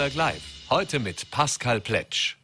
Vorarlberg 0.00 0.14
Live. 0.14 0.42
Heute 0.70 0.98
mit 0.98 1.30
Pascal 1.30 1.78
Pletsch. 1.78 2.36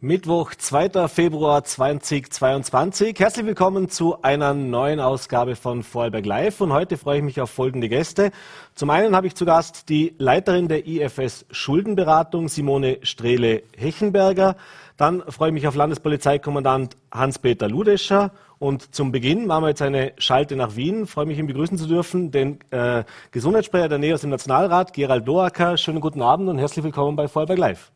Mittwoch, 0.00 0.54
2. 0.54 1.08
Februar 1.08 1.64
2022. 1.64 3.18
Herzlich 3.18 3.46
willkommen 3.46 3.88
zu 3.88 4.22
einer 4.22 4.54
neuen 4.54 5.00
Ausgabe 5.00 5.56
von 5.56 5.82
Vorarlberg 5.82 6.24
Live. 6.24 6.60
Und 6.60 6.72
heute 6.72 6.98
freue 6.98 7.18
ich 7.18 7.24
mich 7.24 7.40
auf 7.40 7.50
folgende 7.50 7.88
Gäste. 7.88 8.30
Zum 8.76 8.90
einen 8.90 9.16
habe 9.16 9.26
ich 9.26 9.34
zu 9.34 9.44
Gast 9.44 9.88
die 9.88 10.14
Leiterin 10.18 10.68
der 10.68 10.86
IFS 10.86 11.46
Schuldenberatung, 11.50 12.48
Simone 12.48 12.98
Strehle-Hechenberger. 13.02 14.54
Dann 14.96 15.24
freue 15.32 15.48
ich 15.48 15.54
mich 15.54 15.66
auf 15.66 15.74
Landespolizeikommandant 15.74 16.96
Hans-Peter 17.10 17.68
Ludescher 17.68 18.30
und 18.62 18.94
zum 18.94 19.10
Beginn 19.10 19.48
machen 19.48 19.64
wir 19.64 19.70
jetzt 19.70 19.82
eine 19.82 20.12
Schalte 20.18 20.54
nach 20.54 20.76
Wien. 20.76 21.02
Ich 21.02 21.10
freue 21.10 21.26
mich, 21.26 21.36
ihn 21.36 21.48
begrüßen 21.48 21.76
zu 21.76 21.88
dürfen, 21.88 22.30
den 22.30 22.60
äh, 22.70 23.02
Gesundheitssprecher 23.32 23.88
der 23.88 23.98
Nähe 23.98 24.14
aus 24.14 24.20
dem 24.20 24.30
Nationalrat, 24.30 24.92
Gerald 24.92 25.26
Doacker. 25.26 25.76
Schönen 25.76 26.00
guten 26.00 26.22
Abend 26.22 26.48
und 26.48 26.58
herzlich 26.58 26.84
willkommen 26.84 27.16
bei 27.16 27.26
Vorarlberg 27.26 27.58
Live. 27.58 27.90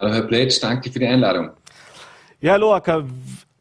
Hallo 0.00 0.14
Herr 0.14 0.22
Pletsch, 0.22 0.62
danke 0.62 0.90
für 0.90 0.98
die 0.98 1.06
Einladung. 1.06 1.50
Ja, 2.40 2.56
Loacker, 2.56 3.04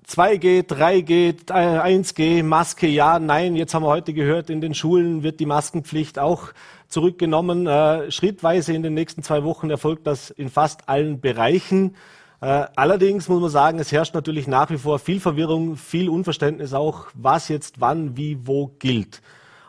2G, 0.08 0.66
3G, 0.66 1.46
1G, 1.50 2.42
Maske, 2.42 2.88
ja, 2.88 3.20
nein. 3.20 3.58
Jetzt 3.58 3.74
haben 3.74 3.84
wir 3.84 3.90
heute 3.90 4.14
gehört, 4.14 4.50
in 4.50 4.62
den 4.62 4.74
Schulen 4.74 5.24
wird 5.24 5.42
die 5.42 5.46
Maskenpflicht 5.46 6.20
auch 6.20 6.54
zurückgenommen. 6.88 7.68
Äh, 7.68 8.10
schrittweise 8.12 8.72
in 8.74 8.82
den 8.82 8.94
nächsten 8.94 9.24
zwei 9.24 9.44
Wochen 9.44 9.70
erfolgt 9.70 10.08
das 10.08 10.30
in 10.30 10.50
fast 10.50 10.88
allen 10.88 11.20
Bereichen. 11.20 11.98
Äh, 12.42 12.66
allerdings 12.76 13.30
muss 13.30 13.40
man 13.40 13.52
sagen, 13.52 13.78
es 13.78 13.92
herrscht 13.92 14.16
natürlich 14.16 14.48
nach 14.48 14.72
wie 14.72 14.78
vor 14.78 14.98
viel 14.98 15.20
Verwirrung, 15.20 15.78
viel 15.78 16.10
Unverständnis 16.10 16.74
auch, 16.74 17.08
was 17.14 17.50
jetzt 17.50 17.80
wann, 17.80 18.18
wie, 18.18 18.40
wo 18.46 18.72
gilt. 18.80 19.22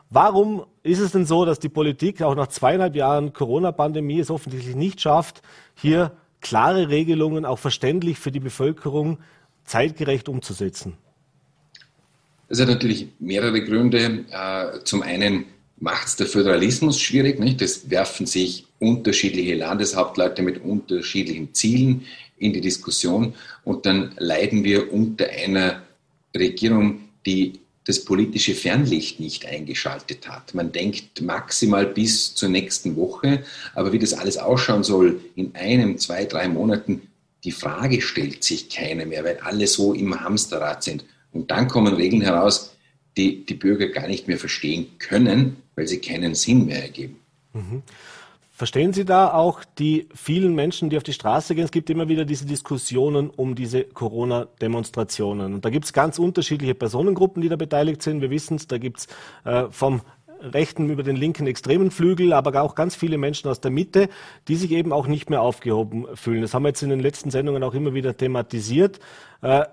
Warum 0.08 0.64
ist 0.82 0.98
es 0.98 1.12
denn 1.12 1.26
so, 1.26 1.44
dass 1.44 1.58
die 1.58 1.68
Politik 1.68 2.22
auch 2.22 2.34
nach 2.34 2.48
zweieinhalb 2.48 2.96
Jahren 2.96 3.32
Corona-Pandemie 3.32 4.20
es 4.20 4.30
offensichtlich 4.30 4.74
nicht 4.74 5.00
schafft, 5.00 5.42
hier 5.74 6.12
klare 6.40 6.88
Regelungen 6.88 7.44
auch 7.44 7.58
verständlich 7.58 8.18
für 8.18 8.32
die 8.32 8.40
Bevölkerung 8.40 9.18
zeitgerecht 9.64 10.28
umzusetzen? 10.28 10.94
Das 12.48 12.60
hat 12.60 12.68
natürlich 12.68 13.08
mehrere 13.18 13.62
Gründe. 13.64 14.24
Äh, 14.30 14.84
zum 14.84 15.02
einen 15.02 15.44
macht 15.78 16.06
es 16.06 16.16
der 16.16 16.26
Föderalismus 16.26 17.00
schwierig. 17.00 17.38
Nicht? 17.38 17.60
Es 17.60 17.90
werfen 17.90 18.26
sich 18.26 18.66
unterschiedliche 18.78 19.56
Landeshauptleute 19.56 20.42
mit 20.42 20.62
unterschiedlichen 20.62 21.54
Zielen 21.54 22.06
in 22.42 22.52
die 22.52 22.60
Diskussion 22.60 23.34
und 23.64 23.86
dann 23.86 24.12
leiden 24.18 24.64
wir 24.64 24.92
unter 24.92 25.28
einer 25.30 25.82
Regierung, 26.36 27.00
die 27.24 27.60
das 27.84 28.04
politische 28.04 28.54
Fernlicht 28.54 29.18
nicht 29.18 29.46
eingeschaltet 29.46 30.28
hat. 30.28 30.54
Man 30.54 30.70
denkt 30.70 31.20
maximal 31.20 31.86
bis 31.86 32.34
zur 32.34 32.48
nächsten 32.48 32.96
Woche, 32.96 33.42
aber 33.74 33.92
wie 33.92 33.98
das 33.98 34.14
alles 34.14 34.38
ausschauen 34.38 34.84
soll 34.84 35.20
in 35.34 35.54
einem, 35.54 35.98
zwei, 35.98 36.24
drei 36.24 36.48
Monaten, 36.48 37.02
die 37.44 37.50
Frage 37.50 38.00
stellt 38.00 38.44
sich 38.44 38.68
keine 38.68 39.04
mehr, 39.04 39.24
weil 39.24 39.38
alle 39.38 39.66
so 39.66 39.94
im 39.94 40.20
Hamsterrad 40.20 40.84
sind. 40.84 41.04
Und 41.32 41.50
dann 41.50 41.66
kommen 41.66 41.94
Regeln 41.94 42.22
heraus, 42.22 42.74
die 43.16 43.44
die 43.44 43.54
Bürger 43.54 43.88
gar 43.88 44.06
nicht 44.06 44.28
mehr 44.28 44.38
verstehen 44.38 44.86
können, 44.98 45.56
weil 45.74 45.88
sie 45.88 45.98
keinen 45.98 46.34
Sinn 46.34 46.66
mehr 46.66 46.82
ergeben. 46.82 47.16
Mhm. 47.52 47.82
Verstehen 48.54 48.92
Sie 48.92 49.06
da 49.06 49.32
auch 49.32 49.64
die 49.78 50.10
vielen 50.14 50.54
Menschen, 50.54 50.90
die 50.90 50.98
auf 50.98 51.02
die 51.02 51.14
Straße 51.14 51.54
gehen? 51.54 51.64
Es 51.64 51.70
gibt 51.70 51.88
immer 51.88 52.08
wieder 52.08 52.26
diese 52.26 52.44
Diskussionen 52.44 53.30
um 53.30 53.54
diese 53.54 53.84
Corona-Demonstrationen. 53.84 55.54
Und 55.54 55.64
da 55.64 55.70
gibt 55.70 55.86
es 55.86 55.94
ganz 55.94 56.18
unterschiedliche 56.18 56.74
Personengruppen, 56.74 57.40
die 57.40 57.48
da 57.48 57.56
beteiligt 57.56 58.02
sind. 58.02 58.20
Wir 58.20 58.28
wissen 58.30 58.56
es, 58.56 58.66
da 58.66 58.76
gibt 58.76 58.98
es 58.98 59.06
äh, 59.44 59.70
vom 59.70 60.02
rechten 60.42 60.90
über 60.90 61.02
den 61.02 61.16
linken 61.16 61.46
extremen 61.46 61.90
Flügel, 61.90 62.34
aber 62.34 62.60
auch 62.62 62.74
ganz 62.74 62.94
viele 62.94 63.16
Menschen 63.16 63.48
aus 63.48 63.60
der 63.60 63.70
Mitte, 63.70 64.10
die 64.48 64.56
sich 64.56 64.72
eben 64.72 64.92
auch 64.92 65.06
nicht 65.06 65.30
mehr 65.30 65.40
aufgehoben 65.40 66.06
fühlen. 66.14 66.42
Das 66.42 66.52
haben 66.52 66.64
wir 66.64 66.68
jetzt 66.68 66.82
in 66.82 66.90
den 66.90 67.00
letzten 67.00 67.30
Sendungen 67.30 67.62
auch 67.62 67.74
immer 67.74 67.94
wieder 67.94 68.16
thematisiert. 68.16 69.00
Äh, 69.40 69.64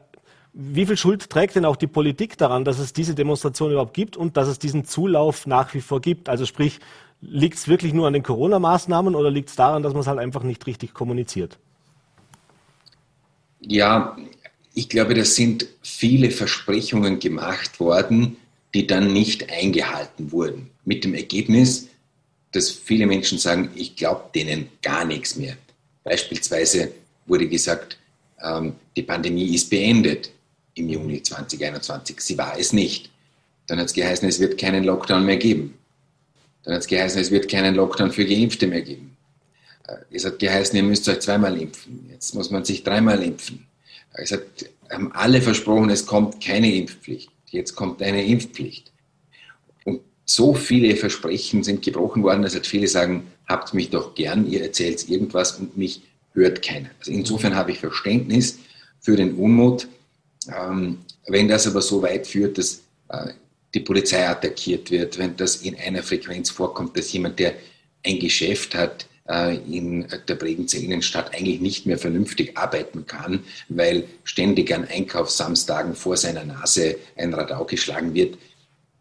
wie 0.54 0.86
viel 0.86 0.98
Schuld 0.98 1.30
trägt 1.30 1.56
denn 1.56 1.66
auch 1.66 1.76
die 1.76 1.88
Politik 1.88 2.38
daran, 2.38 2.66
dass 2.66 2.80
es 2.80 2.94
diese 2.94 3.14
Demonstration 3.14 3.72
überhaupt 3.72 3.94
gibt 3.94 4.18
und 4.18 4.36
dass 4.38 4.48
es 4.48 4.58
diesen 4.58 4.86
Zulauf 4.86 5.46
nach 5.46 5.74
wie 5.74 5.82
vor 5.82 6.02
gibt? 6.02 6.28
Also 6.30 6.46
sprich, 6.46 6.80
Liegt 7.22 7.58
es 7.58 7.68
wirklich 7.68 7.94
nur 7.94 8.08
an 8.08 8.14
den 8.14 8.24
Corona-Maßnahmen 8.24 9.16
oder 9.16 9.30
liegt 9.30 9.50
es 9.50 9.56
daran, 9.56 9.84
dass 9.84 9.94
man 9.94 10.02
es 10.02 10.08
halt 10.08 10.20
einfach 10.20 10.44
nicht 10.44 10.66
richtig 10.68 10.94
kommuniziert? 10.94 11.58
Ja, 13.60 14.18
ich 14.74 14.88
glaube, 14.88 15.14
da 15.14 15.26
sind 15.26 15.68
viele 15.82 16.32
Versprechungen 16.32 17.20
gemacht 17.20 17.80
worden, 17.80 18.38
die 18.74 18.88
dann 18.88 19.12
nicht 19.12 19.52
eingehalten 19.52 20.32
wurden. 20.32 20.70
Mit 20.86 21.04
dem 21.04 21.14
Ergebnis, 21.14 21.88
dass 22.52 22.72
viele 22.72 23.06
Menschen 23.06 23.38
sagen, 23.38 23.70
ich 23.76 23.96
glaube 23.96 24.30
denen 24.34 24.70
gar 24.82 25.04
nichts 25.06 25.36
mehr. 25.36 25.58
Beispielsweise 26.04 26.92
wurde 27.26 27.48
gesagt, 27.48 27.98
ähm, 28.42 28.74
die 28.96 29.04
Pandemie 29.04 29.54
ist 29.54 29.70
beendet 29.70 30.32
im 30.76 30.90
Juni 30.90 31.22
2021. 31.22 32.20
Sie 32.22 32.38
war 32.38 32.58
es 32.58 32.74
nicht. 32.74 33.10
Dann 33.68 33.80
hat 33.80 33.88
es 33.88 33.94
geheißen, 33.94 34.28
es 34.28 34.40
wird 34.40 34.58
keinen 34.58 34.84
Lockdown 34.84 35.26
mehr 35.26 35.38
geben. 35.38 35.76
Dann 36.64 36.74
hat 36.74 36.82
es 36.82 36.88
geheißen, 36.88 37.22
es 37.22 37.32
wird 37.32 37.50
keinen 37.50 37.76
Lockdown 37.76 38.12
für 38.12 38.26
Geimpfte 38.26 38.68
mehr 38.68 38.82
geben. 38.82 39.18
Äh, 39.88 39.96
es 40.12 40.26
hat 40.26 40.40
geheißen, 40.40 40.76
ihr 40.76 40.84
müsst 40.84 41.08
euch 41.10 41.20
zweimal 41.20 41.60
impfen. 41.60 42.08
Jetzt 42.12 42.36
muss 42.36 42.52
man 42.52 42.66
sich 42.66 42.84
dreimal 42.84 43.22
impfen. 43.24 43.68
Äh, 44.14 44.24
es 44.24 44.32
hat, 44.32 44.42
haben 44.90 45.12
alle 45.14 45.42
versprochen, 45.42 45.90
es 45.90 46.06
kommt 46.06 46.44
keine 46.44 46.74
Impfpflicht. 46.74 47.30
Jetzt 47.48 47.76
kommt 47.76 48.02
eine 48.02 48.26
Impfpflicht. 48.26 48.92
Und 49.86 50.02
so 50.26 50.54
viele 50.54 50.96
Versprechen 50.96 51.64
sind 51.64 51.82
gebrochen 51.82 52.24
worden, 52.24 52.44
dass 52.44 52.56
viele 52.68 52.88
sagen, 52.88 53.28
habt 53.48 53.74
mich 53.74 53.90
doch 53.90 54.14
gern, 54.14 54.50
ihr 54.50 54.62
erzählt 54.62 55.10
irgendwas 55.10 55.58
und 55.58 55.78
mich 55.78 56.02
hört 56.34 56.62
keiner. 56.62 56.90
Also 57.00 57.12
insofern 57.12 57.56
habe 57.56 57.72
ich 57.72 57.80
Verständnis 57.80 58.60
für 59.00 59.16
den 59.16 59.36
Unmut. 59.36 59.88
Ähm, 60.48 61.00
wenn 61.28 61.48
das 61.48 61.68
aber 61.68 61.82
so 61.82 62.02
weit 62.02 62.28
führt, 62.28 62.58
dass 62.58 62.82
äh, 63.10 63.34
die 63.74 63.82
Polizei 63.82 64.28
attackiert 64.28 64.92
wird, 64.92 65.18
wenn 65.18 65.36
das 65.36 65.58
in 65.58 65.76
einer 65.78 66.04
Frequenz 66.04 66.50
vorkommt, 66.50 66.98
dass 66.98 67.12
jemand, 67.14 67.40
der 67.40 67.54
ein 68.06 68.20
Geschäft 68.20 68.76
hat, 68.76 69.08
äh, 69.28 69.58
in 69.58 70.08
der 70.28 70.36
Bregenzer 70.36 70.80
Innenstadt 70.80 71.36
eigentlich 71.36 71.62
nicht 71.62 71.86
mehr 71.86 71.98
vernünftig 71.98 72.58
arbeiten 72.58 73.06
kann, 73.06 73.44
weil 73.68 74.06
ständig 74.24 74.74
an 74.74 74.86
Einkaufssamstagen 74.86 75.96
vor 75.96 76.18
seiner 76.18 76.44
Nase 76.44 76.98
ein 77.16 77.34
Radau 77.34 77.66
geschlagen 77.66 78.14
wird, 78.14 78.38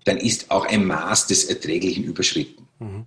dann 0.04 0.18
ist 0.18 0.50
auch 0.50 0.66
ein 0.66 0.86
Maß 0.86 1.26
des 1.28 1.44
Erträglichen 1.44 2.04
überschritten. 2.04 2.66
Mhm. 2.78 3.06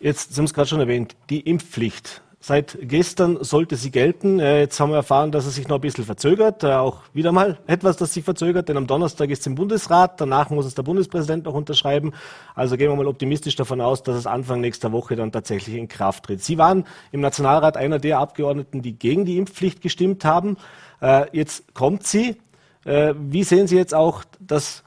Jetzt, 0.00 0.34
Sie 0.34 0.38
haben 0.38 0.44
es 0.44 0.54
gerade 0.54 0.68
schon 0.68 0.80
erwähnt, 0.80 1.16
die 1.30 1.40
Impfpflicht. 1.40 2.22
Seit 2.40 2.78
gestern 2.82 3.42
sollte 3.42 3.74
sie 3.74 3.90
gelten. 3.90 4.38
Äh, 4.38 4.60
jetzt 4.60 4.78
haben 4.78 4.90
wir 4.90 4.96
erfahren, 4.96 5.32
dass 5.32 5.44
es 5.44 5.56
sich 5.56 5.66
noch 5.66 5.78
ein 5.78 5.80
bisschen 5.80 6.04
verzögert. 6.04 6.62
Äh, 6.62 6.74
auch 6.74 7.02
wieder 7.12 7.32
mal 7.32 7.58
etwas, 7.66 7.96
das 7.96 8.14
sich 8.14 8.24
verzögert, 8.24 8.68
denn 8.68 8.76
am 8.76 8.86
Donnerstag 8.86 9.30
ist 9.30 9.40
es 9.40 9.46
im 9.48 9.56
Bundesrat. 9.56 10.20
Danach 10.20 10.48
muss 10.50 10.64
es 10.64 10.74
der 10.76 10.84
Bundespräsident 10.84 11.46
noch 11.46 11.54
unterschreiben. 11.54 12.12
Also 12.54 12.76
gehen 12.76 12.90
wir 12.90 12.96
mal 12.96 13.08
optimistisch 13.08 13.56
davon 13.56 13.80
aus, 13.80 14.04
dass 14.04 14.16
es 14.16 14.26
Anfang 14.26 14.60
nächster 14.60 14.92
Woche 14.92 15.16
dann 15.16 15.32
tatsächlich 15.32 15.74
in 15.74 15.88
Kraft 15.88 16.26
tritt. 16.26 16.42
Sie 16.44 16.58
waren 16.58 16.84
im 17.10 17.20
Nationalrat 17.20 17.76
einer 17.76 17.98
der 17.98 18.20
Abgeordneten, 18.20 18.82
die 18.82 18.96
gegen 18.96 19.24
die 19.24 19.36
Impfpflicht 19.36 19.82
gestimmt 19.82 20.24
haben. 20.24 20.58
Äh, 21.00 21.26
jetzt 21.32 21.74
kommt 21.74 22.06
sie. 22.06 22.36
Wie 22.84 23.44
sehen 23.44 23.66
Sie 23.66 23.76
jetzt 23.76 23.92
auch 23.92 24.24
das 24.40 24.82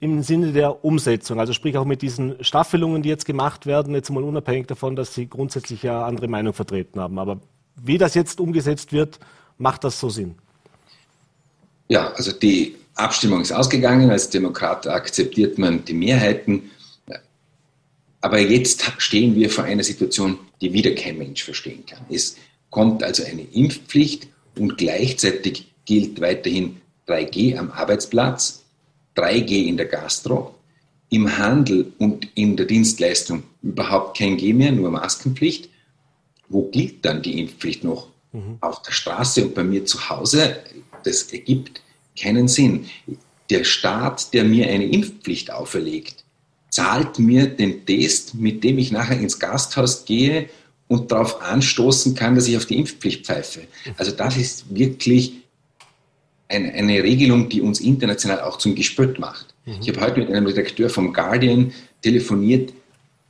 im 0.00 0.22
Sinne 0.22 0.52
der 0.52 0.84
Umsetzung, 0.84 1.40
also 1.40 1.52
sprich 1.52 1.76
auch 1.78 1.84
mit 1.84 2.02
diesen 2.02 2.42
Staffelungen, 2.44 3.02
die 3.02 3.08
jetzt 3.08 3.24
gemacht 3.24 3.66
werden, 3.66 3.94
jetzt 3.94 4.10
mal 4.10 4.22
unabhängig 4.22 4.66
davon, 4.66 4.96
dass 4.96 5.14
Sie 5.14 5.28
grundsätzlich 5.28 5.82
ja 5.82 6.04
andere 6.04 6.28
Meinung 6.28 6.52
vertreten 6.52 7.00
haben. 7.00 7.18
Aber 7.18 7.40
wie 7.76 7.98
das 7.98 8.14
jetzt 8.14 8.40
umgesetzt 8.40 8.92
wird, 8.92 9.18
macht 9.58 9.84
das 9.84 9.98
so 9.98 10.08
Sinn? 10.10 10.34
Ja, 11.88 12.12
also 12.12 12.32
die 12.32 12.76
Abstimmung 12.94 13.40
ist 13.40 13.52
ausgegangen. 13.52 14.10
Als 14.10 14.30
Demokrat 14.30 14.86
akzeptiert 14.86 15.58
man 15.58 15.84
die 15.84 15.94
Mehrheiten. 15.94 16.70
Aber 18.20 18.38
jetzt 18.38 18.90
stehen 18.98 19.34
wir 19.34 19.50
vor 19.50 19.64
einer 19.64 19.84
Situation, 19.84 20.38
die 20.60 20.72
wieder 20.72 20.94
kein 20.94 21.18
Mensch 21.18 21.44
verstehen 21.44 21.84
kann. 21.86 22.04
Es 22.08 22.36
kommt 22.70 23.02
also 23.02 23.22
eine 23.24 23.42
Impfpflicht 23.42 24.28
und 24.58 24.78
gleichzeitig 24.78 25.74
gilt 25.84 26.20
weiterhin 26.20 26.80
3G 27.06 27.58
am 27.58 27.70
Arbeitsplatz. 27.70 28.63
3G 29.16 29.66
in 29.66 29.76
der 29.76 29.86
Gastro, 29.86 30.54
im 31.10 31.38
Handel 31.38 31.92
und 31.98 32.28
in 32.34 32.56
der 32.56 32.66
Dienstleistung 32.66 33.44
überhaupt 33.62 34.18
kein 34.18 34.36
G 34.36 34.52
mehr, 34.52 34.72
nur 34.72 34.90
Maskenpflicht. 34.90 35.68
Wo 36.48 36.68
gilt 36.70 37.04
dann 37.04 37.22
die 37.22 37.40
Impfpflicht 37.40 37.84
noch? 37.84 38.08
Mhm. 38.32 38.58
Auf 38.60 38.82
der 38.82 38.92
Straße 38.92 39.44
und 39.44 39.54
bei 39.54 39.64
mir 39.64 39.84
zu 39.84 40.10
Hause? 40.10 40.56
Das 41.04 41.24
ergibt 41.32 41.82
keinen 42.18 42.48
Sinn. 42.48 42.86
Der 43.50 43.64
Staat, 43.64 44.32
der 44.34 44.44
mir 44.44 44.68
eine 44.68 44.86
Impfpflicht 44.86 45.50
auferlegt, 45.50 46.24
zahlt 46.70 47.18
mir 47.18 47.46
den 47.46 47.86
Test, 47.86 48.34
mit 48.34 48.64
dem 48.64 48.78
ich 48.78 48.90
nachher 48.90 49.18
ins 49.18 49.38
Gasthaus 49.38 50.04
gehe 50.04 50.48
und 50.88 51.12
darauf 51.12 51.40
anstoßen 51.40 52.14
kann, 52.14 52.34
dass 52.34 52.48
ich 52.48 52.56
auf 52.56 52.66
die 52.66 52.78
Impfpflicht 52.78 53.24
pfeife. 53.24 53.60
Also 53.96 54.10
das 54.10 54.36
ist 54.36 54.74
wirklich 54.74 55.43
eine, 56.54 56.72
eine 56.72 57.02
Regelung, 57.02 57.48
die 57.48 57.60
uns 57.60 57.80
international 57.80 58.40
auch 58.42 58.58
zum 58.58 58.74
Gespött 58.74 59.18
macht. 59.18 59.54
Mhm. 59.64 59.74
Ich 59.80 59.88
habe 59.88 60.00
heute 60.00 60.20
mit 60.20 60.30
einem 60.30 60.46
Redakteur 60.46 60.88
vom 60.88 61.12
Guardian 61.12 61.72
telefoniert, 62.02 62.72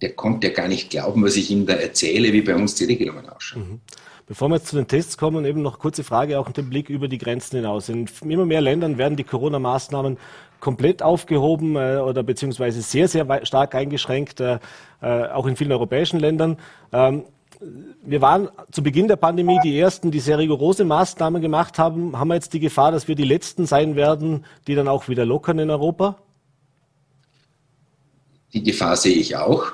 der 0.03 0.13
konnte 0.13 0.49
ja 0.49 0.53
gar 0.53 0.69
nicht 0.69 0.91
glauben, 0.91 1.25
was 1.25 1.37
ich 1.37 1.51
ihm 1.51 1.67
da 1.67 1.75
erzähle, 1.75 2.33
wie 2.33 2.43
bei 2.43 2.55
uns 2.55 2.75
die 2.75 2.85
Regelungen 2.85 3.29
ausschauen. 3.29 3.63
Mhm. 3.63 3.81
Bevor 4.27 4.49
wir 4.49 4.57
jetzt 4.57 4.69
zu 4.69 4.77
den 4.77 4.89
Tests 4.89 5.19
kommen, 5.19 5.45
eben 5.45 5.61
noch 5.61 5.79
kurze 5.79 6.03
Frage 6.03 6.39
auch 6.39 6.47
mit 6.47 6.57
dem 6.57 6.71
Blick 6.71 6.89
über 6.89 7.09
die 7.09 7.19
Grenzen 7.19 7.57
hinaus. 7.57 7.91
In 7.91 8.09
immer 8.23 8.47
mehr 8.47 8.63
Ländern 8.63 8.97
werden 8.97 9.17
die 9.17 9.25
Corona-Maßnahmen 9.25 10.17
komplett 10.61 11.03
aufgehoben 11.03 11.77
äh, 11.77 11.99
oder 11.99 12.23
beziehungsweise 12.23 12.81
sehr, 12.81 13.07
sehr 13.07 13.45
stark 13.45 13.75
eingeschränkt, 13.75 14.41
äh, 14.41 14.59
äh, 15.03 15.29
auch 15.29 15.47
in 15.47 15.57
vielen 15.57 15.73
europäischen 15.73 16.21
Ländern. 16.21 16.57
Ähm, 16.91 17.25
wir 17.61 18.21
waren 18.21 18.49
zu 18.71 18.83
Beginn 18.83 19.09
der 19.09 19.17
Pandemie 19.17 19.59
die 19.63 19.79
Ersten, 19.79 20.11
die 20.11 20.21
sehr 20.21 20.39
rigorose 20.39 20.85
Maßnahmen 20.85 21.41
gemacht 21.41 21.79
haben. 21.79 22.19
Haben 22.19 22.29
wir 22.29 22.35
jetzt 22.35 22.53
die 22.53 22.61
Gefahr, 22.61 22.93
dass 22.93 23.09
wir 23.09 23.15
die 23.15 23.25
Letzten 23.25 23.67
sein 23.67 23.97
werden, 23.97 24.45
die 24.67 24.75
dann 24.75 24.89
auch 24.89 25.09
wieder 25.09 25.25
lockern 25.25 25.59
in 25.59 25.71
Europa? 25.71 26.19
Die 28.53 28.63
Gefahr 28.63 28.97
sehe 28.97 29.17
ich 29.17 29.37
auch. 29.37 29.73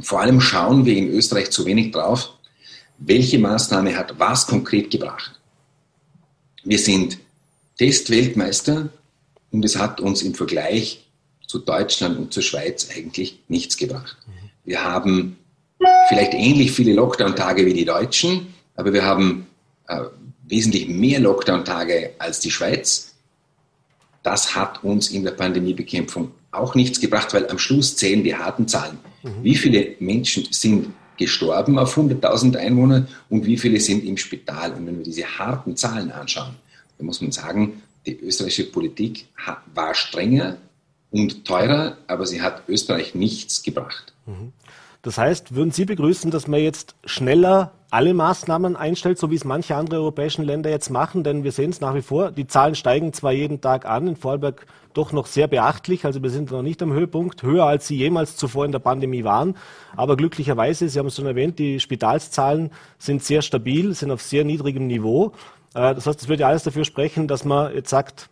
Vor 0.00 0.20
allem 0.20 0.40
schauen 0.40 0.84
wir 0.84 0.96
in 0.96 1.08
Österreich 1.08 1.50
zu 1.50 1.66
wenig 1.66 1.90
drauf, 1.90 2.32
welche 2.98 3.38
Maßnahme 3.38 3.96
hat 3.96 4.18
was 4.18 4.46
konkret 4.46 4.90
gebracht. 4.90 5.40
Wir 6.62 6.78
sind 6.78 7.18
Testweltmeister 7.78 8.90
und 9.50 9.64
es 9.64 9.76
hat 9.76 10.00
uns 10.00 10.22
im 10.22 10.34
Vergleich 10.34 11.08
zu 11.46 11.58
Deutschland 11.58 12.18
und 12.18 12.32
zur 12.32 12.42
Schweiz 12.42 12.88
eigentlich 12.94 13.40
nichts 13.48 13.76
gebracht. 13.76 14.16
Wir 14.64 14.84
haben 14.84 15.37
vielleicht 16.08 16.34
ähnlich 16.34 16.72
viele 16.72 16.94
Lockdown-Tage 16.94 17.64
wie 17.66 17.74
die 17.74 17.84
Deutschen, 17.84 18.54
aber 18.74 18.92
wir 18.92 19.04
haben 19.04 19.46
äh, 19.88 20.00
wesentlich 20.46 20.88
mehr 20.88 21.20
Lockdown-Tage 21.20 22.12
als 22.18 22.40
die 22.40 22.50
Schweiz. 22.50 23.14
Das 24.22 24.54
hat 24.54 24.82
uns 24.84 25.10
in 25.10 25.24
der 25.24 25.32
Pandemiebekämpfung 25.32 26.32
auch 26.50 26.74
nichts 26.74 27.00
gebracht, 27.00 27.32
weil 27.34 27.48
am 27.48 27.58
Schluss 27.58 27.96
zählen 27.96 28.24
die 28.24 28.34
harten 28.34 28.66
Zahlen. 28.66 28.98
Mhm. 29.22 29.42
Wie 29.42 29.54
viele 29.54 29.94
Menschen 30.00 30.46
sind 30.50 30.92
gestorben 31.16 31.78
auf 31.78 31.96
100.000 31.96 32.56
Einwohner 32.56 33.06
und 33.28 33.44
wie 33.46 33.56
viele 33.56 33.80
sind 33.80 34.04
im 34.04 34.16
Spital? 34.16 34.72
Und 34.72 34.86
wenn 34.86 34.98
wir 34.98 35.04
diese 35.04 35.26
harten 35.38 35.76
Zahlen 35.76 36.10
anschauen, 36.10 36.54
dann 36.96 37.06
muss 37.06 37.20
man 37.20 37.32
sagen, 37.32 37.82
die 38.06 38.18
österreichische 38.18 38.64
Politik 38.64 39.26
war 39.74 39.94
strenger 39.94 40.56
und 41.10 41.44
teurer, 41.44 41.98
aber 42.06 42.26
sie 42.26 42.40
hat 42.40 42.68
Österreich 42.68 43.14
nichts 43.14 43.62
gebracht. 43.62 44.12
Mhm. 44.26 44.52
Das 45.02 45.16
heißt, 45.16 45.54
würden 45.54 45.70
Sie 45.70 45.84
begrüßen, 45.84 46.30
dass 46.30 46.48
man 46.48 46.60
jetzt 46.60 46.96
schneller 47.04 47.72
alle 47.90 48.14
Maßnahmen 48.14 48.76
einstellt, 48.76 49.18
so 49.18 49.30
wie 49.30 49.36
es 49.36 49.44
manche 49.44 49.76
andere 49.76 50.00
europäischen 50.00 50.44
Länder 50.44 50.70
jetzt 50.70 50.90
machen? 50.90 51.22
Denn 51.22 51.44
wir 51.44 51.52
sehen 51.52 51.70
es 51.70 51.80
nach 51.80 51.94
wie 51.94 52.02
vor, 52.02 52.32
die 52.32 52.46
Zahlen 52.46 52.74
steigen 52.74 53.12
zwar 53.12 53.32
jeden 53.32 53.60
Tag 53.60 53.86
an, 53.86 54.08
in 54.08 54.16
Vorarlberg 54.16 54.66
doch 54.94 55.12
noch 55.12 55.26
sehr 55.26 55.46
beachtlich, 55.46 56.04
also 56.04 56.22
wir 56.22 56.30
sind 56.30 56.50
noch 56.50 56.62
nicht 56.62 56.82
am 56.82 56.92
Höhepunkt, 56.92 57.42
höher 57.42 57.64
als 57.64 57.86
sie 57.86 57.96
jemals 57.96 58.36
zuvor 58.36 58.64
in 58.64 58.72
der 58.72 58.80
Pandemie 58.80 59.22
waren. 59.22 59.56
Aber 59.96 60.16
glücklicherweise, 60.16 60.88
Sie 60.88 60.98
haben 60.98 61.06
es 61.06 61.16
schon 61.16 61.26
erwähnt, 61.26 61.58
die 61.58 61.78
Spitalszahlen 61.78 62.70
sind 62.98 63.22
sehr 63.22 63.42
stabil, 63.42 63.94
sind 63.94 64.10
auf 64.10 64.20
sehr 64.20 64.44
niedrigem 64.44 64.88
Niveau. 64.88 65.32
Äh, 65.74 65.94
das 65.94 66.06
heißt, 66.06 66.22
es 66.22 66.28
würde 66.28 66.46
alles 66.46 66.64
dafür 66.64 66.84
sprechen, 66.84 67.28
dass 67.28 67.44
man 67.44 67.72
jetzt 67.74 67.90
sagt, 67.90 68.28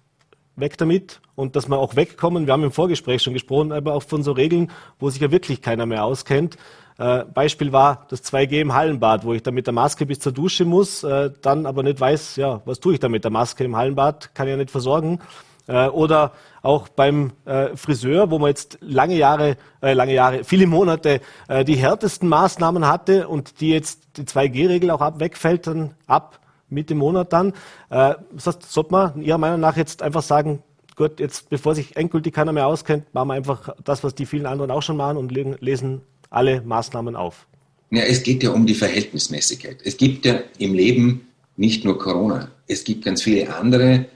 weg 0.57 0.77
damit 0.79 1.21
und 1.35 1.55
dass 1.55 1.69
wir 1.69 1.79
auch 1.79 1.97
wegkommen. 1.97 2.47
Wir 2.47 2.53
haben 2.53 2.65
im 2.65 2.73
Vorgespräch 2.73 3.23
schon 3.23 3.35
gesprochen, 3.35 3.73
aber 3.73 3.95
auch 3.95 4.03
von 4.03 4.23
so 4.23 4.33
Regeln, 4.33 4.71
wo 4.99 5.11
sich 5.11 5.21
ja 5.21 5.31
wirklich 5.31 5.63
keiner 5.63 5.87
mehr 5.87 6.05
auskennt. 6.05 6.57
Äh, 6.99 7.25
Beispiel 7.25 7.73
war 7.73 8.07
das 8.09 8.25
2G 8.25 8.61
im 8.63 8.73
Hallenbad, 8.73 9.25
wo 9.25 9.35
ich 9.35 9.43
dann 9.43 9.55
mit 9.55 9.67
der 9.67 9.75
Maske 9.75 10.07
bis 10.07 10.19
zur 10.19 10.33
Dusche 10.33 10.65
muss, 10.65 11.05
äh, 11.05 11.31
dann 11.43 11.67
aber 11.67 11.83
nicht 11.83 12.01
weiß, 12.01 12.37
ja, 12.37 12.63
was 12.65 12.81
tue 12.81 12.95
ich 12.95 13.01
da 13.01 13.09
mit 13.09 13.25
der 13.25 13.31
Maske 13.31 13.65
im 13.65 13.77
Hallenbad, 13.77 14.35
kann 14.35 14.47
ich 14.47 14.53
ja 14.53 14.57
nicht 14.57 14.71
versorgen. 14.71 15.21
Äh, 15.67 15.89
oder 15.89 16.33
auch 16.63 16.89
beim 16.89 17.31
Friseur, 17.77 18.33
wo 18.33 18.41
man 18.41 18.49
jetzt 18.49 18.79
lange 18.81 19.15
Jahre, 19.15 19.57
lange 19.81 20.13
Jahre, 20.13 20.43
viele 20.43 20.67
Monate 20.67 21.21
die 21.65 21.77
härtesten 21.77 22.29
Maßnahmen 22.29 22.89
hatte 22.89 23.29
und 23.29 23.61
die 23.61 23.71
jetzt 23.71 24.09
die 24.17 24.25
2G-Regel 24.25 24.91
auch 24.91 25.01
ab, 25.01 25.21
wegfällt 25.21 25.69
dann 25.69 25.95
ab 26.09 26.41
Mitte 26.69 26.95
Monat 26.95 27.33
dann. 27.33 27.49
Äh, 27.91 28.15
das 28.33 28.47
heißt, 28.47 28.63
sollte 28.71 28.93
man 28.93 29.23
Ihrer 29.23 29.39
Meinung 29.39 29.61
nach 29.61 29.77
jetzt 29.77 30.03
einfach 30.03 30.23
sagen, 30.23 30.63
gut, 30.97 31.21
jetzt 31.21 31.49
bevor 31.51 31.75
sich 31.75 31.97
endgültig 31.97 32.35
keiner 32.35 32.53
mehr 32.53 32.67
auskennt, 32.67 33.13
machen 33.15 33.29
wir 33.29 33.35
einfach 33.35 33.75
das, 33.85 34.03
was 34.03 34.15
die 34.15 34.27
vielen 34.27 34.47
anderen 34.47 34.71
auch 34.71 34.83
schon 34.83 34.97
machen 34.97 35.17
und 35.17 35.31
lesen 35.31 36.01
alle 36.31 36.61
Maßnahmen 36.63 37.17
auf. 37.17 37.47
Ja, 37.91 38.03
es 38.03 38.23
geht 38.23 38.43
ja 38.43 38.51
um 38.51 38.67
die 38.67 38.75
Verhältnismäßigkeit. 38.75 39.79
Es 39.85 39.97
gibt 39.97 40.27
ja 40.27 40.41
im 40.59 40.75
Leben 40.75 41.29
nicht 41.57 41.85
nur 41.85 41.99
Corona. 41.99 42.51
Es 42.67 42.83
gibt 42.83 43.05
ganz 43.05 43.23
viele 43.23 43.55
andere 43.55 44.07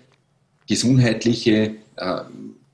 gesundheitliche 0.67 1.76
äh, 1.96 2.20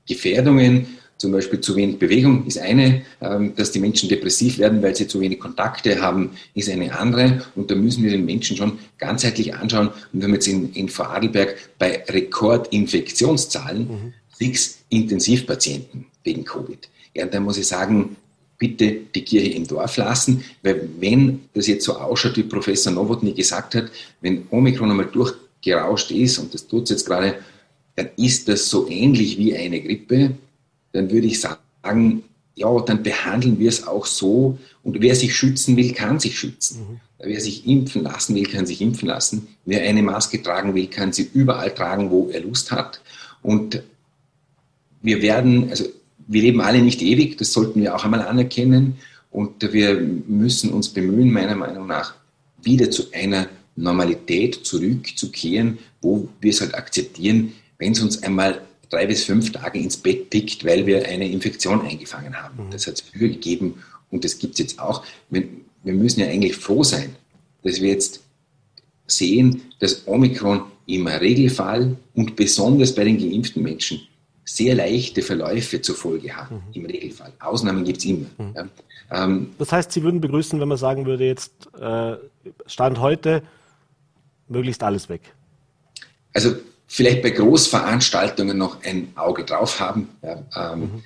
Gefährdungen, 0.07 0.96
zum 1.17 1.31
Beispiel 1.31 1.59
zu 1.61 1.75
wenig 1.75 1.97
Bewegung 1.97 2.45
ist 2.45 2.59
eine, 2.59 3.01
ähm, 3.21 3.55
dass 3.55 3.71
die 3.71 3.79
Menschen 3.79 4.07
depressiv 4.07 4.59
werden, 4.59 4.81
weil 4.81 4.95
sie 4.95 5.07
zu 5.07 5.19
wenig 5.19 5.39
Kontakte 5.39 6.01
haben, 6.01 6.31
ist 6.53 6.69
eine 6.69 6.97
andere. 6.97 7.43
Und 7.55 7.71
da 7.71 7.75
müssen 7.75 8.03
wir 8.03 8.11
den 8.11 8.25
Menschen 8.25 8.55
schon 8.55 8.79
ganzheitlich 8.99 9.55
anschauen. 9.55 9.87
Und 9.87 10.19
wir 10.19 10.23
haben 10.23 10.33
jetzt 10.33 10.47
in, 10.47 10.71
in 10.73 10.89
Vorarlberg 10.89 11.55
bei 11.79 12.03
Rekordinfektionszahlen 12.07 13.79
mhm. 13.79 14.13
sechs 14.37 14.79
Intensivpatienten 14.89 16.05
wegen 16.23 16.45
Covid. 16.45 16.89
Ja, 17.15 17.25
da 17.25 17.39
muss 17.39 17.57
ich 17.57 17.67
sagen, 17.67 18.15
bitte 18.59 18.97
die 19.13 19.23
Kirche 19.23 19.51
im 19.51 19.67
Dorf 19.67 19.97
lassen, 19.97 20.43
weil 20.63 20.87
wenn 20.99 21.41
das 21.53 21.67
jetzt 21.67 21.85
so 21.85 21.97
ausschaut, 21.97 22.37
wie 22.37 22.43
Professor 22.43 22.91
Nowotny 22.91 23.33
gesagt 23.33 23.75
hat, 23.75 23.85
wenn 24.21 24.47
Omikron 24.49 24.91
einmal 24.91 25.07
durchgerauscht 25.07 26.11
ist, 26.11 26.37
und 26.39 26.53
das 26.53 26.67
tut 26.67 26.83
es 26.83 26.89
jetzt 26.91 27.05
gerade, 27.05 27.35
dann 27.95 28.09
ist 28.17 28.47
das 28.47 28.69
so 28.69 28.87
ähnlich 28.87 29.37
wie 29.37 29.55
eine 29.55 29.81
Grippe 29.81 30.35
dann 30.97 31.11
würde 31.11 31.27
ich 31.27 31.39
sagen, 31.39 32.23
ja, 32.55 32.79
dann 32.81 33.03
behandeln 33.03 33.59
wir 33.59 33.69
es 33.69 33.85
auch 33.85 34.07
so. 34.07 34.57
Und 34.83 34.99
wer 34.99 35.15
sich 35.15 35.35
schützen 35.35 35.77
will, 35.77 35.93
kann 35.93 36.19
sich 36.19 36.37
schützen. 36.37 36.79
Mhm. 36.79 36.99
Wer 37.19 37.39
sich 37.39 37.67
impfen 37.67 38.03
lassen 38.03 38.35
will, 38.35 38.45
kann 38.45 38.65
sich 38.65 38.81
impfen 38.81 39.07
lassen. 39.07 39.47
Wer 39.65 39.83
eine 39.83 40.01
Maske 40.01 40.41
tragen 40.41 40.73
will, 40.73 40.87
kann 40.87 41.13
sie 41.13 41.29
überall 41.33 41.73
tragen, 41.73 42.09
wo 42.09 42.29
er 42.29 42.41
Lust 42.41 42.71
hat. 42.71 43.01
Und 43.43 43.83
wir 45.03 45.21
werden, 45.21 45.69
also 45.69 45.85
wir 46.27 46.41
leben 46.41 46.61
alle 46.61 46.81
nicht 46.81 47.01
ewig, 47.01 47.37
das 47.37 47.53
sollten 47.53 47.79
wir 47.81 47.95
auch 47.95 48.03
einmal 48.03 48.23
anerkennen. 48.23 48.97
Und 49.29 49.71
wir 49.71 49.99
müssen 49.99 50.71
uns 50.71 50.89
bemühen, 50.89 51.31
meiner 51.31 51.55
Meinung 51.55 51.85
nach, 51.85 52.15
wieder 52.63 52.89
zu 52.89 53.11
einer 53.13 53.47
Normalität 53.75 54.65
zurückzukehren, 54.65 55.77
wo 56.01 56.27
wir 56.41 56.49
es 56.49 56.61
halt 56.61 56.73
akzeptieren, 56.73 57.53
wenn 57.77 57.91
es 57.91 58.01
uns 58.01 58.23
einmal 58.23 58.61
drei 58.89 59.05
bis 59.07 59.23
fünf 59.23 59.51
Tage 59.51 59.79
ins 59.79 59.97
Bett 59.97 60.29
pickt, 60.29 60.65
weil 60.65 60.85
wir 60.85 61.07
eine 61.07 61.29
Infektion 61.29 61.81
eingefangen 61.81 62.35
haben. 62.41 62.67
Mhm. 62.67 62.71
Das 62.71 62.87
hat 62.87 62.95
es 62.95 63.01
früher 63.01 63.29
gegeben 63.29 63.83
und 64.11 64.23
das 64.23 64.39
gibt 64.39 64.53
es 64.53 64.59
jetzt 64.59 64.79
auch. 64.79 65.03
Wir, 65.29 65.43
wir 65.83 65.93
müssen 65.93 66.21
ja 66.21 66.27
eigentlich 66.27 66.55
froh 66.55 66.83
sein, 66.83 67.15
dass 67.63 67.81
wir 67.81 67.89
jetzt 67.89 68.21
sehen, 69.07 69.61
dass 69.79 70.07
Omikron 70.07 70.63
im 70.85 71.07
Regelfall 71.07 71.97
und 72.13 72.35
besonders 72.35 72.95
bei 72.95 73.03
den 73.03 73.17
geimpften 73.17 73.63
Menschen 73.63 74.01
sehr 74.45 74.75
leichte 74.75 75.21
Verläufe 75.21 75.81
zur 75.81 75.95
Folge 75.95 76.35
hat, 76.35 76.49
mhm. 76.51 76.61
im 76.73 76.85
Regelfall. 76.85 77.33
Ausnahmen 77.39 77.83
gibt 77.83 77.99
es 77.99 78.05
immer. 78.05 78.27
Mhm. 78.37 78.53
Ja. 78.55 78.67
Ähm, 79.11 79.49
das 79.57 79.71
heißt, 79.71 79.91
Sie 79.91 80.03
würden 80.03 80.21
begrüßen, 80.21 80.59
wenn 80.59 80.67
man 80.67 80.77
sagen 80.77 81.05
würde, 81.05 81.25
jetzt 81.25 81.51
äh, 81.79 82.15
Stand 82.65 82.99
heute, 82.99 83.43
möglichst 84.47 84.81
alles 84.83 85.09
weg. 85.09 85.21
Also 86.33 86.55
vielleicht 86.87 87.21
bei 87.21 87.31
Großveranstaltungen 87.31 88.57
noch 88.57 88.83
ein 88.83 89.11
Auge 89.15 89.43
drauf 89.43 89.79
haben. 89.79 90.09
Ja, 90.23 90.73
ähm, 90.73 90.79
mhm. 90.79 91.03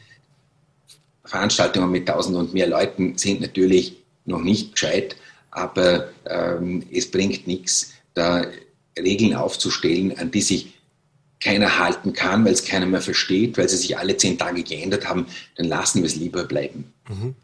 Veranstaltungen 1.26 1.92
mit 1.92 2.08
tausend 2.08 2.36
und 2.38 2.54
mehr 2.54 2.68
Leuten 2.68 3.18
sind 3.18 3.42
natürlich 3.42 3.98
noch 4.26 4.42
nicht 4.42 4.74
gescheit, 4.74 5.16
aber 5.50 6.10
ähm, 6.26 6.84
es 6.92 7.10
bringt 7.10 7.48
nichts, 7.48 7.94
da 8.14 8.46
Regeln 8.98 9.36
aufzustellen, 9.36 10.18
an 10.18 10.32
die 10.32 10.42
sich 10.42 10.74
keiner 11.40 11.80
halten 11.80 12.14
kann, 12.14 12.46
weil 12.46 12.54
es 12.54 12.64
keiner 12.64 12.86
mehr 12.86 13.02
versteht, 13.02 13.58
weil 13.58 13.68
sie 13.68 13.78
sich 13.78 13.98
alle 13.98 14.16
zehn 14.16 14.38
Tage 14.38 14.64
geändert 14.64 15.08
haben, 15.08 15.26
dann 15.56 15.68
lassen 15.68 16.02
wir 16.02 16.06
es 16.08 16.16
lieber 16.16 16.44
bleiben. 16.44 16.94
Mhm. 17.10 17.36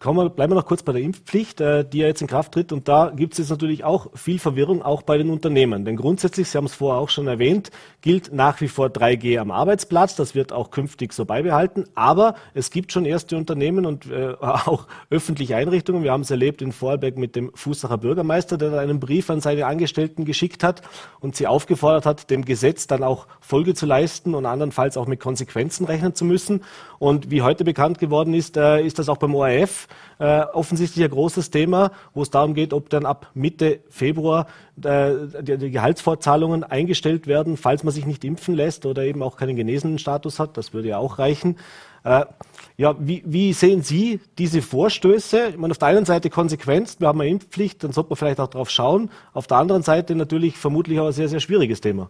Kommen 0.00 0.18
wir, 0.18 0.30
bleiben 0.30 0.52
wir 0.52 0.54
noch 0.54 0.66
kurz 0.66 0.84
bei 0.84 0.92
der 0.92 1.02
Impfpflicht, 1.02 1.60
äh, 1.60 1.84
die 1.84 1.98
ja 1.98 2.06
jetzt 2.06 2.22
in 2.22 2.28
Kraft 2.28 2.52
tritt. 2.52 2.70
Und 2.70 2.86
da 2.86 3.10
gibt 3.10 3.32
es 3.32 3.38
jetzt 3.38 3.50
natürlich 3.50 3.82
auch 3.82 4.06
viel 4.14 4.38
Verwirrung, 4.38 4.80
auch 4.80 5.02
bei 5.02 5.18
den 5.18 5.28
Unternehmen. 5.28 5.84
Denn 5.84 5.96
grundsätzlich, 5.96 6.48
Sie 6.48 6.56
haben 6.56 6.66
es 6.66 6.74
vorher 6.74 7.00
auch 7.00 7.08
schon 7.08 7.26
erwähnt, 7.26 7.72
gilt 8.00 8.32
nach 8.32 8.60
wie 8.60 8.68
vor 8.68 8.86
3G 8.86 9.40
am 9.40 9.50
Arbeitsplatz. 9.50 10.14
Das 10.14 10.36
wird 10.36 10.52
auch 10.52 10.70
künftig 10.70 11.12
so 11.12 11.24
beibehalten. 11.24 11.86
Aber 11.96 12.36
es 12.54 12.70
gibt 12.70 12.92
schon 12.92 13.06
erste 13.06 13.36
Unternehmen 13.36 13.86
und 13.86 14.08
äh, 14.08 14.34
auch 14.40 14.86
öffentliche 15.10 15.56
Einrichtungen. 15.56 16.04
Wir 16.04 16.12
haben 16.12 16.20
es 16.20 16.30
erlebt 16.30 16.62
in 16.62 16.70
Vorarlberg 16.70 17.16
mit 17.18 17.34
dem 17.34 17.50
Fußacher 17.54 17.98
Bürgermeister, 17.98 18.56
der 18.56 18.78
einen 18.78 19.00
Brief 19.00 19.30
an 19.30 19.40
seine 19.40 19.66
Angestellten 19.66 20.24
geschickt 20.24 20.62
hat 20.62 20.82
und 21.18 21.34
sie 21.34 21.48
aufgefordert 21.48 22.06
hat, 22.06 22.30
dem 22.30 22.44
Gesetz 22.44 22.86
dann 22.86 23.02
auch 23.02 23.26
Folge 23.40 23.74
zu 23.74 23.84
leisten 23.84 24.36
und 24.36 24.46
andernfalls 24.46 24.96
auch 24.96 25.08
mit 25.08 25.18
Konsequenzen 25.18 25.86
rechnen 25.86 26.14
zu 26.14 26.24
müssen. 26.24 26.62
Und 27.00 27.32
wie 27.32 27.42
heute 27.42 27.64
bekannt 27.64 27.98
geworden 27.98 28.32
ist, 28.32 28.56
äh, 28.56 28.80
ist 28.80 29.00
das 29.00 29.08
auch 29.08 29.16
beim 29.16 29.34
ORF 29.34 29.87
äh, 30.18 30.40
offensichtlich 30.40 31.04
ein 31.04 31.10
großes 31.10 31.50
Thema, 31.50 31.92
wo 32.14 32.22
es 32.22 32.30
darum 32.30 32.54
geht, 32.54 32.72
ob 32.72 32.90
dann 32.90 33.06
ab 33.06 33.30
Mitte 33.34 33.80
Februar 33.88 34.46
äh, 34.82 35.12
die, 35.40 35.58
die, 35.58 35.70
Gehaltsfortzahlungen 35.70 36.64
eingestellt 36.64 37.26
werden, 37.26 37.56
falls 37.56 37.84
man 37.84 37.92
sich 37.92 38.06
nicht 38.06 38.24
impfen 38.24 38.54
lässt 38.54 38.86
oder 38.86 39.02
eben 39.02 39.22
auch 39.22 39.36
keinen 39.36 39.56
genesenen 39.56 39.98
Status 39.98 40.38
hat. 40.38 40.56
Das 40.56 40.72
würde 40.72 40.88
ja 40.88 40.98
auch 40.98 41.18
reichen. 41.18 41.56
Äh, 42.04 42.24
ja, 42.76 42.94
wie, 42.98 43.22
wie, 43.26 43.52
sehen 43.52 43.82
Sie 43.82 44.20
diese 44.38 44.62
Vorstöße? 44.62 45.48
Ich 45.50 45.56
meine, 45.56 45.72
auf 45.72 45.78
der 45.78 45.88
einen 45.88 46.04
Seite 46.04 46.30
Konsequenz, 46.30 47.00
wir 47.00 47.08
haben 47.08 47.20
eine 47.20 47.30
Impfpflicht, 47.30 47.82
dann 47.82 47.92
sollte 47.92 48.10
man 48.10 48.16
vielleicht 48.16 48.40
auch 48.40 48.48
drauf 48.48 48.70
schauen. 48.70 49.10
Auf 49.32 49.46
der 49.46 49.56
anderen 49.56 49.82
Seite 49.82 50.14
natürlich 50.14 50.56
vermutlich 50.56 51.00
auch 51.00 51.06
ein 51.06 51.12
sehr, 51.12 51.28
sehr 51.28 51.40
schwieriges 51.40 51.80
Thema. 51.80 52.08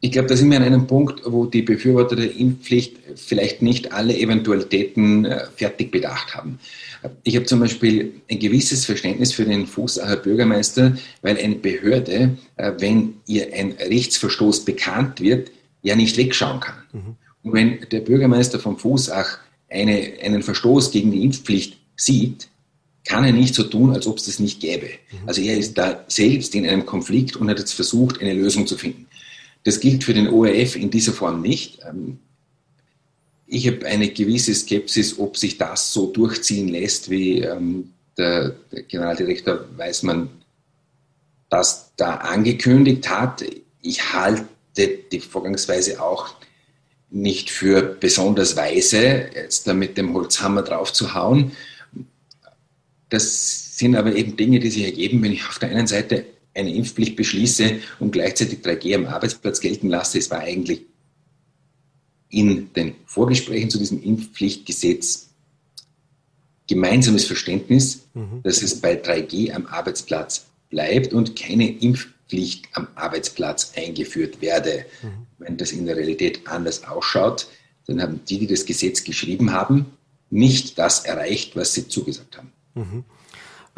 Ich 0.00 0.12
glaube, 0.12 0.28
da 0.28 0.36
sind 0.36 0.50
wir 0.50 0.58
an 0.58 0.62
einem 0.62 0.86
Punkt, 0.86 1.22
wo 1.24 1.46
die 1.46 1.62
Befürworter 1.62 2.14
der 2.14 2.34
Impfpflicht 2.36 2.96
vielleicht 3.16 3.62
nicht 3.62 3.92
alle 3.92 4.16
Eventualitäten 4.16 5.24
äh, 5.24 5.46
fertig 5.56 5.90
bedacht 5.90 6.36
haben. 6.36 6.60
Ich 7.24 7.34
habe 7.34 7.46
zum 7.46 7.60
Beispiel 7.60 8.12
ein 8.30 8.38
gewisses 8.38 8.84
Verständnis 8.84 9.32
für 9.32 9.44
den 9.44 9.66
Fußacher 9.66 10.16
Bürgermeister, 10.16 10.96
weil 11.22 11.36
eine 11.38 11.56
Behörde, 11.56 12.36
äh, 12.56 12.72
wenn 12.78 13.14
ihr 13.26 13.52
ein 13.52 13.72
Rechtsverstoß 13.72 14.64
bekannt 14.64 15.20
wird, 15.20 15.50
ja 15.82 15.96
nicht 15.96 16.16
wegschauen 16.16 16.60
kann. 16.60 16.76
Mhm. 16.92 17.16
Und 17.42 17.52
wenn 17.52 17.80
der 17.90 18.00
Bürgermeister 18.00 18.60
von 18.60 18.78
Fußach 18.78 19.38
eine, 19.68 20.12
einen 20.22 20.42
Verstoß 20.42 20.92
gegen 20.92 21.10
die 21.10 21.24
Impfpflicht 21.24 21.76
sieht, 21.96 22.48
kann 23.04 23.24
er 23.24 23.32
nicht 23.32 23.54
so 23.54 23.64
tun, 23.64 23.92
als 23.94 24.06
ob 24.06 24.18
es 24.18 24.26
das 24.26 24.38
nicht 24.38 24.60
gäbe. 24.60 24.86
Mhm. 24.86 25.18
Also 25.28 25.40
er 25.40 25.56
ist 25.56 25.76
da 25.76 26.04
selbst 26.06 26.54
in 26.54 26.66
einem 26.66 26.86
Konflikt 26.86 27.36
und 27.36 27.48
hat 27.48 27.58
jetzt 27.58 27.72
versucht, 27.72 28.20
eine 28.20 28.34
Lösung 28.34 28.66
zu 28.66 28.76
finden. 28.76 29.07
Das 29.68 29.80
gilt 29.80 30.02
für 30.02 30.14
den 30.14 30.28
ORF 30.28 30.76
in 30.76 30.88
dieser 30.88 31.12
Form 31.12 31.42
nicht. 31.42 31.80
Ähm, 31.86 32.20
ich 33.46 33.66
habe 33.66 33.84
eine 33.84 34.08
gewisse 34.08 34.54
Skepsis, 34.54 35.18
ob 35.18 35.36
sich 35.36 35.58
das 35.58 35.92
so 35.92 36.10
durchziehen 36.10 36.68
lässt, 36.68 37.10
wie 37.10 37.42
ähm, 37.42 37.92
der, 38.16 38.54
Generaldirektor 38.88 39.66
Weismann 39.76 40.30
das 41.50 41.92
da 41.98 42.14
angekündigt 42.14 43.10
hat. 43.10 43.44
Ich 43.82 44.14
halte 44.14 44.46
die 45.12 45.20
Vorgangsweise 45.20 46.02
auch 46.02 46.30
nicht 47.10 47.50
für 47.50 47.82
besonders 47.82 48.56
weise, 48.56 49.28
jetzt 49.34 49.66
da 49.66 49.74
mit 49.74 49.98
dem 49.98 50.14
Holzhammer 50.14 50.62
drauf 50.62 50.94
zu 50.94 51.12
hauen. 51.12 51.52
Das 53.10 53.76
sind 53.76 53.96
aber 53.96 54.14
eben 54.14 54.34
Dinge, 54.34 54.60
die 54.60 54.70
sich 54.70 54.84
ergeben, 54.84 55.22
wenn 55.22 55.32
ich 55.32 55.46
auf 55.46 55.58
der 55.58 55.68
einen 55.68 55.86
Seite 55.86 56.24
eine 56.58 56.74
Impfpflicht 56.74 57.16
beschließe 57.16 57.80
und 58.00 58.10
gleichzeitig 58.10 58.60
3G 58.60 58.94
am 58.94 59.06
Arbeitsplatz 59.06 59.60
gelten 59.60 59.88
lasse. 59.88 60.18
Es 60.18 60.30
war 60.30 60.40
eigentlich 60.40 60.82
in 62.28 62.72
den 62.74 62.94
Vorgesprächen 63.06 63.70
zu 63.70 63.78
diesem 63.78 64.02
Impfpflichtgesetz 64.02 65.30
gemeinsames 66.66 67.24
Verständnis, 67.24 68.08
mhm. 68.12 68.42
dass 68.42 68.62
es 68.62 68.80
bei 68.80 69.00
3G 69.00 69.52
am 69.52 69.66
Arbeitsplatz 69.66 70.46
bleibt 70.68 71.14
und 71.14 71.34
keine 71.34 71.70
Impfpflicht 71.78 72.66
am 72.72 72.88
Arbeitsplatz 72.94 73.72
eingeführt 73.76 74.42
werde. 74.42 74.84
Mhm. 75.02 75.26
Wenn 75.38 75.56
das 75.56 75.72
in 75.72 75.86
der 75.86 75.96
Realität 75.96 76.46
anders 76.46 76.84
ausschaut, 76.84 77.48
dann 77.86 78.02
haben 78.02 78.20
die, 78.28 78.40
die 78.40 78.46
das 78.46 78.66
Gesetz 78.66 79.02
geschrieben 79.02 79.52
haben, 79.52 79.86
nicht 80.28 80.78
das 80.78 81.06
erreicht, 81.06 81.56
was 81.56 81.72
sie 81.72 81.88
zugesagt 81.88 82.36
haben. 82.36 82.52
Mhm. 82.74 83.04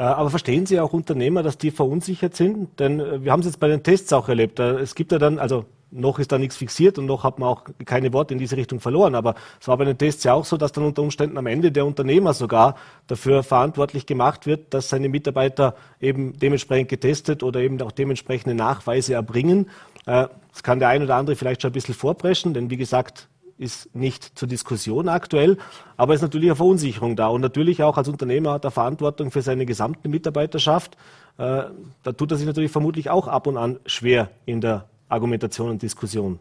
Äh, 0.01 0.05
aber 0.05 0.31
verstehen 0.31 0.65
Sie 0.65 0.81
auch 0.81 0.95
Unternehmer, 0.95 1.43
dass 1.43 1.59
die 1.59 1.71
verunsichert 1.71 2.35
sind? 2.35 2.81
Denn 2.81 3.01
äh, 3.01 3.23
wir 3.23 3.33
haben 3.33 3.41
es 3.41 3.47
jetzt 3.47 3.61
bei 3.61 3.69
den 3.69 3.83
Tests 3.83 4.11
auch 4.15 4.31
erlebt. 4.31 4.59
Äh, 4.59 4.79
es 4.79 4.95
gibt 4.95 5.13
ja 5.13 5.19
dann, 5.19 5.39
also 5.39 5.67
noch 5.91 6.19
ist 6.19 6.33
da 6.33 6.39
nichts 6.39 6.57
fixiert 6.57 6.99
und 6.99 7.05
noch 7.05 7.23
hat 7.23 7.39
man 7.39 7.51
auch 7.51 7.65
keine 7.85 8.11
Worte 8.15 8.33
in 8.33 8.39
diese 8.39 8.57
Richtung 8.57 8.81
verloren. 8.81 9.15
Aber 9.15 9.35
es 9.61 9.69
war 9.69 9.77
bei 9.77 9.85
den 9.85 9.99
Tests 9.99 10.25
ja 10.25 10.33
auch 10.33 10.47
so, 10.47 10.57
dass 10.57 10.73
dann 10.73 10.85
unter 10.85 11.03
Umständen 11.03 11.37
am 11.37 11.47
Ende 11.47 11.71
der 11.71 11.85
Unternehmer 11.85 12.33
sogar 12.33 12.77
dafür 13.09 13.43
verantwortlich 13.43 14.07
gemacht 14.07 14.47
wird, 14.47 14.73
dass 14.73 14.89
seine 14.89 15.11
Mitarbeiter 15.11 15.75
eben 16.01 16.39
dementsprechend 16.39 16.89
getestet 16.89 17.43
oder 17.43 17.61
eben 17.61 17.83
auch 17.83 17.93
dementsprechende 17.93 18.55
Nachweise 18.55 19.15
erbringen. 19.15 19.69
Das 20.07 20.63
kann 20.63 20.79
der 20.79 20.89
ein 20.89 21.03
oder 21.03 21.17
andere 21.17 21.37
vielleicht 21.37 21.63
schon 21.63 21.71
ein 21.71 21.75
bisschen 21.75 21.95
vorpreschen, 21.95 22.55
denn 22.55 22.71
wie 22.71 22.77
gesagt, 22.77 23.29
ist 23.61 23.95
nicht 23.95 24.39
zur 24.39 24.49
Diskussion 24.49 25.09
aktuell, 25.09 25.59
aber 25.97 26.15
es 26.15 26.19
ist 26.19 26.23
natürlich 26.23 26.49
eine 26.49 26.57
Verunsicherung 26.57 27.15
da. 27.15 27.29
Und 27.29 27.43
natürlich 27.43 27.83
auch 27.83 27.99
als 27.99 28.09
Unternehmer 28.09 28.53
hat 28.53 28.65
er 28.65 28.71
Verantwortung 28.71 29.31
für 29.31 29.43
seine 29.43 29.67
gesamte 29.67 30.09
Mitarbeiterschaft. 30.09 30.97
Äh, 31.37 31.65
da 32.03 32.13
tut 32.17 32.31
er 32.31 32.39
sich 32.39 32.47
natürlich 32.47 32.71
vermutlich 32.71 33.11
auch 33.11 33.29
ab 33.29 33.47
und 33.47 33.59
an 33.59 33.79
schwer 33.85 34.31
in 34.47 34.61
der 34.61 34.89
Argumentation 35.09 35.71
und 35.71 35.83
Diskussion. 35.83 36.39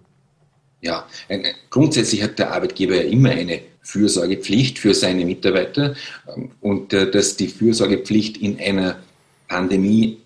Ja, 0.81 1.05
grundsätzlich 1.69 2.23
hat 2.23 2.39
der 2.39 2.53
Arbeitgeber 2.53 2.95
ja 2.95 3.01
immer 3.01 3.31
eine 3.31 3.59
Fürsorgepflicht 3.81 4.79
für 4.79 4.93
seine 4.93 5.25
Mitarbeiter 5.25 5.95
und 6.61 6.93
äh, 6.93 7.11
dass 7.11 7.35
die 7.35 7.47
Fürsorgepflicht 7.47 8.37
in 8.37 8.59
einer 8.59 8.97
Pandemie 9.49 10.19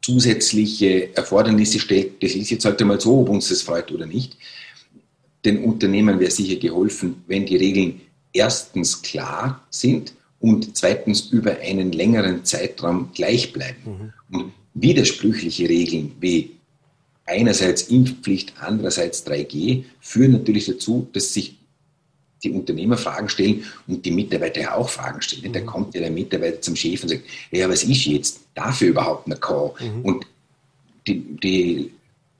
zusätzliche 0.00 1.14
Erfordernisse 1.14 1.78
stellt, 1.78 2.22
das 2.22 2.32
ist 2.32 2.50
jetzt 2.50 2.64
halt 2.64 2.80
einmal 2.80 3.00
so, 3.00 3.20
ob 3.20 3.28
uns 3.28 3.50
das 3.50 3.60
freut 3.60 3.92
oder 3.92 4.06
nicht 4.06 4.36
den 5.44 5.64
Unternehmen 5.64 6.20
wäre 6.20 6.30
sicher 6.30 6.56
geholfen, 6.56 7.22
wenn 7.26 7.46
die 7.46 7.56
Regeln 7.56 8.00
erstens 8.32 9.02
klar 9.02 9.66
sind 9.70 10.14
und 10.40 10.76
zweitens 10.76 11.32
über 11.32 11.58
einen 11.58 11.92
längeren 11.92 12.44
Zeitraum 12.44 13.10
gleich 13.14 13.52
bleiben. 13.52 14.12
Mhm. 14.30 14.36
Und 14.38 14.52
widersprüchliche 14.74 15.68
Regeln 15.68 16.12
wie 16.20 16.52
einerseits 17.26 17.82
Impfpflicht, 17.82 18.54
andererseits 18.58 19.26
3G 19.26 19.84
führen 20.00 20.32
natürlich 20.32 20.66
dazu, 20.66 21.08
dass 21.12 21.34
sich 21.34 21.56
die 22.42 22.50
Unternehmer 22.50 22.96
Fragen 22.96 23.28
stellen 23.28 23.64
und 23.86 24.04
die 24.04 24.10
Mitarbeiter 24.10 24.62
ja 24.62 24.74
auch 24.74 24.88
Fragen 24.88 25.22
stellen. 25.22 25.48
Mhm. 25.48 25.52
Da 25.52 25.60
kommt 25.60 25.94
ja 25.94 26.00
der 26.00 26.10
Mitarbeiter 26.10 26.60
zum 26.60 26.74
Chef 26.74 27.02
und 27.02 27.10
sagt, 27.10 27.22
ja, 27.50 27.68
was 27.68 27.84
ist 27.84 28.04
jetzt 28.04 28.40
dafür 28.54 28.88
überhaupt 28.88 29.26
eine 29.26 29.36
Call? 29.36 29.72
Mhm. 29.80 30.02
Und 30.02 30.26
die, 31.06 31.20
die 31.20 31.92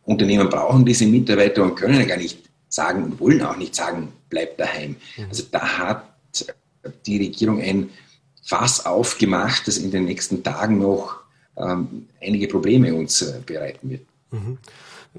Unternehmen 0.05 0.49
brauchen 0.49 0.85
diese 0.85 1.07
Mitarbeiter 1.07 1.63
und 1.63 1.77
können 1.77 2.01
ja 2.01 2.05
gar 2.05 2.17
nicht 2.17 2.39
sagen 2.73 3.05
und 3.05 3.21
wollen 3.21 3.43
auch 3.43 3.57
nicht 3.57 3.75
sagen, 3.75 4.13
bleibt 4.29 4.59
daheim. 4.61 4.97
Mhm. 5.17 5.25
Also 5.29 5.45
da 5.51 5.79
hat 5.79 6.05
die 7.07 7.19
Regierung 7.19 7.61
ein 7.61 7.91
Fass 8.43 8.85
aufgemacht, 8.87 9.69
das 9.69 9.79
in 9.79 9.91
den 9.91 10.05
nächsten 10.05 10.43
Tagen 10.43 10.79
noch 10.79 11.21
ähm, 11.57 12.09
einige 12.21 12.49
Probleme 12.49 12.95
uns 12.95 13.23
äh, 13.23 13.41
bereiten 13.45 13.91
wird. 13.91 14.03
Mhm. 14.31 14.59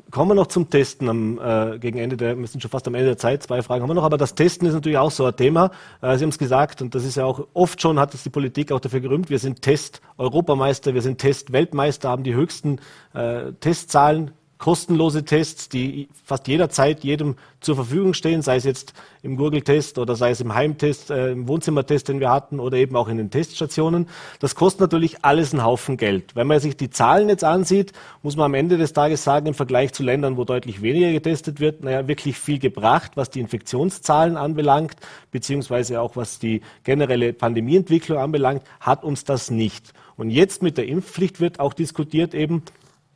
Kommen 0.10 0.32
wir 0.32 0.36
noch 0.36 0.48
zum 0.48 0.72
Testen 0.72 1.08
am, 1.08 1.40
äh, 1.40 1.78
gegen 1.78 2.00
Ende 2.00 2.18
der, 2.18 2.36
wir 2.36 2.48
sind 2.48 2.62
schon 2.62 2.72
fast 2.72 2.88
am 2.88 2.96
Ende 2.96 3.10
der 3.10 3.18
Zeit, 3.18 3.44
zwei 3.44 3.62
Fragen 3.62 3.84
haben 3.84 3.90
wir 3.92 3.94
noch, 3.94 4.04
aber 4.04 4.18
das 4.18 4.34
Testen 4.34 4.68
ist 4.68 4.74
natürlich 4.74 4.98
auch 4.98 5.12
so 5.12 5.24
ein 5.26 5.36
Thema. 5.36 5.70
Äh, 6.02 6.18
Sie 6.18 6.24
haben 6.24 6.30
es 6.30 6.40
gesagt 6.40 6.82
und 6.82 6.96
das 6.96 7.06
ist 7.06 7.16
ja 7.16 7.26
auch 7.26 7.46
oft 7.54 7.80
schon, 7.80 8.00
hat 8.00 8.16
es 8.16 8.24
die 8.24 8.32
Politik 8.32 8.72
auch 8.72 8.80
dafür 8.80 9.02
gerühmt, 9.02 9.30
wir 9.30 9.38
sind 9.38 9.62
Test-Europameister, 9.62 10.96
wir 10.96 11.04
sind 11.04 11.20
Test-Weltmeister, 11.20 12.10
haben 12.10 12.24
die 12.24 12.34
höchsten 12.34 12.80
äh, 13.14 13.52
Testzahlen 13.60 14.32
kostenlose 14.64 15.26
Tests, 15.26 15.68
die 15.68 16.08
fast 16.24 16.48
jederzeit 16.48 17.04
jedem 17.04 17.36
zur 17.60 17.76
Verfügung 17.76 18.14
stehen, 18.14 18.42
sei 18.42 18.56
es 18.56 18.64
jetzt 18.64 18.94
im 19.22 19.36
Gurgeltest 19.36 19.98
oder 19.98 20.16
sei 20.16 20.30
es 20.30 20.40
im 20.40 20.56
Heimtest, 20.56 21.12
äh, 21.12 21.34
im 21.34 21.50
Wohnzimmertest, 21.50 22.08
den 22.08 22.22
wir 22.22 22.30
hatten 22.30 22.62
oder 22.62 22.78
eben 22.78 22.96
auch 22.96 23.10
in 23.10 23.18
den 23.18 23.30
Teststationen. 23.30 24.08
Das 24.40 24.56
kostet 24.56 24.80
natürlich 24.80 25.26
alles 25.26 25.52
einen 25.52 25.66
Haufen 25.66 25.98
Geld. 25.98 26.34
Wenn 26.38 26.48
man 26.48 26.62
sich 26.62 26.78
die 26.78 26.90
Zahlen 26.90 27.28
jetzt 27.28 27.44
ansieht, 27.44 27.92
muss 28.22 28.38
man 28.38 28.46
am 28.46 28.54
Ende 28.54 28.78
des 28.78 28.94
Tages 28.94 29.26
sagen, 29.26 29.48
im 29.48 29.54
Vergleich 29.54 29.92
zu 29.92 30.02
Ländern, 30.02 30.38
wo 30.38 30.46
deutlich 30.46 30.82
weniger 30.82 31.12
getestet 31.12 31.60
wird, 31.60 31.84
naja, 31.84 32.08
wirklich 32.08 32.40
viel 32.40 32.60
gebracht, 32.60 33.12
was 33.16 33.30
die 33.30 33.42
Infektionszahlen 33.42 34.38
anbelangt, 34.38 34.96
beziehungsweise 35.30 36.00
auch 36.00 36.16
was 36.16 36.40
die 36.40 36.62
generelle 36.86 37.34
Pandemieentwicklung 37.34 38.18
anbelangt, 38.18 38.64
hat 38.80 39.04
uns 39.04 39.26
das 39.26 39.52
nicht. 39.52 39.92
Und 40.16 40.30
jetzt 40.30 40.64
mit 40.64 40.78
der 40.78 40.88
Impfpflicht 40.88 41.42
wird 41.42 41.60
auch 41.60 41.74
diskutiert 41.74 42.34
eben, 42.34 42.64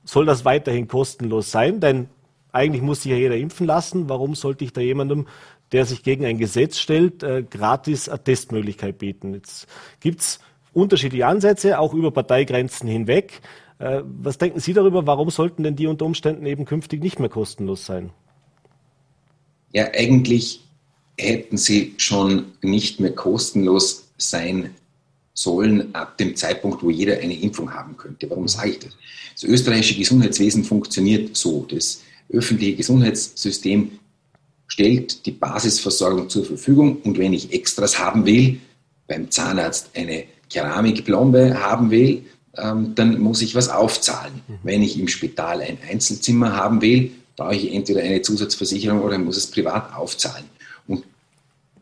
soll 0.07 0.25
das 0.25 0.45
weiterhin 0.45 0.87
kostenlos 0.87 1.51
sein? 1.51 1.79
Denn 1.79 2.07
eigentlich 2.51 2.81
muss 2.81 3.03
sich 3.03 3.11
ja 3.11 3.17
jeder 3.17 3.37
impfen 3.37 3.67
lassen. 3.67 4.09
Warum 4.09 4.33
sollte 4.33 4.63
ich 4.63 4.73
da 4.73 4.81
jemandem, 4.81 5.27
der 5.71 5.85
sich 5.85 6.01
gegen 6.01 6.25
ein 6.25 6.37
Gesetz 6.37 6.79
stellt, 6.79 7.23
äh, 7.23 7.43
gratis 7.43 8.09
eine 8.09 8.23
Testmöglichkeit 8.23 8.97
bieten? 8.97 9.33
Jetzt 9.33 9.67
gibt 9.99 10.21
es 10.21 10.39
unterschiedliche 10.73 11.27
Ansätze, 11.27 11.77
auch 11.79 11.93
über 11.93 12.11
Parteigrenzen 12.11 12.87
hinweg. 12.87 13.41
Äh, 13.79 14.01
was 14.05 14.37
denken 14.37 14.59
Sie 14.59 14.73
darüber? 14.73 15.05
Warum 15.05 15.29
sollten 15.29 15.63
denn 15.63 15.75
die 15.75 15.87
unter 15.87 16.05
Umständen 16.05 16.45
eben 16.45 16.65
künftig 16.65 17.03
nicht 17.03 17.19
mehr 17.19 17.29
kostenlos 17.29 17.85
sein? 17.85 18.11
Ja, 19.73 19.89
eigentlich 19.93 20.61
hätten 21.19 21.57
sie 21.57 21.95
schon 21.97 22.45
nicht 22.61 22.99
mehr 22.99 23.13
kostenlos 23.13 24.11
sein 24.17 24.73
sollen 25.37 25.93
ab 25.93 26.17
dem 26.17 26.35
Zeitpunkt, 26.35 26.81
wo 26.81 26.89
jeder 26.89 27.19
eine 27.19 27.39
Impfung 27.39 27.71
haben 27.71 27.95
könnte. 27.95 28.27
Warum 28.27 28.47
sage 28.47 28.71
ich 28.71 28.79
das? 28.79 28.97
Das 29.33 29.43
österreichische 29.43 29.95
Gesundheitswesen 29.95 30.63
funktioniert 30.63 31.37
so. 31.37 31.67
Das 31.69 32.01
öffentliche 32.29 32.77
Gesundheitssystem 32.77 33.91
stellt 34.67 35.27
die 35.27 35.31
Basisversorgung 35.31 36.27
zur 36.27 36.43
Verfügung 36.43 36.97
und 37.03 37.19
wenn 37.19 37.33
ich 37.33 37.53
Extras 37.53 37.99
haben 37.99 38.25
will, 38.25 38.59
beim 39.07 39.29
Zahnarzt 39.29 39.91
eine 39.95 40.23
Keramikplombe 40.49 41.61
haben 41.61 41.91
will, 41.91 42.23
ähm, 42.57 42.95
dann 42.95 43.19
muss 43.19 43.43
ich 43.43 43.53
was 43.53 43.69
aufzahlen. 43.69 44.41
Mhm. 44.47 44.53
Wenn 44.63 44.81
ich 44.81 44.99
im 44.99 45.07
Spital 45.07 45.61
ein 45.61 45.77
Einzelzimmer 45.87 46.55
haben 46.55 46.81
will, 46.81 47.11
brauche 47.35 47.55
ich 47.55 47.71
entweder 47.71 48.01
eine 48.01 48.23
Zusatzversicherung 48.23 49.03
oder 49.03 49.19
muss 49.19 49.37
es 49.37 49.45
privat 49.45 49.93
aufzahlen. 49.95 50.45
Und 50.87 51.03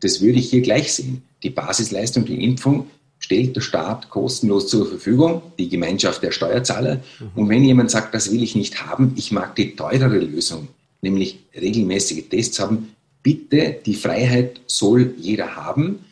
das 0.01 0.19
würde 0.19 0.39
ich 0.39 0.50
hier 0.50 0.62
gleich 0.62 0.91
sehen. 0.91 1.24
Die 1.41 1.50
Basisleistung, 1.50 2.25
die 2.25 2.43
Impfung 2.43 2.88
stellt 3.25 3.55
der 3.55 3.62
Staat 3.62 4.12
kostenlos 4.12 4.67
zur 4.67 4.86
Verfügung, 4.86 5.41
die 5.58 5.67
Gemeinschaft 5.67 6.22
der 6.22 6.29
Steuerzahler. 6.29 6.98
Mhm. 7.20 7.29
Und 7.34 7.50
wenn 7.50 7.63
jemand 7.63 7.89
sagt, 7.89 8.13
das 8.13 8.32
will 8.32 8.44
ich 8.44 8.55
nicht 8.55 8.86
haben, 8.86 9.13
ich 9.15 9.32
mag 9.32 9.55
die 9.55 9.75
teurere 9.75 10.20
Lösung, 10.20 10.67
nämlich 11.01 11.39
regelmäßige 11.60 12.29
Tests 12.29 12.60
haben, 12.60 12.89
bitte, 13.24 13.77
die 13.84 13.96
Freiheit 13.96 14.62
soll 14.67 15.15
jeder 15.17 15.55
haben, 15.55 16.05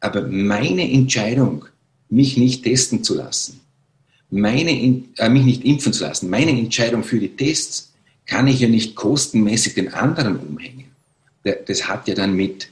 aber 0.00 0.28
meine 0.28 0.92
Entscheidung, 0.92 1.64
mich 2.10 2.36
nicht 2.36 2.64
testen 2.64 3.02
zu 3.02 3.14
lassen, 3.14 3.60
meine, 4.28 4.70
äh, 5.16 5.28
mich 5.30 5.44
nicht 5.44 5.64
impfen 5.64 5.94
zu 5.94 6.04
lassen, 6.04 6.28
meine 6.28 6.50
Entscheidung 6.50 7.02
für 7.02 7.18
die 7.18 7.34
Tests 7.34 7.94
kann 8.26 8.46
ich 8.46 8.60
ja 8.60 8.68
nicht 8.68 8.94
kostenmäßig 8.94 9.72
den 9.72 9.94
anderen 9.94 10.36
umhängen. 10.36 10.84
Das 11.66 11.88
hat 11.88 12.08
ja 12.08 12.14
dann 12.14 12.34
mit 12.34 12.68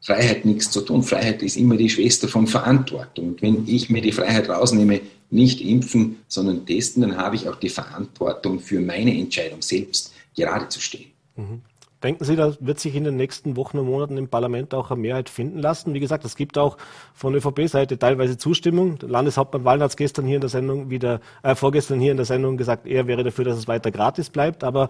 Freiheit 0.00 0.44
nichts 0.44 0.70
zu 0.70 0.80
tun. 0.80 1.02
Freiheit 1.02 1.42
ist 1.42 1.56
immer 1.56 1.76
die 1.76 1.90
Schwester 1.90 2.28
von 2.28 2.46
Verantwortung. 2.46 3.28
Und 3.28 3.42
wenn 3.42 3.66
ich 3.66 3.90
mir 3.90 4.02
die 4.02 4.12
Freiheit 4.12 4.48
rausnehme, 4.48 5.00
nicht 5.30 5.60
impfen, 5.60 6.16
sondern 6.28 6.64
testen, 6.64 7.02
dann 7.02 7.16
habe 7.16 7.36
ich 7.36 7.48
auch 7.48 7.56
die 7.56 7.68
Verantwortung 7.68 8.60
für 8.60 8.80
meine 8.80 9.16
Entscheidung 9.18 9.60
selbst 9.60 10.12
gerade 10.34 10.68
zu 10.68 10.80
stehen. 10.80 11.10
Mhm. 11.36 11.62
Denken 12.02 12.24
Sie, 12.24 12.36
da 12.36 12.54
wird 12.60 12.78
sich 12.78 12.94
in 12.94 13.02
den 13.02 13.16
nächsten 13.16 13.56
Wochen 13.56 13.76
und 13.76 13.86
Monaten 13.86 14.16
im 14.18 14.28
Parlament 14.28 14.72
auch 14.72 14.92
eine 14.92 15.00
Mehrheit 15.00 15.28
finden 15.28 15.58
lassen? 15.58 15.94
Wie 15.94 16.00
gesagt, 16.00 16.24
es 16.24 16.36
gibt 16.36 16.56
auch 16.56 16.76
von 17.12 17.34
ÖVP-Seite 17.34 17.98
teilweise 17.98 18.38
Zustimmung. 18.38 18.98
Der 18.98 19.08
Landeshauptmann 19.08 19.64
Wallner 19.64 19.86
hat 19.86 19.96
gestern 19.96 20.24
hier 20.24 20.36
in 20.36 20.40
der 20.40 20.48
Sendung 20.48 20.90
wieder, 20.90 21.20
äh, 21.42 21.56
vorgestern 21.56 21.98
hier 21.98 22.12
in 22.12 22.16
der 22.16 22.26
Sendung 22.26 22.56
gesagt, 22.56 22.86
er 22.86 23.08
wäre 23.08 23.24
dafür, 23.24 23.44
dass 23.44 23.58
es 23.58 23.66
weiter 23.66 23.90
gratis 23.90 24.30
bleibt. 24.30 24.62
Aber 24.62 24.88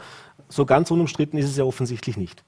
so 0.50 0.67
ganz 0.67 0.91
unumstritten 0.91 1.38
ist 1.38 1.47
es 1.47 1.57
ja 1.57 1.65
offensichtlich 1.65 2.19
nicht. 2.19 2.45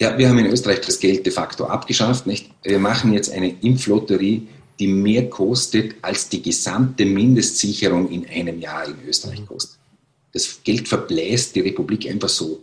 Ja, 0.00 0.18
wir 0.18 0.28
haben 0.28 0.38
in 0.38 0.46
Österreich 0.46 0.80
das 0.80 1.00
Geld 1.00 1.24
de 1.24 1.32
facto 1.32 1.64
abgeschafft. 1.64 2.26
Nicht? 2.26 2.50
Wir 2.62 2.78
machen 2.78 3.12
jetzt 3.12 3.30
eine 3.32 3.54
Impflotterie, 3.60 4.46
die 4.78 4.86
mehr 4.88 5.30
kostet, 5.30 5.94
als 6.02 6.28
die 6.28 6.42
gesamte 6.42 7.06
Mindestsicherung 7.06 8.10
in 8.10 8.28
einem 8.28 8.60
Jahr 8.60 8.86
in 8.86 8.96
Österreich 9.08 9.44
kostet. 9.46 9.78
Das 10.32 10.60
Geld 10.62 10.86
verbläst 10.86 11.56
die 11.56 11.60
Republik 11.60 12.06
einfach 12.08 12.28
so. 12.28 12.62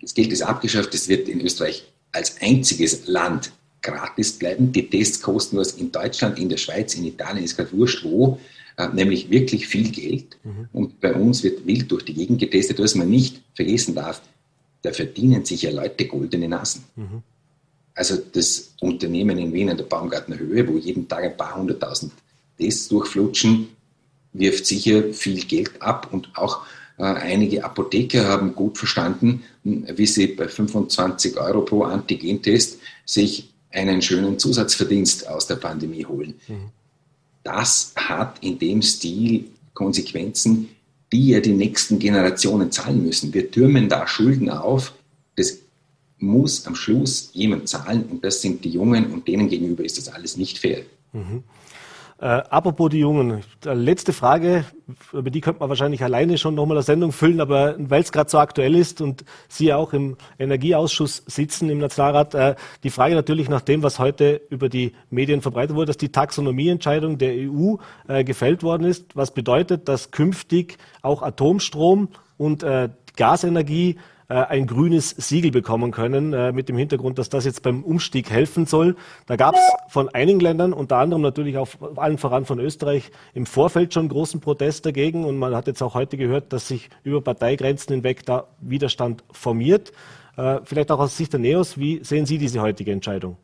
Das 0.00 0.12
Geld 0.14 0.32
ist 0.32 0.42
abgeschafft, 0.42 0.92
es 0.94 1.08
wird 1.08 1.28
in 1.28 1.40
Österreich 1.40 1.84
als 2.12 2.40
einziges 2.40 3.06
Land 3.06 3.52
gratis 3.82 4.32
bleiben. 4.32 4.72
Die 4.72 4.88
Tests 4.88 5.20
kosten 5.20 5.56
was 5.56 5.72
in 5.72 5.92
Deutschland, 5.92 6.38
in 6.38 6.48
der 6.48 6.56
Schweiz, 6.56 6.94
in 6.94 7.04
Italien, 7.04 7.44
ist 7.44 7.56
gerade 7.56 7.72
wurscht 7.72 8.04
wo, 8.04 8.40
äh, 8.76 8.88
nämlich 8.88 9.30
wirklich 9.30 9.68
viel 9.68 9.90
Geld. 9.90 10.36
Mhm. 10.42 10.68
Und 10.72 11.00
bei 11.00 11.14
uns 11.14 11.42
wird 11.44 11.66
wild 11.66 11.90
durch 11.90 12.04
die 12.04 12.14
Gegend 12.14 12.40
getestet, 12.40 12.78
was 12.80 12.94
man 12.94 13.08
nicht 13.08 13.40
vergessen 13.54 13.94
darf. 13.94 14.20
Da 14.82 14.92
verdienen 14.92 15.44
sich 15.44 15.62
ja 15.62 15.70
Leute 15.70 16.06
goldene 16.06 16.48
Nasen. 16.48 16.84
Mhm. 16.96 17.22
Also 17.94 18.16
das 18.16 18.74
Unternehmen 18.80 19.38
in 19.38 19.52
Wien 19.52 19.70
an 19.70 19.76
der 19.76 19.84
Baumgartner 19.84 20.38
Höhe, 20.38 20.66
wo 20.68 20.78
jeden 20.78 21.08
Tag 21.08 21.24
ein 21.24 21.36
paar 21.36 21.56
hunderttausend 21.56 22.12
Tests 22.56 22.88
durchflutschen, 22.88 23.68
wirft 24.32 24.66
sicher 24.66 25.12
viel 25.12 25.44
Geld 25.44 25.82
ab 25.82 26.08
und 26.12 26.30
auch 26.36 26.64
äh, 26.98 27.02
einige 27.02 27.64
Apotheker 27.64 28.26
haben 28.26 28.54
gut 28.54 28.78
verstanden, 28.78 29.42
wie 29.64 30.06
sie 30.06 30.28
bei 30.28 30.48
25 30.48 31.36
Euro 31.38 31.62
pro 31.62 31.84
Antigentest 31.84 32.78
sich 33.04 33.52
einen 33.70 34.02
schönen 34.02 34.38
Zusatzverdienst 34.38 35.28
aus 35.28 35.46
der 35.46 35.56
Pandemie 35.56 36.04
holen. 36.04 36.34
Mhm. 36.46 36.70
Das 37.42 37.92
hat 37.96 38.42
in 38.42 38.58
dem 38.58 38.82
Stil 38.82 39.44
Konsequenzen, 39.74 40.68
die 41.12 41.28
ja 41.28 41.40
die 41.40 41.52
nächsten 41.52 41.98
Generationen 41.98 42.70
zahlen 42.70 43.04
müssen. 43.04 43.32
Wir 43.32 43.50
türmen 43.50 43.88
da 43.88 44.06
Schulden 44.06 44.50
auf. 44.50 44.94
Das 45.36 45.58
muss 46.18 46.66
am 46.66 46.74
Schluss 46.74 47.30
jemand 47.32 47.68
zahlen 47.68 48.04
und 48.04 48.24
das 48.24 48.42
sind 48.42 48.64
die 48.64 48.70
Jungen 48.70 49.12
und 49.12 49.28
denen 49.28 49.48
gegenüber 49.48 49.84
ist 49.84 49.98
das 49.98 50.08
alles 50.08 50.36
nicht 50.36 50.58
fair. 50.58 50.82
Mhm. 51.12 51.44
Äh, 52.20 52.26
apropos 52.50 52.88
die 52.90 52.98
Jungen, 52.98 53.42
letzte 53.64 54.12
Frage, 54.12 54.64
über 55.12 55.30
die 55.30 55.40
könnte 55.40 55.60
man 55.60 55.68
wahrscheinlich 55.68 56.02
alleine 56.02 56.36
schon 56.36 56.56
nochmal 56.56 56.78
eine 56.78 56.82
Sendung 56.82 57.12
füllen, 57.12 57.40
aber 57.40 57.76
weil 57.78 58.02
es 58.02 58.10
gerade 58.10 58.28
so 58.28 58.38
aktuell 58.38 58.74
ist 58.74 59.00
und 59.00 59.24
Sie 59.46 59.66
ja 59.66 59.76
auch 59.76 59.92
im 59.92 60.16
Energieausschuss 60.36 61.22
sitzen 61.26 61.70
im 61.70 61.78
Nationalrat, 61.78 62.34
äh, 62.34 62.56
die 62.82 62.90
Frage 62.90 63.14
natürlich 63.14 63.48
nach 63.48 63.60
dem, 63.60 63.84
was 63.84 64.00
heute 64.00 64.40
über 64.50 64.68
die 64.68 64.94
Medien 65.10 65.42
verbreitet 65.42 65.76
wurde, 65.76 65.86
dass 65.86 65.96
die 65.96 66.10
Taxonomieentscheidung 66.10 67.18
der 67.18 67.34
EU 67.34 67.76
äh, 68.08 68.24
gefällt 68.24 68.64
worden 68.64 68.84
ist, 68.84 69.14
was 69.14 69.32
bedeutet, 69.32 69.86
dass 69.86 70.10
künftig 70.10 70.76
auch 71.02 71.22
Atomstrom 71.22 72.08
und 72.36 72.64
äh, 72.64 72.88
Gasenergie 73.16 73.96
äh, 74.28 74.34
ein 74.34 74.66
grünes 74.66 75.10
Siegel 75.10 75.50
bekommen 75.50 75.90
können, 75.90 76.32
äh, 76.32 76.52
mit 76.52 76.68
dem 76.68 76.76
Hintergrund, 76.76 77.18
dass 77.18 77.28
das 77.28 77.44
jetzt 77.44 77.62
beim 77.62 77.82
Umstieg 77.82 78.30
helfen 78.30 78.66
soll. 78.66 78.96
Da 79.26 79.36
gab 79.36 79.54
es 79.54 79.60
von 79.88 80.08
einigen 80.10 80.40
Ländern, 80.40 80.72
unter 80.72 80.96
anderem 80.96 81.22
natürlich 81.22 81.56
auch 81.56 81.68
allen 81.96 82.18
voran 82.18 82.44
von 82.44 82.58
Österreich, 82.58 83.10
im 83.34 83.46
Vorfeld 83.46 83.94
schon 83.94 84.08
großen 84.08 84.40
Protest 84.40 84.84
dagegen. 84.86 85.24
Und 85.24 85.38
man 85.38 85.54
hat 85.54 85.66
jetzt 85.66 85.82
auch 85.82 85.94
heute 85.94 86.16
gehört, 86.16 86.52
dass 86.52 86.68
sich 86.68 86.90
über 87.04 87.20
Parteigrenzen 87.20 87.94
hinweg 87.94 88.24
da 88.26 88.48
Widerstand 88.60 89.24
formiert. 89.32 89.92
Äh, 90.36 90.60
vielleicht 90.64 90.90
auch 90.90 91.00
aus 91.00 91.16
Sicht 91.16 91.32
der 91.32 91.40
NEOS, 91.40 91.78
wie 91.78 92.00
sehen 92.04 92.26
Sie 92.26 92.38
diese 92.38 92.60
heutige 92.60 92.92
Entscheidung? 92.92 93.36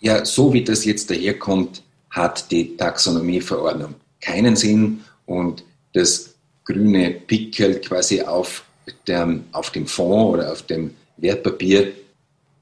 Ja, 0.00 0.24
so 0.24 0.52
wie 0.52 0.64
das 0.64 0.84
jetzt 0.84 1.10
daherkommt, 1.10 1.82
hat 2.10 2.50
die 2.50 2.76
Taxonomieverordnung 2.76 3.94
keinen 4.20 4.56
Sinn 4.56 5.00
und 5.26 5.64
das 5.92 6.34
grüne 6.64 7.10
Pickel 7.10 7.80
quasi 7.80 8.22
auf 8.22 8.65
der, 9.06 9.40
auf 9.52 9.70
dem 9.70 9.86
Fonds 9.86 10.34
oder 10.34 10.52
auf 10.52 10.62
dem 10.62 10.92
Wertpapier 11.16 11.92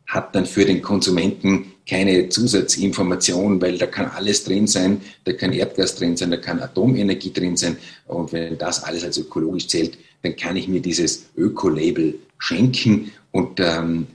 hat 0.07 0.35
dann 0.35 0.47
für 0.47 0.65
den 0.65 0.83
Konsumenten 0.83 1.73
keine 1.89 2.29
Zusatzinformation, 2.29 3.61
weil 3.61 3.79
da 3.79 3.87
kann 3.87 4.07
alles 4.07 4.45
drin 4.45 4.67
sein, 4.67 5.01
da 5.25 5.33
kann 5.33 5.53
Erdgas 5.53 5.97
drin 5.97 6.17
sein, 6.17 6.31
da 6.31 6.37
kann 6.37 6.61
Atomenergie 6.61 7.33
drin 7.33 7.57
sein. 7.57 7.77
Und 8.07 8.33
wenn 8.33 8.57
das 8.57 8.83
alles 8.85 9.05
als 9.05 9.19
ökologisch 9.19 9.69
zählt, 9.69 9.99
dann 10.23 10.37
kann 10.37 10.57
ich 10.57 10.69
mir 10.69 10.81
dieses 10.81 11.27
Öko-Label 11.37 12.15
schenken. 12.39 13.13
Und 13.33 13.61
ähm, 13.61 14.07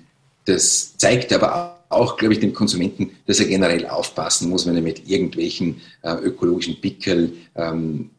das 0.45 0.97
zeigt 0.97 1.31
aber 1.33 1.79
auch, 1.89 2.17
glaube 2.17 2.33
ich, 2.33 2.39
dem 2.39 2.53
Konsumenten, 2.53 3.11
dass 3.25 3.39
er 3.39 3.47
generell 3.47 3.85
aufpassen 3.87 4.49
muss, 4.49 4.65
wenn 4.65 4.75
er 4.75 4.81
mit 4.81 5.07
irgendwelchen 5.07 5.81
äh, 6.03 6.13
ökologischen 6.13 6.79
Pickel 6.81 7.33
ähm, 7.55 8.09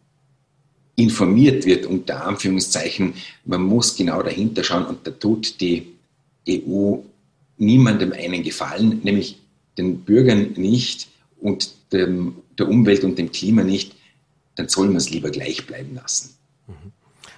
informiert 1.01 1.67
wird, 1.67 1.87
unter 1.87 2.27
Anführungszeichen. 2.27 3.15
Man 3.45 3.63
muss 3.63 3.97
genau 3.97 4.23
dahinter 4.23 4.65
schauen 4.65 4.87
und 4.87 5.07
da 5.07 5.11
tut 5.11 5.61
die 5.61 5.87
EU 6.49 6.97
niemandem 7.59 8.13
einen 8.13 8.43
Gefallen, 8.43 9.01
nämlich 9.03 9.39
den 9.79 10.01
Bürgern 10.01 10.53
nicht 10.57 11.09
und 11.41 11.71
dem, 11.93 12.37
der 12.59 12.69
Umwelt 12.69 13.05
und 13.05 13.19
dem 13.19 13.31
Klima 13.33 13.63
nicht, 13.63 13.95
dann 14.57 14.69
soll 14.69 14.89
man 14.89 14.97
es 14.97 15.11
lieber 15.11 15.31
gleich 15.31 15.67
bleiben 15.67 15.95
lassen. 15.95 16.35
Mhm. 16.67 16.93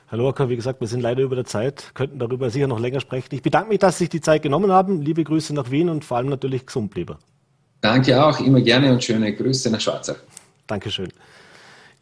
Herr 0.09 0.19
Lorca, 0.19 0.49
wie 0.51 0.57
gesagt, 0.57 0.81
wir 0.81 0.89
sind 0.89 1.01
leider 1.01 1.23
über 1.23 1.37
der 1.37 1.45
Zeit, 1.45 1.93
könnten 1.95 2.19
darüber 2.19 2.51
sicher 2.51 2.67
noch 2.67 2.81
länger 2.81 3.01
sprechen. 3.01 3.35
Ich 3.35 3.43
bedanke 3.43 3.71
mich, 3.71 3.79
dass 3.79 3.99
Sie 3.99 4.05
sich 4.05 4.11
die 4.11 4.21
Zeit 4.21 4.43
genommen 4.43 4.71
haben. 4.71 5.01
Liebe 5.01 5.25
Grüße 5.25 5.55
nach 5.55 5.71
Wien 5.71 5.89
und 5.89 6.05
vor 6.05 6.19
allem 6.19 6.29
natürlich 6.29 6.67
gesund 6.67 6.95
lieber. 6.95 7.19
Danke 7.81 8.23
auch, 8.23 8.39
immer 8.41 8.61
gerne 8.61 8.93
und 8.93 9.03
schöne 9.03 9.35
Grüße 9.35 9.71
nach 9.71 9.81
Schwarzach. 9.81 10.19
Dankeschön. 10.67 11.09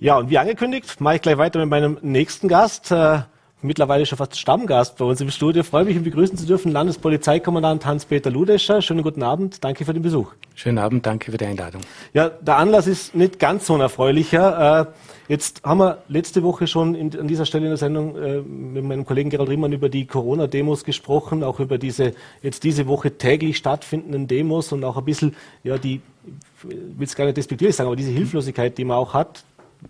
Ja, 0.02 0.16
und 0.16 0.30
wie 0.30 0.38
angekündigt, 0.38 0.98
mache 1.02 1.16
ich 1.16 1.20
gleich 1.20 1.36
weiter 1.36 1.58
mit 1.58 1.68
meinem 1.68 1.98
nächsten 2.00 2.48
Gast. 2.48 2.90
Äh, 2.90 3.18
mittlerweile 3.60 4.06
schon 4.06 4.16
fast 4.16 4.38
Stammgast 4.38 4.96
bei 4.96 5.04
uns 5.04 5.20
im 5.20 5.30
Studio. 5.30 5.62
Freue 5.62 5.84
mich, 5.84 5.94
ihn 5.94 6.04
begrüßen 6.04 6.38
zu 6.38 6.46
dürfen, 6.46 6.72
Landespolizeikommandant 6.72 7.84
Hans-Peter 7.84 8.30
Ludescher. 8.30 8.80
Schönen 8.80 9.02
guten 9.02 9.22
Abend, 9.22 9.62
danke 9.62 9.84
für 9.84 9.92
den 9.92 10.02
Besuch. 10.02 10.32
Schönen 10.54 10.78
Abend, 10.78 11.04
danke 11.04 11.30
für 11.30 11.36
die 11.36 11.44
Einladung. 11.44 11.82
Ja, 12.14 12.30
der 12.30 12.56
Anlass 12.56 12.86
ist 12.86 13.14
nicht 13.14 13.38
ganz 13.38 13.66
so 13.66 13.74
ein 13.74 13.82
erfreulicher. 13.82 14.80
Äh, 14.80 14.86
jetzt 15.28 15.64
haben 15.64 15.80
wir 15.80 15.98
letzte 16.08 16.42
Woche 16.42 16.66
schon 16.66 16.94
in, 16.94 17.20
an 17.20 17.28
dieser 17.28 17.44
Stelle 17.44 17.64
in 17.64 17.70
der 17.70 17.76
Sendung 17.76 18.16
äh, 18.16 18.40
mit 18.40 18.82
meinem 18.82 19.04
Kollegen 19.04 19.28
Gerald 19.28 19.50
Riemann 19.50 19.72
über 19.72 19.90
die 19.90 20.06
Corona-Demos 20.06 20.84
gesprochen, 20.84 21.44
auch 21.44 21.60
über 21.60 21.76
diese 21.76 22.14
jetzt 22.40 22.64
diese 22.64 22.86
Woche 22.86 23.18
täglich 23.18 23.58
stattfindenden 23.58 24.28
Demos 24.28 24.72
und 24.72 24.82
auch 24.82 24.96
ein 24.96 25.04
bisschen, 25.04 25.36
ja, 25.62 25.76
die, 25.76 26.00
ich 26.62 26.70
will 26.70 27.06
es 27.06 27.14
gar 27.14 27.26
nicht 27.26 27.36
despektierlich 27.36 27.76
sagen, 27.76 27.88
aber 27.88 27.96
diese 27.96 28.12
Hilflosigkeit, 28.12 28.78
die 28.78 28.86
man 28.86 28.96
auch 28.96 29.12
hat, 29.12 29.44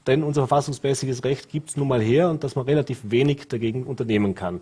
denn 0.06 0.22
unser 0.22 0.42
verfassungsmäßiges 0.42 1.24
Recht 1.24 1.48
gibt 1.48 1.70
es 1.70 1.76
nun 1.76 1.88
mal 1.88 2.00
her 2.00 2.30
und 2.30 2.44
dass 2.44 2.56
man 2.56 2.64
relativ 2.64 3.00
wenig 3.04 3.48
dagegen 3.48 3.84
unternehmen 3.84 4.34
kann. 4.34 4.60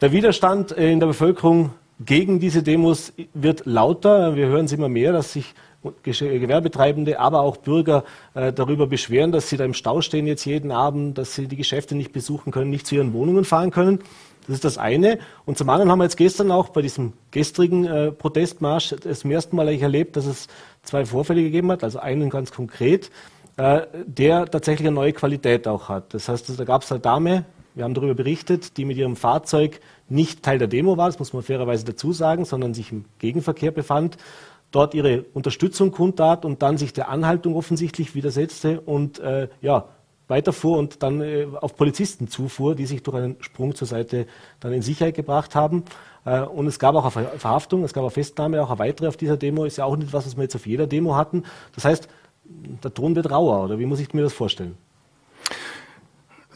Der 0.00 0.12
Widerstand 0.12 0.72
in 0.72 1.00
der 1.00 1.06
Bevölkerung 1.06 1.70
gegen 2.04 2.40
diese 2.40 2.62
Demos 2.62 3.12
wird 3.34 3.66
lauter. 3.66 4.34
Wir 4.34 4.46
hören 4.46 4.64
es 4.64 4.72
immer 4.72 4.88
mehr, 4.88 5.12
dass 5.12 5.32
sich 5.32 5.54
Gewerbetreibende, 6.02 7.18
aber 7.18 7.40
auch 7.40 7.56
Bürger 7.56 8.04
äh, 8.34 8.52
darüber 8.52 8.86
beschweren, 8.86 9.32
dass 9.32 9.48
sie 9.48 9.56
da 9.56 9.64
im 9.64 9.72
Stau 9.72 10.02
stehen 10.02 10.26
jetzt 10.26 10.44
jeden 10.44 10.72
Abend, 10.72 11.16
dass 11.16 11.34
sie 11.34 11.46
die 11.46 11.56
Geschäfte 11.56 11.94
nicht 11.94 12.12
besuchen 12.12 12.52
können, 12.52 12.70
nicht 12.70 12.86
zu 12.86 12.96
ihren 12.96 13.14
Wohnungen 13.14 13.44
fahren 13.44 13.70
können. 13.70 14.00
Das 14.46 14.56
ist 14.56 14.64
das 14.64 14.78
eine. 14.78 15.18
Und 15.46 15.58
zum 15.58 15.68
anderen 15.70 15.90
haben 15.90 15.98
wir 15.98 16.04
jetzt 16.04 16.16
gestern 16.16 16.50
auch 16.50 16.70
bei 16.70 16.82
diesem 16.82 17.14
gestrigen 17.30 17.86
äh, 17.86 18.12
Protestmarsch 18.12 18.94
zum 19.12 19.30
ersten 19.30 19.56
Mal 19.56 19.68
erlebt, 19.68 20.16
dass 20.16 20.26
es 20.26 20.48
zwei 20.82 21.04
Vorfälle 21.04 21.42
gegeben 21.42 21.70
hat, 21.70 21.84
also 21.84 21.98
einen 21.98 22.30
ganz 22.30 22.52
konkret. 22.52 23.10
Äh, 23.60 23.86
der 24.06 24.46
tatsächlich 24.46 24.88
eine 24.88 24.94
neue 24.94 25.12
Qualität 25.12 25.68
auch 25.68 25.90
hat. 25.90 26.14
Das 26.14 26.30
heißt, 26.30 26.58
da 26.58 26.64
gab 26.64 26.82
es 26.82 26.90
eine 26.90 27.00
Dame, 27.00 27.44
wir 27.74 27.84
haben 27.84 27.92
darüber 27.92 28.14
berichtet, 28.14 28.78
die 28.78 28.86
mit 28.86 28.96
ihrem 28.96 29.16
Fahrzeug 29.16 29.80
nicht 30.08 30.42
Teil 30.42 30.56
der 30.56 30.66
Demo 30.66 30.96
war, 30.96 31.08
das 31.08 31.18
muss 31.18 31.34
man 31.34 31.42
fairerweise 31.42 31.84
dazu 31.84 32.14
sagen, 32.14 32.46
sondern 32.46 32.72
sich 32.72 32.90
im 32.90 33.04
Gegenverkehr 33.18 33.70
befand. 33.70 34.16
dort 34.70 34.94
ihre 34.94 35.24
Unterstützung 35.34 35.90
kundtat 35.90 36.46
und 36.46 36.62
dann 36.62 36.78
sich 36.78 36.94
der 36.94 37.10
Anhaltung 37.10 37.54
offensichtlich 37.54 38.14
widersetzte 38.14 38.80
und 38.80 39.18
äh, 39.18 39.48
ja, 39.60 39.88
weiterfuhr 40.28 40.78
und 40.78 41.02
dann 41.02 41.20
äh, 41.20 41.46
auf 41.60 41.76
Polizisten 41.76 42.28
zufuhr, 42.28 42.74
die 42.74 42.86
sich 42.86 43.02
durch 43.02 43.16
einen 43.18 43.36
Sprung 43.40 43.74
zur 43.74 43.88
Seite 43.88 44.26
dann 44.60 44.72
in 44.72 44.80
Sicherheit 44.80 45.16
gebracht 45.16 45.54
haben. 45.54 45.84
Äh, 46.24 46.42
und 46.42 46.66
es 46.66 46.78
gab 46.78 46.94
auch 46.94 47.14
eine 47.14 47.26
Verhaftung, 47.36 47.84
es 47.84 47.92
gab 47.92 48.04
eine 48.04 48.10
Festnahme, 48.10 48.62
auch 48.62 48.70
eine 48.70 48.78
weitere 48.78 49.08
auf 49.08 49.18
dieser 49.18 49.36
Demo. 49.36 49.64
Ist 49.64 49.76
ja 49.76 49.84
auch 49.84 49.96
nicht 49.96 50.14
was, 50.14 50.24
was 50.24 50.36
wir 50.36 50.44
jetzt 50.44 50.56
auf 50.56 50.66
jeder 50.66 50.86
Demo 50.86 51.14
hatten. 51.16 51.42
Das 51.74 51.84
heißt, 51.84 52.08
der 52.82 52.94
Ton 52.94 53.16
wird 53.16 53.30
rauer, 53.30 53.64
oder 53.64 53.78
wie 53.78 53.86
muss 53.86 54.00
ich 54.00 54.12
mir 54.14 54.22
das 54.22 54.32
vorstellen? 54.32 54.76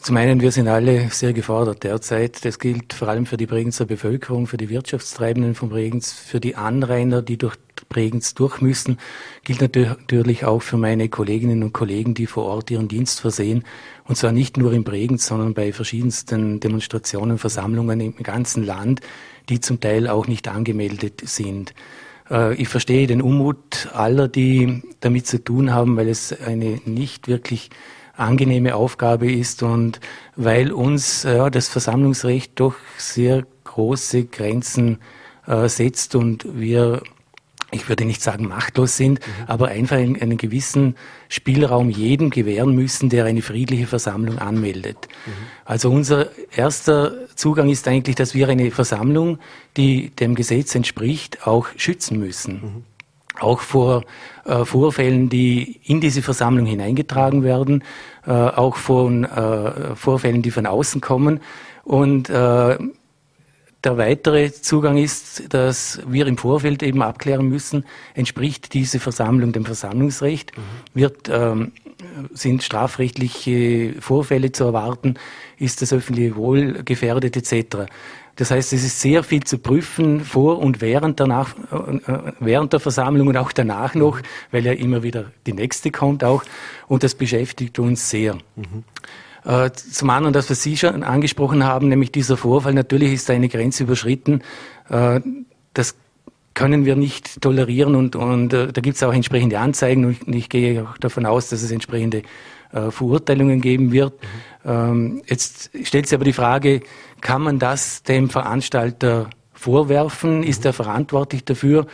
Zum 0.05 0.17
einen, 0.17 0.39
wir 0.39 0.51
sind 0.51 0.67
alle 0.67 1.09
sehr 1.09 1.33
gefordert 1.33 1.83
derzeit. 1.83 2.45
Das 2.45 2.59
gilt 2.59 2.93
vor 2.93 3.07
allem 3.07 3.25
für 3.25 3.37
die 3.37 3.47
Bregenzer 3.47 3.85
Bevölkerung, 3.85 4.45
für 4.45 4.57
die 4.57 4.69
Wirtschaftstreibenden 4.69 5.55
von 5.55 5.69
Bregenz, 5.69 6.13
für 6.13 6.39
die 6.39 6.55
Anrainer, 6.55 7.23
die 7.23 7.39
durch 7.39 7.55
Bregenz 7.89 8.35
durch 8.35 8.61
müssen. 8.61 8.99
Gilt 9.43 9.61
natürlich 9.61 10.45
auch 10.45 10.61
für 10.61 10.77
meine 10.77 11.09
Kolleginnen 11.09 11.63
und 11.63 11.73
Kollegen, 11.73 12.13
die 12.13 12.27
vor 12.27 12.45
Ort 12.45 12.69
ihren 12.69 12.87
Dienst 12.87 13.19
versehen. 13.19 13.63
Und 14.03 14.15
zwar 14.15 14.31
nicht 14.31 14.57
nur 14.57 14.73
in 14.73 14.83
Bregenz, 14.83 15.25
sondern 15.25 15.55
bei 15.55 15.73
verschiedensten 15.73 16.59
Demonstrationen, 16.59 17.39
Versammlungen 17.39 17.99
im 17.99 18.15
ganzen 18.17 18.63
Land, 18.63 19.01
die 19.49 19.59
zum 19.59 19.79
Teil 19.79 20.07
auch 20.07 20.27
nicht 20.27 20.47
angemeldet 20.47 21.23
sind. 21.25 21.73
Äh, 22.29 22.55
ich 22.55 22.67
verstehe 22.67 23.07
den 23.07 23.21
Unmut 23.21 23.89
aller, 23.93 24.27
die 24.27 24.83
damit 24.99 25.27
zu 25.27 25.43
tun 25.43 25.73
haben, 25.73 25.97
weil 25.97 26.09
es 26.09 26.39
eine 26.41 26.79
nicht 26.85 27.27
wirklich 27.27 27.69
angenehme 28.17 28.75
Aufgabe 28.75 29.31
ist 29.31 29.61
und 29.61 29.99
weil 30.35 30.71
uns 30.71 31.23
ja, 31.23 31.49
das 31.49 31.67
Versammlungsrecht 31.67 32.53
doch 32.59 32.75
sehr 32.97 33.45
große 33.65 34.25
Grenzen 34.25 34.99
äh, 35.47 35.67
setzt 35.67 36.15
und 36.15 36.45
wir 36.57 37.01
ich 37.71 37.89
würde 37.89 38.05
nicht 38.05 38.21
sagen 38.21 38.47
machtlos 38.47 38.97
sind, 38.97 39.19
mhm. 39.19 39.43
aber 39.47 39.69
einfach 39.69 39.97
einen, 39.97 40.37
gewissen 40.37 40.95
Spielraum 41.29 41.89
jedem 41.89 42.29
gewähren 42.29 42.75
müssen, 42.75 43.09
der 43.09 43.25
eine 43.25 43.41
friedliche 43.41 43.87
Versammlung 43.87 44.39
anmeldet. 44.39 45.07
Mhm. 45.25 45.31
Also 45.65 45.91
unser 45.91 46.27
erster 46.55 47.13
Zugang 47.35 47.69
ist 47.69 47.87
eigentlich, 47.87 48.15
dass 48.15 48.33
wir 48.33 48.47
eine 48.49 48.71
Versammlung, 48.71 49.39
die 49.77 50.11
dem 50.11 50.35
Gesetz 50.35 50.75
entspricht, 50.75 51.47
auch 51.47 51.67
schützen 51.75 52.19
müssen. 52.19 52.53
Mhm 52.53 52.83
auch 53.39 53.59
vor 53.59 54.03
äh, 54.45 54.63
Vorfällen, 54.65 55.29
die 55.29 55.81
in 55.83 56.01
diese 56.01 56.21
Versammlung 56.21 56.65
hineingetragen 56.65 57.43
werden, 57.43 57.83
äh, 58.25 58.31
auch 58.31 58.77
von 58.77 59.25
äh, 59.25 59.95
Vorfällen, 59.95 60.41
die 60.41 60.51
von 60.51 60.65
außen 60.65 61.01
kommen. 61.01 61.41
Und 61.83 62.29
äh, 62.29 62.77
der 63.85 63.97
weitere 63.97 64.51
Zugang 64.51 64.97
ist, 64.97 65.53
dass 65.53 66.01
wir 66.07 66.27
im 66.27 66.37
Vorfeld 66.37 66.83
eben 66.83 67.01
abklären 67.01 67.47
müssen, 67.47 67.85
entspricht 68.13 68.73
diese 68.73 68.99
Versammlung 68.99 69.51
dem 69.51 69.65
Versammlungsrecht, 69.65 70.57
mhm. 70.57 70.61
wird, 70.99 71.29
ähm, 71.29 71.71
sind 72.33 72.63
strafrechtliche 72.63 73.93
Vorfälle 73.99 74.51
zu 74.51 74.65
erwarten, 74.65 75.15
ist 75.57 75.81
das 75.81 75.93
öffentliche 75.93 76.35
Wohl 76.35 76.83
gefährdet 76.83 77.37
etc. 77.37 77.85
Das 78.35 78.51
heißt, 78.51 78.73
es 78.73 78.83
ist 78.83 78.99
sehr 78.99 79.23
viel 79.23 79.43
zu 79.43 79.57
prüfen 79.59 80.19
vor 80.19 80.59
und 80.59 80.81
während, 80.81 81.19
danach, 81.19 81.55
äh, 81.71 82.33
während 82.39 82.73
der 82.73 82.81
Versammlung 82.81 83.27
und 83.27 83.37
auch 83.37 83.53
danach 83.53 83.95
noch, 83.95 84.19
weil 84.51 84.65
ja 84.65 84.73
immer 84.73 85.03
wieder 85.03 85.31
die 85.45 85.53
nächste 85.53 85.91
kommt 85.91 86.23
auch. 86.23 86.43
Und 86.87 87.03
das 87.03 87.15
beschäftigt 87.15 87.79
uns 87.79 88.09
sehr. 88.09 88.35
Mhm. 88.55 88.83
Äh, 89.45 89.71
zum 89.71 90.09
anderen, 90.09 90.33
das, 90.33 90.49
was 90.49 90.63
Sie 90.63 90.75
schon 90.75 91.03
angesprochen 91.03 91.63
haben, 91.63 91.87
nämlich 91.87 92.11
dieser 92.11 92.37
Vorfall, 92.37 92.73
natürlich 92.73 93.13
ist 93.13 93.29
da 93.29 93.33
eine 93.33 93.49
Grenze 93.49 93.83
überschritten. 93.83 94.41
Äh, 94.89 95.21
das 95.73 95.95
können 96.53 96.85
wir 96.85 96.95
nicht 96.95 97.41
tolerieren 97.41 97.95
und, 97.95 98.15
und 98.15 98.49
da 98.49 98.65
gibt 98.67 98.95
es 98.95 99.03
auch 99.03 99.13
entsprechende 99.13 99.59
Anzeigen 99.59 100.05
und 100.05 100.33
ich 100.33 100.47
gehe 100.47 100.83
auch 100.83 100.97
davon 100.97 101.25
aus, 101.25 101.49
dass 101.49 101.61
es 101.61 101.69
entsprechende 101.69 102.23
äh, 102.71 102.91
Verurteilungen 102.91 103.61
geben 103.61 103.91
wird. 103.91 104.13
Mhm. 104.63 104.69
Ähm, 104.71 105.21
jetzt 105.27 105.71
stellt 105.83 106.07
sich 106.07 106.15
aber 106.15 106.23
die 106.23 106.33
Frage, 106.33 106.81
kann 107.21 107.41
man 107.41 107.59
das 107.59 108.03
dem 108.03 108.29
Veranstalter 108.29 109.29
vorwerfen? 109.53 110.39
Mhm. 110.39 110.43
Ist 110.43 110.65
er 110.65 110.73
verantwortlich 110.73 111.43
dafür? 111.43 111.87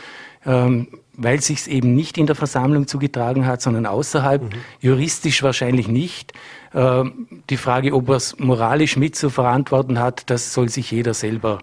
Ähm, 0.46 0.88
weil 1.14 1.40
sich 1.40 1.58
es 1.58 1.66
eben 1.66 1.94
nicht 1.94 2.16
in 2.16 2.26
der 2.26 2.34
Versammlung 2.34 2.86
zugetragen 2.86 3.46
hat, 3.46 3.60
sondern 3.62 3.86
außerhalb, 3.86 4.42
mhm. 4.42 4.48
juristisch 4.80 5.42
wahrscheinlich 5.42 5.88
nicht. 5.88 6.32
Ähm, 6.74 7.26
die 7.50 7.56
Frage, 7.56 7.94
ob 7.94 8.08
er 8.08 8.16
es 8.16 8.38
moralisch 8.38 8.96
mit 8.96 9.16
zu 9.16 9.30
verantworten 9.30 9.98
hat, 9.98 10.30
das 10.30 10.54
soll 10.54 10.68
sich 10.68 10.90
jeder 10.90 11.14
selber 11.14 11.60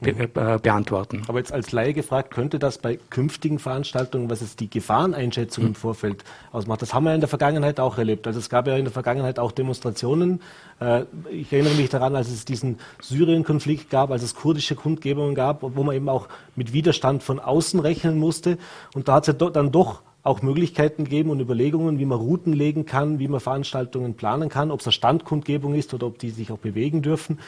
be 0.00 0.10
äh, 0.10 0.58
beantworten. 0.58 1.22
Aber 1.26 1.38
jetzt 1.38 1.52
als 1.52 1.72
Laie 1.72 1.92
gefragt, 1.92 2.32
könnte 2.32 2.58
das 2.58 2.78
bei 2.78 2.98
künftigen 3.10 3.58
Veranstaltungen, 3.58 4.30
was 4.30 4.40
jetzt 4.40 4.60
die 4.60 4.70
Gefahreneinschätzung 4.70 5.64
im 5.64 5.70
hm. 5.70 5.74
Vorfeld 5.74 6.24
ausmacht, 6.52 6.82
das 6.82 6.94
haben 6.94 7.04
wir 7.04 7.14
in 7.14 7.20
der 7.20 7.28
Vergangenheit 7.28 7.80
auch 7.80 7.98
erlebt. 7.98 8.26
Also 8.26 8.38
es 8.38 8.48
gab 8.48 8.66
ja 8.66 8.76
in 8.76 8.84
der 8.84 8.92
Vergangenheit 8.92 9.38
auch 9.38 9.52
Demonstrationen. 9.52 10.40
Äh, 10.80 11.04
ich 11.30 11.52
erinnere 11.52 11.74
mich 11.74 11.88
daran, 11.88 12.14
als 12.14 12.30
es 12.30 12.44
diesen 12.44 12.78
Syrien-Konflikt 13.00 13.90
gab, 13.90 14.10
als 14.10 14.22
es 14.22 14.34
kurdische 14.34 14.74
Kundgebungen 14.74 15.34
gab, 15.34 15.62
wo 15.62 15.82
man 15.82 15.94
eben 15.94 16.08
auch 16.08 16.28
mit 16.56 16.72
Widerstand 16.72 17.22
von 17.22 17.40
außen 17.40 17.80
rechnen 17.80 18.18
musste. 18.18 18.58
Und 18.94 19.08
da 19.08 19.14
hat 19.14 19.28
es 19.28 19.34
ja 19.38 19.50
dann 19.50 19.72
doch 19.72 20.02
auch 20.22 20.42
Möglichkeiten 20.42 21.04
geben 21.04 21.30
und 21.30 21.40
Überlegungen, 21.40 21.98
wie 21.98 22.04
man 22.04 22.18
Routen 22.18 22.52
legen 22.52 22.84
kann, 22.84 23.18
wie 23.18 23.28
man 23.28 23.40
Veranstaltungen 23.40 24.14
planen 24.14 24.48
kann, 24.48 24.70
ob 24.70 24.80
es 24.80 24.86
eine 24.86 24.92
Standkundgebung 24.92 25.74
ist 25.74 25.94
oder 25.94 26.06
ob 26.06 26.18
die 26.18 26.30
sich 26.30 26.52
auch 26.52 26.58
bewegen 26.58 27.02
dürfen. 27.02 27.38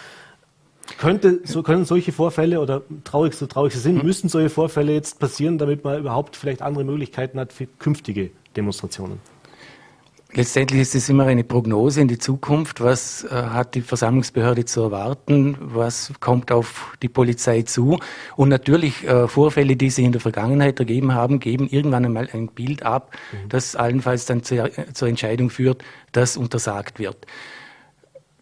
Könnte, 0.98 1.40
so 1.44 1.62
können 1.62 1.84
solche 1.84 2.12
Vorfälle 2.12 2.60
oder 2.60 2.82
traurig 3.04 3.34
so 3.34 3.46
traurig 3.46 3.72
sie 3.72 3.78
sind, 3.78 3.98
hm. 3.98 4.06
müssen 4.06 4.28
solche 4.28 4.50
Vorfälle 4.50 4.92
jetzt 4.92 5.18
passieren, 5.20 5.58
damit 5.58 5.84
man 5.84 5.98
überhaupt 5.98 6.36
vielleicht 6.36 6.62
andere 6.62 6.84
Möglichkeiten 6.84 7.38
hat 7.38 7.52
für 7.52 7.66
künftige 7.66 8.30
Demonstrationen? 8.56 9.20
Letztendlich 10.34 10.80
ist 10.80 10.94
es 10.94 11.10
immer 11.10 11.26
eine 11.26 11.44
Prognose 11.44 12.00
in 12.00 12.08
die 12.08 12.18
Zukunft. 12.18 12.80
Was 12.80 13.22
äh, 13.24 13.28
hat 13.28 13.74
die 13.74 13.82
Versammlungsbehörde 13.82 14.64
zu 14.64 14.80
erwarten? 14.80 15.58
Was 15.60 16.10
kommt 16.20 16.50
auf 16.50 16.96
die 17.02 17.10
Polizei 17.10 17.62
zu? 17.62 17.98
Und 18.36 18.48
natürlich 18.48 19.06
äh, 19.06 19.28
Vorfälle, 19.28 19.76
die 19.76 19.90
sich 19.90 20.06
in 20.06 20.12
der 20.12 20.22
Vergangenheit 20.22 20.78
ergeben 20.78 21.14
haben, 21.14 21.38
geben 21.38 21.68
irgendwann 21.68 22.06
einmal 22.06 22.30
ein 22.32 22.48
Bild 22.48 22.82
ab, 22.82 23.14
mhm. 23.32 23.50
das 23.50 23.76
allenfalls 23.76 24.24
dann 24.24 24.42
zur, 24.42 24.70
zur 24.94 25.08
Entscheidung 25.08 25.50
führt, 25.50 25.84
dass 26.12 26.38
untersagt 26.38 26.98
wird. 26.98 27.26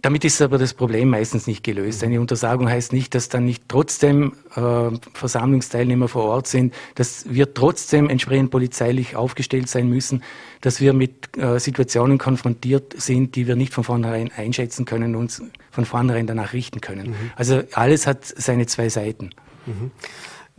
Damit 0.02 0.24
ist 0.24 0.40
aber 0.40 0.56
das 0.56 0.72
Problem 0.72 1.10
meistens 1.10 1.46
nicht 1.46 1.62
gelöst. 1.62 2.02
Eine 2.02 2.20
Untersagung 2.20 2.68
heißt 2.68 2.92
nicht, 2.92 3.14
dass 3.14 3.28
dann 3.28 3.44
nicht 3.44 3.64
trotzdem 3.68 4.32
äh, 4.54 4.90
Versammlungsteilnehmer 5.12 6.08
vor 6.08 6.24
Ort 6.24 6.46
sind, 6.46 6.74
dass 6.94 7.28
wir 7.28 7.52
trotzdem 7.52 8.08
entsprechend 8.08 8.50
polizeilich 8.50 9.14
aufgestellt 9.16 9.68
sein 9.68 9.88
müssen, 9.88 10.22
dass 10.62 10.80
wir 10.80 10.94
mit 10.94 11.36
äh, 11.36 11.58
Situationen 11.58 12.18
konfrontiert 12.18 12.94
sind, 13.00 13.36
die 13.36 13.46
wir 13.46 13.56
nicht 13.56 13.74
von 13.74 13.84
vornherein 13.84 14.30
einschätzen 14.34 14.86
können 14.86 15.14
und 15.14 15.20
uns 15.20 15.42
von 15.70 15.84
vornherein 15.84 16.26
danach 16.26 16.52
richten 16.54 16.80
können. 16.80 17.10
Mhm. 17.10 17.30
Also 17.36 17.62
alles 17.74 18.06
hat 18.06 18.24
seine 18.24 18.66
zwei 18.66 18.88
Seiten. 18.88 19.30
Mhm. 19.66 19.90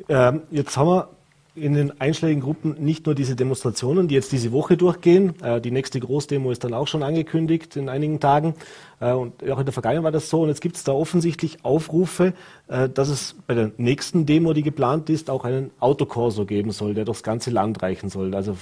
Ähm, 0.08 0.42
jetzt 0.52 0.78
haben 0.78 0.88
wir 0.88 1.10
in 1.54 1.74
den 1.74 2.00
einschlägigen 2.00 2.42
Gruppen 2.42 2.76
nicht 2.80 3.06
nur 3.06 3.16
diese 3.16 3.36
Demonstrationen, 3.36 4.08
die 4.08 4.16
jetzt 4.16 4.32
diese 4.32 4.54
Woche 4.54 4.78
durchgehen. 4.78 5.34
Äh, 5.42 5.60
die 5.60 5.72
nächste 5.72 6.00
Großdemo 6.00 6.50
ist 6.50 6.64
dann 6.64 6.74
auch 6.74 6.88
schon 6.88 7.04
angekündigt 7.04 7.76
in 7.76 7.90
einigen 7.90 8.22
Tagen. 8.22 8.56
Äh, 9.02 9.12
und 9.12 9.44
auch 9.50 9.60
in 9.60 9.66
der 9.66 9.74
Vergangenheit 9.74 10.06
war 10.06 10.12
das 10.12 10.30
so. 10.30 10.42
Und 10.44 10.48
jetzt 10.48 10.62
gibt 10.62 10.78
es 10.78 10.86
da 10.86 10.94
offensichtlich 10.94 11.66
Aufrufe, 11.66 12.34
äh, 12.70 12.88
dass 12.88 13.10
es 13.10 13.36
bei 13.48 13.54
der 13.54 13.72
nächsten 13.78 14.26
Demo, 14.26 14.54
die 14.54 14.64
geplant 14.64 15.10
ist, 15.10 15.30
auch 15.30 15.44
einen 15.44 15.72
Autokorso 15.82 16.46
geben 16.46 16.72
soll, 16.72 16.94
der 16.94 17.04
durchs 17.04 17.24
ganze 17.24 17.50
Land 17.50 17.84
reichen 17.84 18.10
soll. 18.10 18.34
Also 18.34 18.56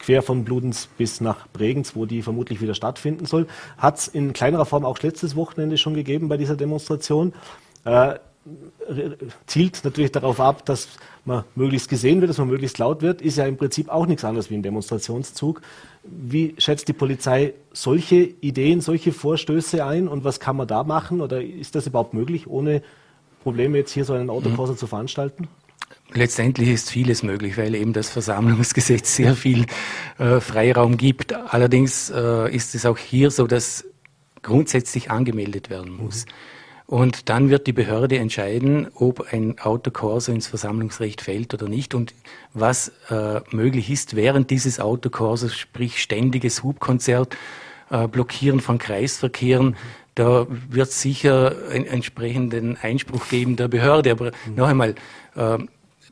quer 0.00 0.22
von 0.22 0.44
Bludenz 0.44 0.88
bis 0.98 1.20
nach 1.20 1.46
Bregenz, 1.52 1.94
wo 1.94 2.06
die 2.06 2.22
vermutlich 2.22 2.60
wieder 2.60 2.74
stattfinden 2.74 3.24
soll. 3.24 3.46
Hat 3.78 3.98
es 3.98 4.08
in 4.08 4.32
kleinerer 4.32 4.66
Form 4.66 4.84
auch 4.84 4.98
letztes 4.98 5.36
Wochenende 5.36 5.78
schon 5.78 5.94
gegeben 5.94 6.28
bei 6.28 6.36
dieser 6.36 6.56
Demonstration. 6.56 7.32
Zielt 9.46 9.84
natürlich 9.84 10.10
darauf 10.10 10.40
ab, 10.40 10.66
dass 10.66 10.88
man 11.24 11.44
möglichst 11.54 11.88
gesehen 11.88 12.20
wird, 12.20 12.30
dass 12.30 12.38
man 12.38 12.48
möglichst 12.48 12.78
laut 12.78 13.02
wird, 13.02 13.22
ist 13.22 13.38
ja 13.38 13.46
im 13.46 13.56
Prinzip 13.56 13.88
auch 13.88 14.06
nichts 14.06 14.24
anderes 14.24 14.50
wie 14.50 14.54
ein 14.54 14.62
Demonstrationszug. 14.62 15.62
Wie 16.02 16.54
schätzt 16.58 16.88
die 16.88 16.92
Polizei 16.92 17.54
solche 17.72 18.16
Ideen, 18.16 18.80
solche 18.80 19.12
Vorstöße 19.12 19.84
ein 19.84 20.08
und 20.08 20.24
was 20.24 20.40
kann 20.40 20.56
man 20.56 20.66
da 20.66 20.82
machen 20.82 21.20
oder 21.20 21.42
ist 21.42 21.74
das 21.74 21.86
überhaupt 21.86 22.12
möglich, 22.12 22.48
ohne 22.48 22.82
Probleme 23.42 23.78
jetzt 23.78 23.92
hier 23.92 24.04
so 24.04 24.14
einen 24.14 24.30
Autokurser 24.30 24.72
mhm. 24.72 24.78
zu 24.78 24.86
veranstalten? 24.86 25.48
Letztendlich 26.14 26.68
ist 26.68 26.90
vieles 26.90 27.22
möglich, 27.22 27.56
weil 27.56 27.74
eben 27.74 27.92
das 27.92 28.10
Versammlungsgesetz 28.10 29.14
sehr 29.16 29.36
viel 29.36 29.66
äh, 30.18 30.40
Freiraum 30.40 30.96
gibt. 30.96 31.32
Allerdings 31.34 32.10
äh, 32.10 32.54
ist 32.54 32.74
es 32.74 32.84
auch 32.84 32.98
hier 32.98 33.30
so, 33.30 33.46
dass 33.46 33.84
grundsätzlich 34.42 35.10
angemeldet 35.10 35.70
werden 35.70 35.92
muss. 35.92 36.26
Mhm. 36.26 36.30
Und 36.92 37.30
dann 37.30 37.48
wird 37.48 37.66
die 37.66 37.72
Behörde 37.72 38.18
entscheiden, 38.18 38.86
ob 38.94 39.32
ein 39.32 39.58
Autokorso 39.58 40.30
ins 40.30 40.48
Versammlungsrecht 40.48 41.22
fällt 41.22 41.54
oder 41.54 41.66
nicht 41.66 41.94
und 41.94 42.12
was 42.52 42.92
äh, 43.08 43.40
möglich 43.50 43.88
ist 43.88 44.14
während 44.14 44.50
dieses 44.50 44.78
Autokorsos, 44.78 45.56
sprich 45.56 46.02
ständiges 46.02 46.62
Hubkonzert, 46.62 47.34
äh, 47.88 48.06
Blockieren 48.08 48.60
von 48.60 48.76
Kreisverkehren. 48.76 49.74
Da 50.16 50.46
wird 50.68 50.90
es 50.90 51.00
sicher 51.00 51.56
einen 51.70 51.86
entsprechenden 51.86 52.76
Einspruch 52.76 53.26
geben 53.30 53.56
der 53.56 53.68
Behörde. 53.68 54.10
Aber 54.10 54.26
mhm. 54.26 54.56
noch 54.56 54.68
einmal, 54.68 54.94
äh, 55.34 55.58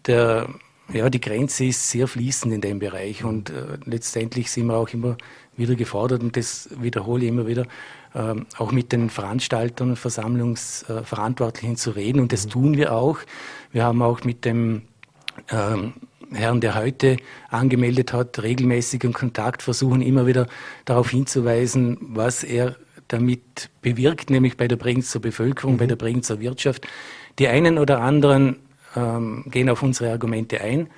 der 0.07 0.49
ja, 0.95 1.11
die 1.11 1.21
Grenze 1.21 1.67
ist 1.67 1.91
sehr 1.91 2.09
fließend 2.09 2.55
in 2.55 2.63
dem 2.63 2.79
Bereich 2.79 3.23
und 3.23 3.51
äh, 3.51 3.77
letztendlich 3.85 4.51
sind 4.51 4.67
wir 4.67 4.77
auch 4.77 4.89
immer 4.89 5.19
wieder 5.57 5.75
gefordert 5.75 6.23
und 6.23 6.37
das 6.37 6.71
wiederhole 6.81 7.25
ich 7.25 7.29
immer 7.29 7.47
wieder, 7.47 7.67
auch 8.13 8.73
mit 8.73 8.93
den 8.93 9.09
Veranstaltern 9.09 9.91
und 9.91 9.97
Versammlungsverantwortlichen 9.97 11.77
zu 11.77 11.93
reden 11.93 12.21
und 12.21 12.33
das 12.33 12.47
mhm. 12.47 12.51
tun 12.51 12.77
wir 12.77 12.93
auch. 12.93 13.19
Wir 13.73 13.85
haben 13.85 14.03
auch 14.03 14.25
mit 14.25 14.45
dem 14.45 14.83
ähm, 15.51 15.93
Herrn, 16.33 16.61
der 16.61 16.75
heute 16.75 17.17
angemeldet 17.49 18.13
hat, 18.13 18.43
regelmäßigen 18.43 19.13
Kontakt 19.13 19.63
versuchen, 19.63 20.01
immer 20.03 20.27
wieder 20.27 20.47
darauf 20.85 21.11
hinzuweisen, 21.11 21.99
was 22.01 22.45
er 22.45 22.77
damit 23.09 23.71
bewirkt, 23.83 24.31
nämlich 24.31 24.57
bei 24.57 24.69
der 24.69 24.77
Bregenzer 24.77 25.19
Bevölkerung, 25.19 25.75
mhm. 25.75 25.79
bei 25.79 25.87
der 25.87 25.97
Bregenzer 25.97 26.41
Wirtschaft. 26.41 26.87
Die 27.39 27.49
einen 27.49 27.79
oder 27.79 28.01
anderen 28.01 28.57
ähm, 28.97 29.45
gehen 29.51 29.69
auf 29.69 29.83
unsere 29.83 30.11
Argumente 30.11 30.61
ein. 30.61 30.89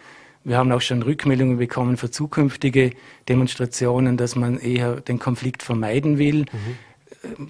Wir 0.45 0.59
haben 0.59 0.73
auch 0.73 0.81
schon 0.81 1.03
Rückmeldungen 1.03 1.59
bekommen 1.59 1.97
für 1.97 2.11
zukünftige 2.11 2.93
Demonstrationen, 3.29 4.17
dass 4.17 4.35
man 4.35 4.59
eher 4.59 4.97
den 4.97 5.19
Konflikt 5.19 5.63
vermeiden 5.63 6.19
will. 6.19 6.41
Mhm. 6.41 6.79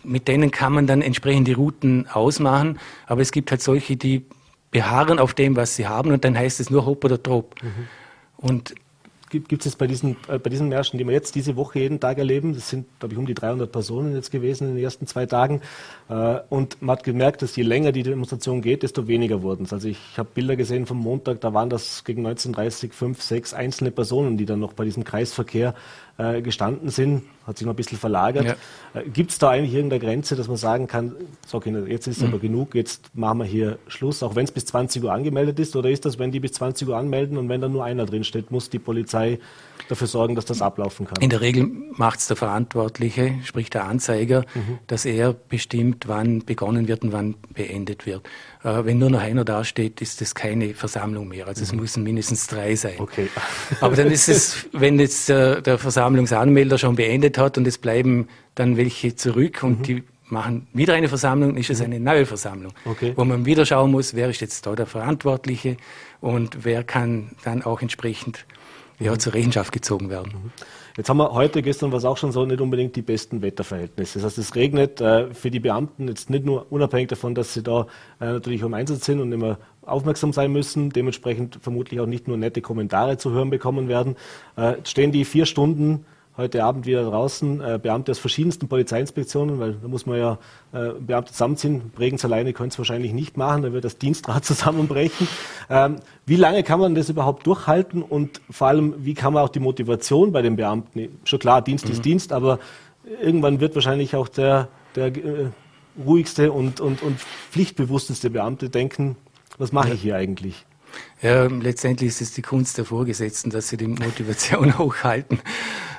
Mit 0.05 0.29
denen 0.29 0.51
kann 0.51 0.73
man 0.73 0.87
dann 0.87 1.03
entsprechend 1.03 1.49
die 1.49 1.53
Routen 1.53 2.07
ausmachen, 2.09 2.79
aber 3.07 3.23
es 3.23 3.33
gibt 3.33 3.51
halt 3.51 3.63
solche, 3.63 3.97
die 3.97 4.27
beharren 4.71 5.19
auf 5.19 5.35
dem, 5.35 5.57
was 5.57 5.77
sie 5.77 5.87
haben 5.87 6.13
und 6.13 6.25
dann 6.25 6.37
heißt 6.37 6.61
es 6.61 6.71
nur 6.71 6.87
Hopp 6.87 7.05
oder 7.05 7.23
Trop. 7.23 7.55
Mhm. 7.63 7.89
Und 8.37 8.75
gibt 9.41 9.67
es 9.67 9.77
bei 9.77 9.87
diesen, 9.87 10.17
äh, 10.29 10.39
bei 10.39 10.51
diesen 10.51 10.69
Märschen, 10.69 10.99
die 10.99 11.07
wir 11.07 11.13
jetzt 11.13 11.35
diese 11.35 11.57
Woche 11.57 11.79
jeden 11.79 12.01
Tag 12.01 12.19
erleben, 12.19 12.55
das 12.55 12.69
sind, 12.69 12.87
glaube 12.99 13.15
ich, 13.15 13.19
um 13.19 13.27
die 13.27 13.35
300 13.35 13.71
Personen 13.71 14.15
jetzt 14.15 14.31
gewesen 14.31 14.69
in 14.69 14.75
den 14.75 14.85
ersten 14.85 15.07
zwei 15.07 15.27
Tagen, 15.27 15.61
äh, 16.09 16.41
und 16.51 16.83
man 16.83 16.97
hat 16.97 17.05
gemerkt, 17.05 17.43
dass 17.43 17.57
je 17.57 17.63
länger 17.63 17.93
die 17.93 18.03
Demonstration 18.03 18.61
geht, 18.61 18.83
desto 18.83 19.09
weniger 19.09 19.43
wurden 19.43 19.65
es. 19.65 19.73
Also 19.73 19.89
ich 19.89 19.99
habe 20.19 20.29
Bilder 20.35 20.57
gesehen 20.57 20.87
vom 20.87 20.99
Montag, 20.99 21.41
da 21.41 21.55
waren 21.55 21.71
das 21.71 22.05
gegen 22.05 22.27
1930 22.27 22.93
fünf, 22.93 23.23
sechs 23.23 23.55
einzelne 23.55 23.91
Personen, 23.91 24.37
die 24.37 24.45
dann 24.45 24.61
noch 24.61 24.75
bei 24.75 24.85
diesem 24.85 25.05
Kreisverkehr 25.05 25.75
äh, 26.23 26.43
gestanden 26.43 26.89
sind, 26.91 27.23
hat 27.47 27.59
sich 27.59 27.67
noch 27.67 27.73
ein 27.73 27.77
bisschen 27.77 27.99
verlagert. 27.99 28.45
Ja. 28.45 29.01
Äh, 29.01 29.09
Gibt 29.09 29.33
es 29.33 29.39
da 29.39 29.51
eigentlich 29.51 29.75
irgendeine 29.75 30.01
Grenze, 30.01 30.37
dass 30.37 30.47
man 30.47 30.57
sagen 30.57 30.87
kann, 30.87 31.17
so, 31.47 31.59
okay, 31.59 31.75
jetzt 31.89 32.07
ist 32.07 32.21
mhm. 32.21 32.29
aber 32.29 32.39
genug, 32.39 32.75
jetzt 32.75 33.11
machen 33.15 33.39
wir 33.39 33.45
hier 33.45 33.79
Schluss, 33.89 34.23
auch 34.23 34.37
wenn 34.37 34.45
es 34.45 34.53
bis 34.53 34.67
20 34.67 35.03
Uhr 35.03 35.13
angemeldet 35.13 35.59
ist? 35.59 35.75
Oder 35.75 35.91
ist 35.91 36.05
das, 36.05 36.19
wenn 36.19 36.31
die 36.31 36.41
bis 36.41 36.53
20 36.53 36.89
Uhr 36.89 36.97
anmelden 36.97 37.37
und 37.39 37.49
wenn 37.49 37.61
da 37.61 37.69
nur 37.69 37.85
einer 37.85 38.07
drin 38.07 38.25
steht, 38.25 38.51
muss 38.51 38.71
die 38.71 38.79
Polizei 38.79 39.39
dafür 39.88 40.07
sorgen, 40.07 40.35
dass 40.35 40.45
das 40.45 40.62
ablaufen 40.62 41.07
kann? 41.07 41.16
In 41.21 41.31
der 41.31 41.40
Regel 41.40 41.71
macht 41.97 42.21
es 42.21 42.27
der 42.27 42.37
Verantwortliche, 42.37 43.35
sprich 43.45 43.71
der 43.71 43.85
Anzeiger, 43.85 44.45
mhm. 44.55 44.79
dass 44.87 45.05
er 45.05 45.33
bestimmt, 45.33 46.09
wann 46.09 46.45
begonnen 46.45 46.88
wird 46.88 47.03
und 47.03 47.12
wann 47.12 47.35
beendet 47.55 48.07
wird. 48.07 48.27
Äh, 48.64 48.85
wenn 48.85 48.99
nur 48.99 49.11
noch 49.11 49.21
einer 49.21 49.45
dasteht, 49.45 50.01
ist 50.01 50.21
das 50.21 50.35
keine 50.35 50.75
Versammlung 50.75 51.29
mehr. 51.29 51.47
Also 51.47 51.62
es 51.62 51.73
mhm. 51.73 51.81
müssen 51.81 52.03
mindestens 52.03 52.47
drei 52.47 52.75
sein. 52.75 52.99
Okay. 52.99 53.29
Aber 53.81 53.97
dann 53.97 54.11
ist 54.11 54.29
es, 54.29 54.66
wenn 54.73 54.99
jetzt 54.99 55.29
der, 55.29 55.61
der 55.61 55.79
Versammlungsanmelder 55.79 56.79
schon 56.79 56.97
beendet 56.97 57.38
hat 57.38 57.59
und 57.59 57.66
es 57.66 57.79
bleiben 57.79 58.29
dann 58.55 58.77
welche 58.77 59.16
zurück 59.16 59.62
und 59.62 59.81
mhm. 59.81 59.83
die 59.83 60.03
machen 60.33 60.66
wieder 60.73 60.95
eine 60.95 61.09
Versammlung, 61.09 61.57
ist 61.57 61.71
es 61.71 61.79
mhm. 61.79 61.85
eine 61.85 62.01
neue 62.01 62.27
Versammlung, 62.27 62.73
okay. 62.85 63.12
wo 63.14 63.25
man 63.25 63.45
wieder 63.47 63.64
schauen 63.66 63.92
muss, 63.92 64.14
wer 64.14 64.31
ist 64.31 64.40
jetzt 64.40 64.66
da 64.66 64.75
der 64.75 64.87
Verantwortliche 64.87 65.77
und 66.21 66.64
wer 66.64 66.83
kann 66.83 67.31
dann 67.45 67.62
auch 67.62 67.83
entsprechend 67.83 68.47
ja, 69.03 69.19
zur 69.19 69.35
Rechenschaft 69.35 69.73
gezogen 69.73 70.11
werden. 70.11 70.33
Mhm. 70.33 70.51
Jetzt 70.97 71.09
haben 71.09 71.17
wir 71.17 71.33
heute, 71.33 71.62
gestern 71.62 71.91
war 71.91 71.99
es 71.99 72.05
auch 72.05 72.19
schon 72.19 72.33
so, 72.33 72.45
nicht 72.45 72.61
unbedingt 72.61 72.95
die 72.97 73.03
besten 73.03 73.41
Wetterverhältnisse. 73.41 74.19
Das 74.19 74.27
heißt, 74.27 74.38
es 74.38 74.55
regnet 74.55 75.01
äh, 75.01 75.33
für 75.33 75.51
die 75.51 75.61
Beamten 75.61 76.07
jetzt 76.07 76.29
nicht 76.29 76.45
nur 76.45 76.71
unabhängig 76.71 77.09
davon, 77.09 77.35
dass 77.35 77.55
sie 77.55 77.62
da 77.62 77.87
äh, 78.21 78.27
natürlich 78.27 78.61
im 78.61 78.75
Einsatz 78.75 79.07
sind 79.07 79.21
und 79.21 79.33
immer 79.33 79.59
aufmerksam 79.81 80.35
sein 80.35 80.53
müssen, 80.53 80.91
dementsprechend 80.91 81.59
vermutlich 81.62 82.01
auch 82.01 82.07
nicht 82.07 82.29
nur 82.29 82.37
nette 82.37 82.61
Kommentare 82.61 83.17
zu 83.17 83.31
hören 83.31 83.49
bekommen 83.49 83.88
werden. 83.88 84.17
Äh, 84.57 84.75
stehen 84.85 85.12
die 85.12 85.25
vier 85.25 85.47
Stunden 85.47 86.05
heute 86.37 86.64
Abend 86.64 86.87
wieder 86.87 87.05
draußen, 87.05 87.61
äh, 87.61 87.79
Beamte 87.83 88.11
aus 88.12 88.18
verschiedensten 88.18 88.68
Polizeiinspektionen, 88.68 89.59
weil 89.61 89.75
da 89.75 89.88
muss 89.88 90.07
man 90.07 90.18
ja 90.18 90.38
äh, 90.73 90.92
Beamte 90.99 91.33
zusammenziehen. 91.33 91.90
Bregenz 91.95 92.25
alleine 92.25 92.53
können 92.53 92.71
es 92.71 92.79
wahrscheinlich 92.79 93.12
nicht 93.12 93.37
machen, 93.37 93.62
da 93.62 93.73
wird 93.73 93.85
das 93.85 93.99
Dienstrad 93.99 94.45
zusammenbrechen. 94.45 95.29
Ähm, 95.68 95.97
wie 96.27 96.37
lange 96.37 96.62
kann 96.62 96.81
man 96.81 96.95
das 96.95 97.09
überhaupt 97.09 97.47
durchhalten 97.47 98.03
und 98.03 98.40
vor 98.51 98.68
allem, 98.68 98.95
wie 98.99 99.14
kann 99.14 99.35
man 99.35 99.45
auch 99.45 99.51
die 99.51 99.61
Motivation 99.61 100.33
bei 100.33 100.42
den 100.42 100.57
Beamten, 100.57 101.21
schon 101.25 101.38
klar, 101.38 101.62
Dienst 101.62 101.87
mhm. 101.87 101.92
ist 101.92 102.05
Dienst, 102.05 102.33
aber 102.33 102.59
irgendwann 103.21 103.61
wird 103.61 103.75
wahrscheinlich 103.75 104.16
auch 104.16 104.29
der, 104.29 104.68
der 104.97 105.09
äh, 105.09 105.51
ruhigste 106.05 106.53
und, 106.53 106.81
und, 106.81 107.03
und 107.03 107.21
pflichtbewussteste 107.51 108.31
Beamte 108.31 108.71
denken, 108.71 109.16
was 109.59 109.73
mache 109.73 109.92
ich 109.92 110.01
hier 110.01 110.16
eigentlich? 110.16 110.64
Ja, 111.21 111.47
letztendlich 111.47 112.09
ist 112.09 112.21
es 112.21 112.33
die 112.33 112.42
Kunst 112.42 112.79
der 112.79 112.85
Vorgesetzten, 112.85 113.51
dass 113.51 113.68
sie 113.68 113.77
die 113.77 113.87
Motivation 113.87 114.79
hochhalten. 114.79 115.40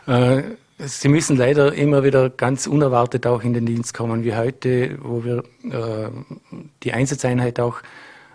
Äh, 0.07 0.43
sie 0.79 1.07
müssen 1.07 1.37
leider 1.37 1.73
immer 1.73 2.03
wieder 2.03 2.29
ganz 2.29 2.67
unerwartet 2.67 3.27
auch 3.27 3.43
in 3.43 3.53
den 3.53 3.65
Dienst 3.65 3.93
kommen, 3.93 4.23
wie 4.23 4.35
heute, 4.35 4.97
wo 5.01 5.23
wir 5.23 5.43
äh, 5.63 6.09
die 6.83 6.93
Einsatzeinheit 6.93 7.59
auch, 7.59 7.77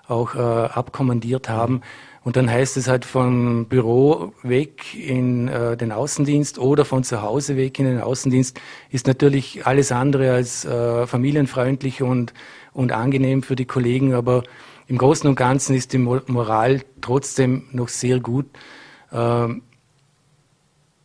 auch 0.07 0.35
äh, 0.35 0.39
abkommandiert 0.39 1.49
haben. 1.49 1.83
Und 2.25 2.37
dann 2.37 2.51
heißt 2.51 2.77
es 2.77 2.89
halt 2.89 3.05
vom 3.05 3.67
Büro 3.67 4.35
weg 4.43 4.95
in 4.95 5.49
äh, 5.49 5.77
den 5.77 5.93
Außendienst 5.93 6.59
oder 6.59 6.85
von 6.85 7.05
zu 7.05 7.23
Hause 7.23 7.57
weg 7.57 7.79
in 7.79 7.87
den 7.87 8.01
Außendienst 8.01 8.61
ist 8.91 9.07
natürlich 9.07 9.67
alles 9.67 9.93
andere 9.93 10.33
als 10.33 10.65
äh, 10.65 11.07
familienfreundlich 11.07 12.03
und, 12.03 12.35
und 12.75 12.93
angenehm 12.93 13.43
für 13.43 13.57
die 13.57 13.65
Kollegen. 13.65 14.15
Aber 14.15 14.43
im 14.89 14.99
Großen 14.99 15.29
und 15.29 15.37
Ganzen 15.37 15.75
ist 15.75 15.93
die 15.93 15.99
Moral 15.99 16.83
trotzdem 17.01 17.65
noch 17.73 17.89
sehr 17.89 18.21
gut. 18.21 18.47
Ähm, 19.11 19.63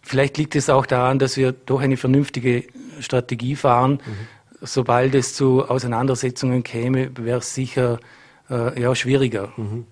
Vielleicht 0.04 0.38
liegt 0.38 0.56
es 0.56 0.70
auch 0.70 0.86
daran, 0.86 1.18
dass 1.18 1.38
wir 1.38 1.54
doch 1.54 1.80
eine 1.80 1.98
vernünftige 1.98 2.66
Strategie 3.00 3.56
fahren. 3.56 3.94
Mhm. 3.94 4.28
Sobald 4.62 5.16
es 5.16 5.34
zu 5.34 5.68
Auseinandersetzungen 5.68 6.64
käme, 6.64 7.10
wäre 7.18 7.40
es 7.40 7.56
sicher 7.56 8.00
äh, 8.50 8.80
ja, 8.80 8.94
schwieriger. 8.96 9.52
Mhm. 9.58 9.86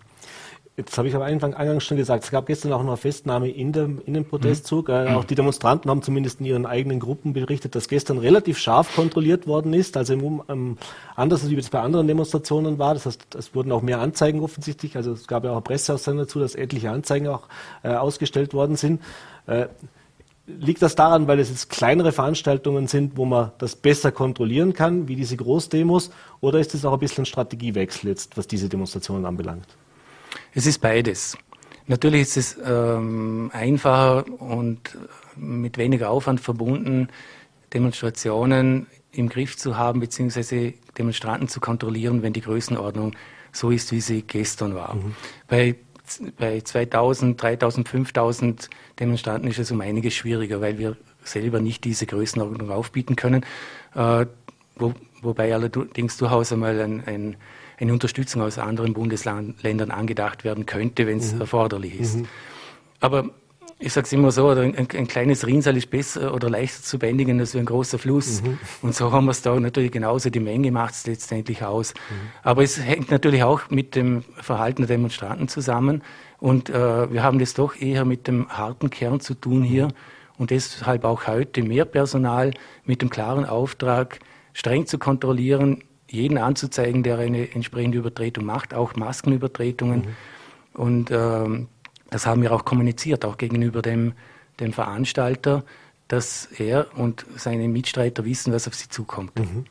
Jetzt 0.78 0.97
habe 0.97 1.08
ich 1.08 1.15
am 1.15 1.21
Anfang 1.21 1.54
eingangs 1.54 1.84
schon 1.84 1.97
gesagt, 1.97 2.24
es 2.24 2.32
gab 2.32 2.45
gestern 2.45 2.71
auch 2.74 2.82
noch 2.82 2.88
eine 2.88 2.97
Festnahme 2.97 3.50
in 3.50 3.71
dem, 3.71 4.02
in 4.06 4.13
dem 4.13 4.26
Protestzug. 4.26 4.88
Mhm. 4.88 4.93
Äh, 4.93 5.08
auch 5.13 5.26
die 5.26 5.36
Demonstranten 5.36 5.89
haben 5.89 6.02
zumindest 6.02 6.39
in 6.39 6.45
ihren 6.45 6.65
eigenen 6.65 7.00
Gruppen 7.00 7.34
berichtet, 7.34 7.76
dass 7.76 7.88
gestern 7.88 8.17
relativ 8.17 8.58
scharf 8.58 8.95
kontrolliert 8.95 9.47
worden 9.47 9.74
ist. 9.74 9.95
Also 9.95 10.13
im, 10.13 10.41
ähm, 10.50 10.78
anders 11.15 11.43
als 11.43 11.52
es 11.52 11.69
bei 11.69 11.80
anderen 11.80 12.08
Demonstrationen 12.08 12.80
war. 12.80 12.93
Das 12.93 13.06
heißt, 13.06 13.36
es 13.36 13.54
wurden 13.54 13.71
auch 13.71 13.82
mehr 13.82 14.00
Anzeigen 14.00 14.41
offensichtlich. 14.41 14.95
Also 14.95 15.12
es 15.12 15.28
gab 15.28 15.43
ja 15.43 15.52
auch 15.52 15.56
eine 15.56 15.62
Presseaussendung 15.62 16.26
dazu, 16.26 16.39
dass 16.39 16.56
etliche 16.56 16.89
Anzeigen 16.89 17.28
auch 17.28 17.43
äh, 17.84 17.89
ausgestellt 17.89 18.54
worden 18.54 18.76
sind. 18.76 19.02
Äh, 19.47 19.67
Liegt 20.59 20.81
das 20.81 20.95
daran, 20.95 21.27
weil 21.27 21.39
es 21.39 21.49
jetzt 21.49 21.69
kleinere 21.69 22.11
Veranstaltungen 22.11 22.87
sind, 22.87 23.17
wo 23.17 23.25
man 23.25 23.51
das 23.57 23.75
besser 23.75 24.11
kontrollieren 24.11 24.73
kann, 24.73 25.07
wie 25.07 25.15
diese 25.15 25.37
Großdemos? 25.37 26.11
Oder 26.39 26.59
ist 26.59 26.73
es 26.73 26.85
auch 26.85 26.93
ein 26.93 26.99
bisschen 26.99 27.23
ein 27.23 27.25
Strategiewechsel 27.25 28.09
jetzt, 28.09 28.37
was 28.37 28.47
diese 28.47 28.69
Demonstrationen 28.69 29.25
anbelangt? 29.25 29.67
Es 30.53 30.65
ist 30.65 30.79
beides. 30.79 31.37
Natürlich 31.87 32.21
ist 32.21 32.37
es 32.37 32.57
ähm, 32.63 33.49
einfacher 33.53 34.25
und 34.39 34.97
mit 35.35 35.77
weniger 35.77 36.09
Aufwand 36.09 36.39
verbunden, 36.39 37.09
Demonstrationen 37.73 38.87
im 39.11 39.29
Griff 39.29 39.57
zu 39.57 39.77
haben, 39.77 39.99
beziehungsweise 39.99 40.73
Demonstranten 40.97 41.47
zu 41.47 41.59
kontrollieren, 41.59 42.21
wenn 42.21 42.33
die 42.33 42.41
Größenordnung 42.41 43.13
so 43.51 43.71
ist, 43.71 43.91
wie 43.91 44.01
sie 44.01 44.21
gestern 44.21 44.75
war. 44.75 44.95
Mhm. 44.95 45.15
Bei 45.47 45.75
bei 46.38 46.62
2000, 46.62 47.41
3000, 47.41 47.88
5000 47.88 48.69
Demonstranten 49.00 49.50
ist 49.50 49.60
es 49.60 49.71
um 49.71 49.82
einiges 49.82 50.13
schwieriger, 50.13 50.62
weil 50.62 50.78
wir 50.78 50.97
selber 51.24 51.60
nicht 51.60 51.84
diese 51.84 52.06
Größenordnung 52.06 52.71
aufbieten 52.71 53.15
können. 53.15 53.45
Äh, 53.95 54.26
wo, 54.76 54.93
wobei 55.21 55.54
allerdings 55.54 56.17
durchaus 56.17 56.52
einmal 56.52 56.80
ein, 56.80 57.04
ein, 57.06 57.36
eine 57.80 57.93
Unterstützung 57.93 58.41
aus 58.41 58.58
anderen 58.58 58.93
Bundesländern 58.93 59.91
angedacht 59.91 60.43
werden 60.43 60.65
könnte, 60.65 61.08
wenn 61.08 61.19
es 61.19 61.34
mhm. 61.34 61.41
erforderlich 61.41 62.00
ist. 62.00 62.17
Mhm. 62.17 62.28
Aber 63.00 63.30
ich 63.81 63.93
sage 63.93 64.05
es 64.05 64.13
immer 64.13 64.31
so, 64.31 64.49
ein, 64.49 64.75
ein, 64.75 65.07
kleines 65.07 65.45
Rinnsal 65.45 65.75
ist 65.75 65.89
besser 65.89 66.33
oder 66.33 66.49
leichter 66.49 66.83
zu 66.83 66.99
bändigen 66.99 67.39
als 67.39 67.55
ein 67.55 67.65
großer 67.65 67.97
Fluss. 67.97 68.43
Mhm. 68.43 68.59
Und 68.83 68.95
so 68.95 69.11
haben 69.11 69.25
wir 69.25 69.31
es 69.31 69.41
da 69.41 69.59
natürlich 69.59 69.91
genauso. 69.91 70.29
Die 70.29 70.39
Menge 70.39 70.71
macht 70.71 70.93
es 70.93 71.07
letztendlich 71.07 71.63
aus. 71.63 71.93
Mhm. 71.93 72.15
Aber 72.43 72.63
es 72.63 72.79
hängt 72.79 73.09
natürlich 73.09 73.43
auch 73.43 73.69
mit 73.69 73.95
dem 73.95 74.23
Verhalten 74.39 74.83
der 74.83 74.95
Demonstranten 74.95 75.47
zusammen. 75.47 76.03
Und 76.37 76.69
äh, 76.69 77.11
wir 77.11 77.23
haben 77.23 77.39
das 77.39 77.55
doch 77.55 77.75
eher 77.75 78.05
mit 78.05 78.27
dem 78.27 78.49
harten 78.49 78.91
Kern 78.91 79.19
zu 79.19 79.33
tun 79.33 79.63
hier. 79.63 79.87
Und 80.37 80.51
deshalb 80.51 81.03
auch 81.03 81.25
heute 81.25 81.63
mehr 81.63 81.85
Personal 81.85 82.51
mit 82.85 83.01
dem 83.01 83.09
klaren 83.09 83.45
Auftrag, 83.45 84.19
streng 84.53 84.85
zu 84.85 84.99
kontrollieren, 84.99 85.83
jeden 86.07 86.37
anzuzeigen, 86.37 87.03
der 87.03 87.17
eine 87.17 87.53
entsprechende 87.53 87.97
Übertretung 87.97 88.45
macht, 88.45 88.73
auch 88.73 88.95
Maskenübertretungen. 88.95 90.01
Mhm. 90.01 90.79
Und 90.79 91.11
ähm, 91.11 91.67
das 92.12 92.28
haben 92.28 92.43
wir 92.43 92.54
auch 92.54 92.63
kommuniziert, 92.63 93.26
auch 93.26 93.38
gegenüber 93.38 93.82
dem, 93.82 94.13
dem 94.60 94.71
Veranstalter, 94.74 95.63
dass 96.08 96.45
er 96.58 96.88
und 96.95 97.26
seine 97.38 97.67
Mitstreiter 97.67 98.26
wissen, 98.26 98.54
was 98.54 98.67
auf 98.67 98.76
sie 98.76 98.89
zukommt. 98.89 99.39
Mhm. 99.39 99.65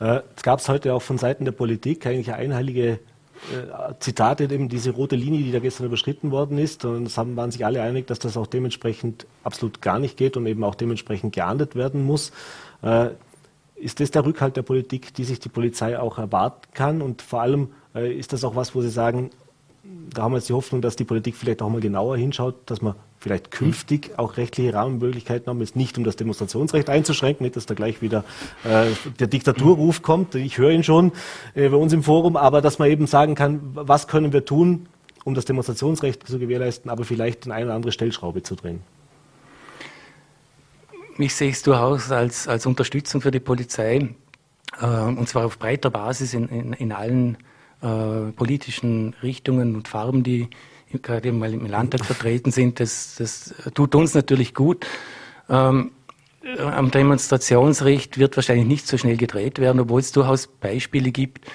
Äh, 0.00 0.22
es 0.34 0.42
gab 0.42 0.60
es 0.60 0.68
heute 0.68 0.94
auch 0.94 1.02
von 1.02 1.18
Seiten 1.18 1.44
der 1.44 1.52
Politik 1.52 2.06
eigentlich 2.06 2.32
eine 2.32 2.38
einheilige 2.38 3.00
Zitate 4.00 4.44
eben 4.44 4.68
diese 4.68 4.90
rote 4.90 5.16
Linie, 5.16 5.42
die 5.42 5.52
da 5.52 5.60
gestern 5.60 5.86
überschritten 5.86 6.30
worden 6.30 6.58
ist. 6.58 6.84
Und 6.84 7.06
es 7.06 7.16
haben, 7.16 7.36
waren 7.36 7.50
sich 7.50 7.64
alle 7.64 7.82
einig, 7.82 8.06
dass 8.06 8.18
das 8.18 8.36
auch 8.36 8.46
dementsprechend 8.46 9.26
absolut 9.44 9.80
gar 9.80 9.98
nicht 9.98 10.16
geht 10.16 10.36
und 10.36 10.46
eben 10.46 10.62
auch 10.62 10.74
dementsprechend 10.74 11.34
geahndet 11.34 11.74
werden 11.74 12.04
muss. 12.04 12.32
Äh, 12.82 13.10
ist 13.76 14.00
das 14.00 14.10
der 14.10 14.26
Rückhalt 14.26 14.56
der 14.56 14.62
Politik, 14.62 15.14
die 15.14 15.24
sich 15.24 15.40
die 15.40 15.48
Polizei 15.48 15.98
auch 15.98 16.18
erwarten 16.18 16.68
kann? 16.74 17.00
Und 17.00 17.22
vor 17.22 17.40
allem 17.40 17.68
äh, 17.94 18.12
ist 18.12 18.32
das 18.34 18.44
auch 18.44 18.56
was, 18.56 18.74
wo 18.74 18.82
Sie 18.82 18.90
sagen, 18.90 19.30
da 19.82 20.22
haben 20.22 20.32
wir 20.32 20.38
jetzt 20.38 20.48
die 20.48 20.52
Hoffnung, 20.52 20.82
dass 20.82 20.96
die 20.96 21.04
Politik 21.04 21.36
vielleicht 21.36 21.62
auch 21.62 21.70
mal 21.70 21.80
genauer 21.80 22.16
hinschaut, 22.16 22.54
dass 22.66 22.82
man 22.82 22.94
vielleicht 23.18 23.50
künftig 23.50 24.18
auch 24.18 24.36
rechtliche 24.36 24.74
Rahmenmöglichkeiten 24.74 25.46
haben, 25.46 25.60
jetzt 25.60 25.76
nicht 25.76 25.96
um 25.98 26.04
das 26.04 26.16
Demonstrationsrecht 26.16 26.90
einzuschränken, 26.90 27.44
nicht, 27.44 27.56
dass 27.56 27.66
da 27.66 27.74
gleich 27.74 28.02
wieder 28.02 28.24
äh, 28.64 28.86
der 29.18 29.26
Diktaturruf 29.26 30.02
kommt, 30.02 30.34
ich 30.34 30.58
höre 30.58 30.70
ihn 30.70 30.82
schon 30.82 31.12
äh, 31.54 31.68
bei 31.68 31.76
uns 31.76 31.92
im 31.92 32.02
Forum, 32.02 32.36
aber 32.36 32.60
dass 32.60 32.78
man 32.78 32.90
eben 32.90 33.06
sagen 33.06 33.34
kann, 33.34 33.60
was 33.74 34.08
können 34.08 34.32
wir 34.32 34.44
tun, 34.44 34.88
um 35.24 35.34
das 35.34 35.44
Demonstrationsrecht 35.44 36.26
zu 36.26 36.38
gewährleisten, 36.38 36.90
aber 36.90 37.04
vielleicht 37.04 37.46
in 37.46 37.52
eine 37.52 37.66
oder 37.66 37.74
andere 37.74 37.92
Stellschraube 37.92 38.42
zu 38.42 38.56
drehen. 38.56 38.82
Ich 41.18 41.34
sehe 41.34 41.50
es 41.50 41.62
durchaus 41.62 42.10
als, 42.10 42.48
als 42.48 42.64
Unterstützung 42.66 43.20
für 43.20 43.30
die 43.30 43.40
Polizei, 43.40 44.14
äh, 44.80 44.86
und 44.86 45.28
zwar 45.28 45.44
auf 45.46 45.58
breiter 45.58 45.90
Basis 45.90 46.34
in, 46.34 46.48
in, 46.48 46.72
in 46.72 46.92
allen 46.92 47.36
äh, 47.82 48.32
politischen 48.32 49.14
Richtungen 49.22 49.74
und 49.74 49.88
Farben, 49.88 50.22
die 50.22 50.48
gerade 51.02 51.32
mal 51.32 51.52
im 51.52 51.66
Landtag 51.66 52.04
vertreten 52.04 52.50
sind. 52.50 52.80
Das, 52.80 53.14
das 53.16 53.54
tut 53.74 53.94
uns 53.94 54.14
natürlich 54.14 54.54
gut. 54.54 54.86
Ähm, 55.48 55.92
am 56.58 56.90
Demonstrationsrecht 56.90 58.18
wird 58.18 58.36
wahrscheinlich 58.36 58.66
nicht 58.66 58.86
so 58.86 58.96
schnell 58.96 59.16
gedreht 59.16 59.58
werden, 59.58 59.80
obwohl 59.80 60.00
es 60.00 60.12
durchaus 60.12 60.46
Beispiele 60.46 61.12
gibt, 61.12 61.46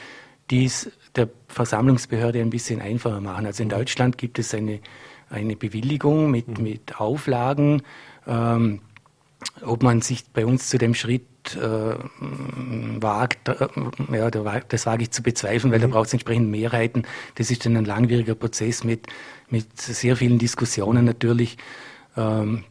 die 0.52 0.66
es 0.66 0.92
der 1.16 1.30
Versammlungsbehörde 1.48 2.40
ein 2.40 2.50
bisschen 2.50 2.82
einfacher 2.82 3.20
machen. 3.20 3.46
Also 3.46 3.64
in 3.64 3.70
Deutschland 3.70 4.18
gibt 4.18 4.38
es 4.38 4.54
eine, 4.54 4.80
eine 5.30 5.56
Bewilligung 5.56 6.30
mit, 6.30 6.60
mit 6.60 7.00
Auflagen. 7.00 7.82
Ähm, 8.28 8.82
ob 9.62 9.84
man 9.84 10.02
sich 10.02 10.26
bei 10.34 10.46
uns 10.46 10.70
zu 10.70 10.78
dem 10.78 10.94
Schritt 10.94 11.26
äh, 11.56 11.96
wagt, 13.02 13.50
äh, 13.50 13.68
ja, 14.12 14.30
das 14.32 14.86
wage 14.86 15.04
ich 15.04 15.12
zu 15.12 15.22
bezweifeln, 15.22 15.72
weil 15.72 15.80
mhm. 15.80 15.84
da 15.84 15.88
braucht 15.90 16.08
es 16.08 16.14
entsprechend 16.14 16.50
Mehrheiten. 16.50 17.04
Das 17.36 17.52
ist 17.52 17.66
dann 17.66 17.78
ein 17.78 17.86
langwieriger 17.86 18.36
Prozess 18.36 18.84
mit, 18.84 19.08
mit 19.50 19.80
sehr 19.80 20.16
vielen 20.16 20.40
Diskussionen 20.40 21.06
natürlich. 21.06 21.58
Ähm, 22.18 22.64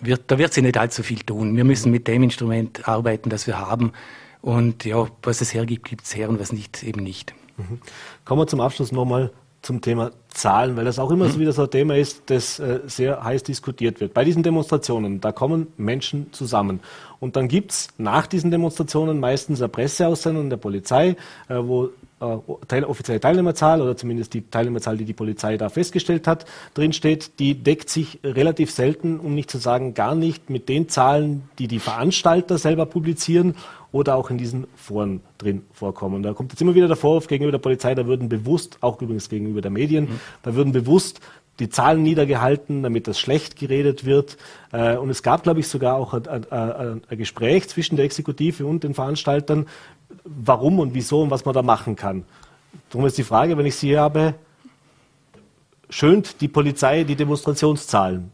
wird, 0.00 0.22
da 0.28 0.38
wird 0.38 0.52
sich 0.52 0.62
nicht 0.62 0.76
allzu 0.76 1.02
viel 1.02 1.20
tun. 1.20 1.56
Wir 1.56 1.64
müssen 1.64 1.90
mit 1.90 2.06
dem 2.06 2.22
Instrument 2.22 2.88
arbeiten, 2.88 3.30
das 3.30 3.46
wir 3.46 3.58
haben. 3.58 3.92
Und 4.40 4.84
ja, 4.84 5.08
was 5.22 5.40
es 5.40 5.52
hergibt, 5.52 5.88
gibt 5.88 6.04
es 6.04 6.14
her 6.14 6.28
und 6.28 6.38
was 6.38 6.52
nicht, 6.52 6.82
eben 6.82 7.02
nicht. 7.02 7.34
Mhm. 7.56 7.80
Kommen 8.24 8.42
wir 8.42 8.46
zum 8.46 8.60
Abschluss 8.60 8.92
nochmal 8.92 9.32
zum 9.62 9.80
Thema 9.80 10.12
Zahlen, 10.28 10.76
weil 10.76 10.84
das 10.84 10.98
auch 10.98 11.10
immer 11.10 11.28
so 11.28 11.40
wieder 11.40 11.52
so 11.52 11.62
ein 11.62 11.70
Thema 11.70 11.96
ist, 11.96 12.22
das 12.26 12.60
äh, 12.60 12.80
sehr 12.86 13.22
heiß 13.22 13.42
diskutiert 13.42 14.00
wird. 14.00 14.14
Bei 14.14 14.24
diesen 14.24 14.42
Demonstrationen, 14.42 15.20
da 15.20 15.32
kommen 15.32 15.66
Menschen 15.76 16.32
zusammen. 16.32 16.80
Und 17.20 17.36
dann 17.36 17.48
gibt 17.48 17.72
es 17.72 17.88
nach 17.98 18.26
diesen 18.26 18.50
Demonstrationen 18.50 19.18
meistens 19.18 19.60
eine 19.60 19.68
Presseaussendung 19.68 20.50
der 20.50 20.56
Polizei, 20.56 21.16
äh, 21.48 21.56
wo 21.56 21.90
äh, 22.20 22.82
offizielle 22.82 23.20
Teilnehmerzahl 23.20 23.80
oder 23.80 23.96
zumindest 23.96 24.34
die 24.34 24.42
Teilnehmerzahl, 24.42 24.96
die 24.96 25.04
die 25.04 25.12
Polizei 25.12 25.56
da 25.56 25.68
festgestellt 25.68 26.26
hat, 26.26 26.46
drinsteht, 26.74 27.38
die 27.38 27.54
deckt 27.54 27.90
sich 27.90 28.18
relativ 28.24 28.70
selten, 28.70 29.20
um 29.20 29.34
nicht 29.34 29.50
zu 29.50 29.58
sagen 29.58 29.94
gar 29.94 30.14
nicht, 30.14 30.50
mit 30.50 30.68
den 30.68 30.88
Zahlen, 30.88 31.48
die 31.58 31.68
die 31.68 31.78
Veranstalter 31.78 32.58
selber 32.58 32.86
publizieren 32.86 33.54
oder 33.92 34.16
auch 34.16 34.30
in 34.30 34.38
diesen 34.38 34.66
Foren 34.76 35.20
drin 35.38 35.62
vorkommen. 35.72 36.22
Da 36.22 36.34
kommt 36.34 36.52
jetzt 36.52 36.60
immer 36.60 36.74
wieder 36.74 36.88
der 36.88 36.96
Vorwurf 36.96 37.26
gegenüber 37.26 37.52
der 37.52 37.58
Polizei, 37.58 37.94
da 37.94 38.06
würden 38.06 38.28
bewusst, 38.28 38.78
auch 38.80 39.00
übrigens 39.00 39.28
gegenüber 39.28 39.60
der 39.60 39.70
Medien, 39.70 40.04
mhm. 40.04 40.20
da 40.42 40.54
würden 40.54 40.72
bewusst 40.72 41.20
die 41.58 41.68
Zahlen 41.68 42.02
niedergehalten, 42.02 42.82
damit 42.82 43.08
das 43.08 43.18
schlecht 43.18 43.56
geredet 43.56 44.04
wird. 44.04 44.36
Äh, 44.72 44.96
und 44.96 45.10
es 45.10 45.22
gab, 45.22 45.42
glaube 45.42 45.60
ich, 45.60 45.68
sogar 45.68 45.96
auch 45.96 46.14
ein, 46.14 46.26
ein, 46.28 47.02
ein, 47.08 47.18
Gespräch 47.18 47.68
zwischen 47.68 47.96
der 47.96 48.04
Exekutive 48.04 48.66
und 48.66 48.84
den 48.84 48.94
Veranstaltern, 48.94 49.66
warum 50.24 50.78
und 50.78 50.94
wieso 50.94 51.22
und 51.22 51.30
was 51.30 51.44
man 51.44 51.54
da 51.54 51.62
machen 51.62 51.96
kann. 51.96 52.24
Darum 52.90 53.06
ist 53.06 53.18
die 53.18 53.24
Frage, 53.24 53.56
wenn 53.56 53.66
ich 53.66 53.74
Sie 53.74 53.98
habe, 53.98 54.34
schönt 55.90 56.40
die 56.40 56.48
Polizei 56.48 57.04
die 57.04 57.16
Demonstrationszahlen? 57.16 58.30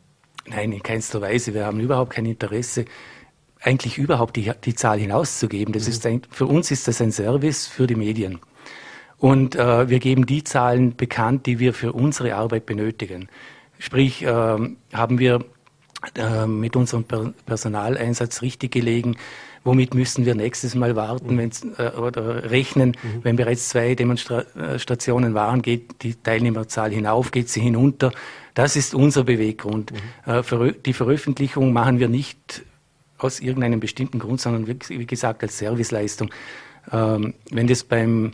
Nein, 0.46 0.72
in 0.72 0.82
keinster 0.82 1.20
Weise. 1.20 1.54
Wir 1.54 1.64
haben 1.64 1.80
überhaupt 1.80 2.12
kein 2.12 2.26
Interesse, 2.26 2.84
eigentlich 3.60 3.96
überhaupt 3.96 4.36
die, 4.36 4.52
die 4.62 4.74
Zahl 4.74 4.98
hinauszugeben. 4.98 5.72
Das 5.72 5.84
mhm. 5.84 5.90
ist 5.90 6.06
ein, 6.06 6.22
für 6.30 6.46
uns 6.46 6.70
ist 6.70 6.86
das 6.86 7.00
ein 7.00 7.12
Service 7.12 7.66
für 7.66 7.86
die 7.86 7.94
Medien. 7.94 8.40
Und 9.24 9.56
äh, 9.56 9.88
wir 9.88 10.00
geben 10.00 10.26
die 10.26 10.44
Zahlen 10.44 10.96
bekannt, 10.96 11.46
die 11.46 11.58
wir 11.58 11.72
für 11.72 11.94
unsere 11.94 12.34
Arbeit 12.34 12.66
benötigen. 12.66 13.30
Sprich, 13.78 14.22
äh, 14.22 14.26
haben 14.28 15.18
wir 15.18 15.46
äh, 16.14 16.46
mit 16.46 16.76
unserem 16.76 17.04
per 17.04 17.32
Personaleinsatz 17.46 18.42
richtig 18.42 18.72
gelegen, 18.72 19.16
womit 19.64 19.94
müssen 19.94 20.26
wir 20.26 20.34
nächstes 20.34 20.74
Mal 20.74 20.94
warten 20.94 21.36
mhm. 21.36 21.50
äh, 21.78 21.88
oder 21.92 22.50
rechnen, 22.50 22.90
mhm. 22.90 23.24
wenn 23.24 23.36
bereits 23.36 23.70
zwei 23.70 23.94
Demonstrationen 23.94 25.32
waren, 25.32 25.62
geht 25.62 26.02
die 26.02 26.16
Teilnehmerzahl 26.16 26.90
hinauf, 26.90 27.30
geht 27.30 27.48
sie 27.48 27.62
hinunter. 27.62 28.12
Das 28.52 28.76
ist 28.76 28.94
unser 28.94 29.24
Beweggrund. 29.24 29.92
Mhm. 30.26 30.32
Äh, 30.32 30.72
die 30.84 30.92
Veröffentlichung 30.92 31.72
machen 31.72 31.98
wir 31.98 32.08
nicht 32.10 32.62
aus 33.16 33.40
irgendeinem 33.40 33.80
bestimmten 33.80 34.18
Grund, 34.18 34.42
sondern 34.42 34.66
wie 34.66 35.06
gesagt 35.06 35.42
als 35.42 35.56
Serviceleistung. 35.56 36.28
Ähm, 36.92 37.32
wenn 37.50 37.66
das 37.66 37.84
beim 37.84 38.32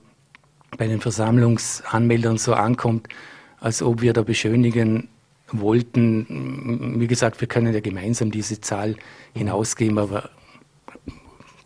bei 0.76 0.86
den 0.86 1.00
Versammlungsanmeldern 1.00 2.38
so 2.38 2.54
ankommt, 2.54 3.08
als 3.60 3.82
ob 3.82 4.00
wir 4.00 4.12
da 4.12 4.22
beschönigen 4.22 5.08
wollten. 5.52 7.00
Wie 7.00 7.06
gesagt, 7.06 7.40
wir 7.40 7.48
können 7.48 7.72
ja 7.72 7.80
gemeinsam 7.80 8.30
diese 8.30 8.60
Zahl 8.60 8.96
hinausgeben, 9.34 9.98
aber 9.98 10.30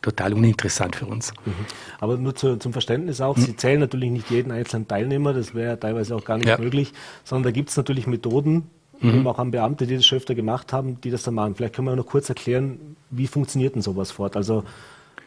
total 0.04 0.34
uninteressant 0.34 0.96
für 0.96 1.06
uns. 1.06 1.32
Mhm. 1.44 1.52
Aber 1.98 2.16
nur 2.16 2.34
zu, 2.34 2.58
zum 2.58 2.72
Verständnis 2.72 3.20
auch, 3.20 3.36
mhm. 3.36 3.42
Sie 3.42 3.56
zählen 3.56 3.80
natürlich 3.80 4.10
nicht 4.10 4.30
jeden 4.30 4.52
einzelnen 4.52 4.86
Teilnehmer, 4.86 5.32
das 5.32 5.54
wäre 5.54 5.80
teilweise 5.80 6.14
auch 6.14 6.24
gar 6.24 6.36
nicht 6.36 6.48
ja. 6.48 6.58
möglich, 6.58 6.92
sondern 7.24 7.44
da 7.44 7.50
gibt 7.52 7.70
es 7.70 7.76
natürlich 7.76 8.06
Methoden, 8.06 8.68
mhm. 9.00 9.26
auch 9.26 9.38
an 9.38 9.50
Beamte, 9.50 9.86
die 9.86 9.96
das 9.96 10.04
schon 10.04 10.18
öfter 10.18 10.34
gemacht 10.34 10.72
haben, 10.72 11.00
die 11.00 11.10
das 11.10 11.22
dann 11.22 11.34
machen. 11.34 11.54
Vielleicht 11.54 11.74
können 11.74 11.88
wir 11.88 11.96
noch 11.96 12.06
kurz 12.06 12.28
erklären, 12.28 12.96
wie 13.10 13.26
funktioniert 13.26 13.74
denn 13.74 13.82
sowas 13.82 14.10
fort? 14.10 14.36
Also 14.36 14.64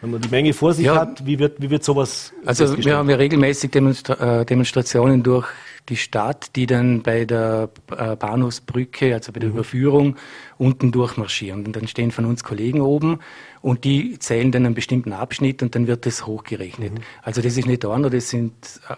wenn 0.01 0.11
man 0.11 0.21
die 0.21 0.29
Menge 0.29 0.53
vor 0.53 0.73
sich 0.73 0.85
ja. 0.85 0.95
hat, 0.95 1.25
wie 1.25 1.39
wird, 1.39 1.61
wie 1.61 1.69
wird 1.69 1.83
sowas? 1.83 2.33
Also 2.45 2.77
wir 2.77 2.97
haben 2.97 3.09
ja 3.09 3.15
regelmäßig 3.15 3.71
Demonstra 3.71 4.41
äh, 4.41 4.45
Demonstrationen 4.45 5.23
durch 5.23 5.47
die 5.89 5.95
Stadt, 5.95 6.55
die 6.55 6.65
dann 6.65 7.01
bei 7.01 7.25
der 7.25 7.69
äh, 7.95 8.15
Bahnhofsbrücke, 8.15 9.13
also 9.13 9.31
bei 9.31 9.39
der 9.39 9.49
mhm. 9.49 9.55
Überführung, 9.55 10.15
unten 10.57 10.91
durchmarschieren. 10.91 11.65
Und 11.65 11.75
dann 11.75 11.87
stehen 11.87 12.11
von 12.11 12.25
uns 12.25 12.43
Kollegen 12.43 12.81
oben 12.81 13.19
und 13.61 13.85
die 13.85 14.19
zählen 14.19 14.51
dann 14.51 14.65
einen 14.65 14.75
bestimmten 14.75 15.13
Abschnitt 15.13 15.63
und 15.63 15.75
dann 15.75 15.87
wird 15.87 16.05
das 16.05 16.27
hochgerechnet. 16.27 16.93
Mhm. 16.93 17.03
Also 17.23 17.41
das 17.41 17.57
ist 17.57 17.65
nicht 17.67 17.85
einer, 17.85 18.09
das 18.09 18.29
sind 18.29 18.53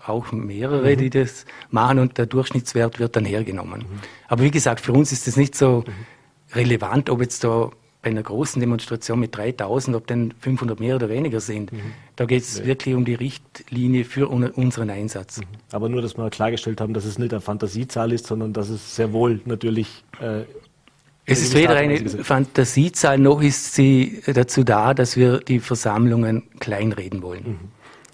auch 0.06 0.32
mehrere, 0.32 0.96
mhm. 0.96 0.98
die 0.98 1.10
das 1.10 1.46
machen 1.70 2.00
und 2.00 2.18
der 2.18 2.26
Durchschnittswert 2.26 3.00
wird 3.00 3.16
dann 3.16 3.26
hergenommen. 3.26 3.82
Mhm. 3.82 4.00
Aber 4.28 4.44
wie 4.44 4.52
gesagt, 4.52 4.82
für 4.82 4.94
uns 4.94 5.12
ist 5.12 5.28
das 5.28 5.38
nicht 5.38 5.56
so 5.56 5.84
mhm. 5.86 6.56
relevant, 6.56 7.10
ob 7.10 7.22
jetzt 7.22 7.44
da 7.44 7.70
bei 8.02 8.10
einer 8.12 8.24
großen 8.24 8.60
Demonstration 8.62 9.20
mit 9.20 9.36
3000, 9.36 9.96
ob 9.96 10.08
denn 10.08 10.34
500 10.40 10.80
mehr 10.80 10.96
oder 10.96 11.10
weniger 11.10 11.42
sind. 11.42 11.74
Mhm. 11.74 11.80
Da 12.16 12.26
geht 12.26 12.44
es 12.44 12.60
nee. 12.60 12.68
wirklich 12.68 12.96
um 12.96 13.04
die 13.04 13.16
Richtlinie 13.16 14.06
für 14.06 14.30
unseren 14.30 14.90
Einsatz. 14.90 15.40
Mhm. 15.40 15.46
Aber 15.72 15.90
nur, 15.90 16.02
dass 16.02 16.18
wir 16.18 16.30
klargestellt 16.30 16.80
haben, 16.80 16.94
dass 16.94 17.04
es 17.04 17.20
nicht 17.20 17.34
eine 17.34 17.42
Fantasiezahl 17.42 18.14
ist, 18.14 18.28
sondern 18.28 18.54
dass 18.54 18.70
es 18.70 18.96
sehr 18.96 19.12
wohl 19.12 19.42
natürlich. 19.46 20.04
Äh, 20.22 20.44
es 21.26 21.42
ist 21.42 21.54
weder 21.54 21.76
eine 21.76 22.10
Fantasiezahl, 22.10 23.20
noch 23.20 23.42
ist 23.42 23.76
sie 23.76 24.24
dazu 24.26 24.64
da, 24.64 24.96
dass 24.96 25.16
wir 25.16 25.40
die 25.40 25.60
Versammlungen 25.60 26.44
kleinreden 26.60 27.22
wollen. 27.22 27.44
Mhm. 27.44 27.60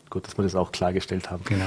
Gut, 0.10 0.28
dass 0.28 0.38
wir 0.38 0.44
das 0.44 0.56
auch 0.56 0.72
klargestellt 0.72 1.30
haben. 1.30 1.44
Genau. 1.46 1.66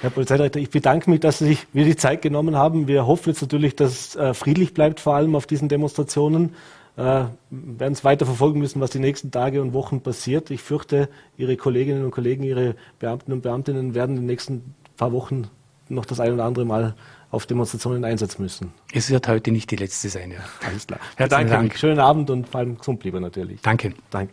Herr 0.00 0.10
Polizeidirektor, 0.10 0.60
ich 0.60 0.70
bedanke 0.70 1.08
mich, 1.10 1.20
dass 1.20 1.38
Sie 1.38 1.46
sich 1.46 1.66
wieder 1.72 1.86
die 1.86 1.96
Zeit 1.96 2.22
genommen 2.22 2.56
haben. 2.56 2.88
Wir 2.88 3.06
hoffen 3.06 3.30
jetzt 3.30 3.42
natürlich, 3.42 3.76
dass 3.76 3.92
es 3.92 4.16
äh, 4.16 4.34
friedlich 4.34 4.74
bleibt, 4.74 4.98
vor 4.98 5.14
allem 5.14 5.36
auf 5.36 5.46
diesen 5.46 5.68
Demonstrationen 5.68 6.54
werden 6.96 7.92
es 7.92 8.04
weiter 8.04 8.26
verfolgen 8.26 8.60
müssen, 8.60 8.80
was 8.80 8.90
die 8.90 8.98
nächsten 8.98 9.30
Tage 9.30 9.62
und 9.62 9.72
Wochen 9.72 10.00
passiert. 10.00 10.50
Ich 10.50 10.60
fürchte, 10.60 11.08
Ihre 11.36 11.56
Kolleginnen 11.56 12.04
und 12.04 12.10
Kollegen, 12.10 12.42
Ihre 12.42 12.74
Beamten 12.98 13.32
und 13.32 13.42
Beamtinnen 13.42 13.94
werden 13.94 14.16
in 14.16 14.22
den 14.22 14.26
nächsten 14.26 14.74
paar 14.96 15.12
Wochen 15.12 15.48
noch 15.88 16.04
das 16.04 16.20
ein 16.20 16.32
oder 16.32 16.44
andere 16.44 16.64
Mal 16.64 16.94
auf 17.30 17.46
Demonstrationen 17.46 18.04
einsetzen 18.04 18.42
müssen. 18.42 18.72
Es 18.92 19.10
wird 19.10 19.28
heute 19.28 19.52
nicht 19.52 19.70
die 19.70 19.76
letzte 19.76 20.08
sein, 20.08 20.32
ja. 20.32 20.38
Alles 20.66 20.86
klar. 20.86 21.00
Herr 21.16 21.28
Dank. 21.28 21.76
Schönen 21.76 22.00
Abend 22.00 22.30
und 22.30 22.48
vor 22.48 22.60
allem 22.60 22.78
gesund 22.78 23.04
lieber 23.04 23.20
natürlich. 23.20 23.60
Danke. 23.62 23.94
Danke. 24.10 24.32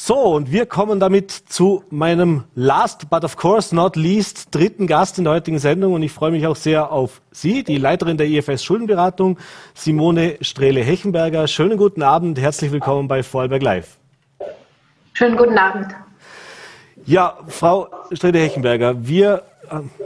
So, 0.00 0.14
und 0.14 0.52
wir 0.52 0.66
kommen 0.66 1.00
damit 1.00 1.32
zu 1.32 1.82
meinem 1.90 2.44
last 2.54 3.10
but 3.10 3.24
of 3.24 3.36
course 3.36 3.74
not 3.74 3.96
least 3.96 4.54
dritten 4.54 4.86
Gast 4.86 5.18
in 5.18 5.24
der 5.24 5.32
heutigen 5.32 5.58
Sendung 5.58 5.92
und 5.92 6.04
ich 6.04 6.12
freue 6.12 6.30
mich 6.30 6.46
auch 6.46 6.54
sehr 6.54 6.92
auf 6.92 7.20
Sie, 7.32 7.64
die 7.64 7.78
Leiterin 7.78 8.16
der 8.16 8.28
IFS 8.28 8.62
Schuldenberatung, 8.62 9.38
Simone 9.74 10.36
Strehle-Hechenberger. 10.40 11.48
Schönen 11.48 11.76
guten 11.76 12.04
Abend, 12.04 12.38
herzlich 12.38 12.70
willkommen 12.70 13.08
bei 13.08 13.24
Vorarlberg 13.24 13.60
Live. 13.60 13.96
Schönen 15.14 15.36
guten 15.36 15.58
Abend. 15.58 15.88
Ja, 17.04 17.36
Frau 17.48 17.88
Strehle-Hechenberger, 18.12 19.04
wir 19.04 19.42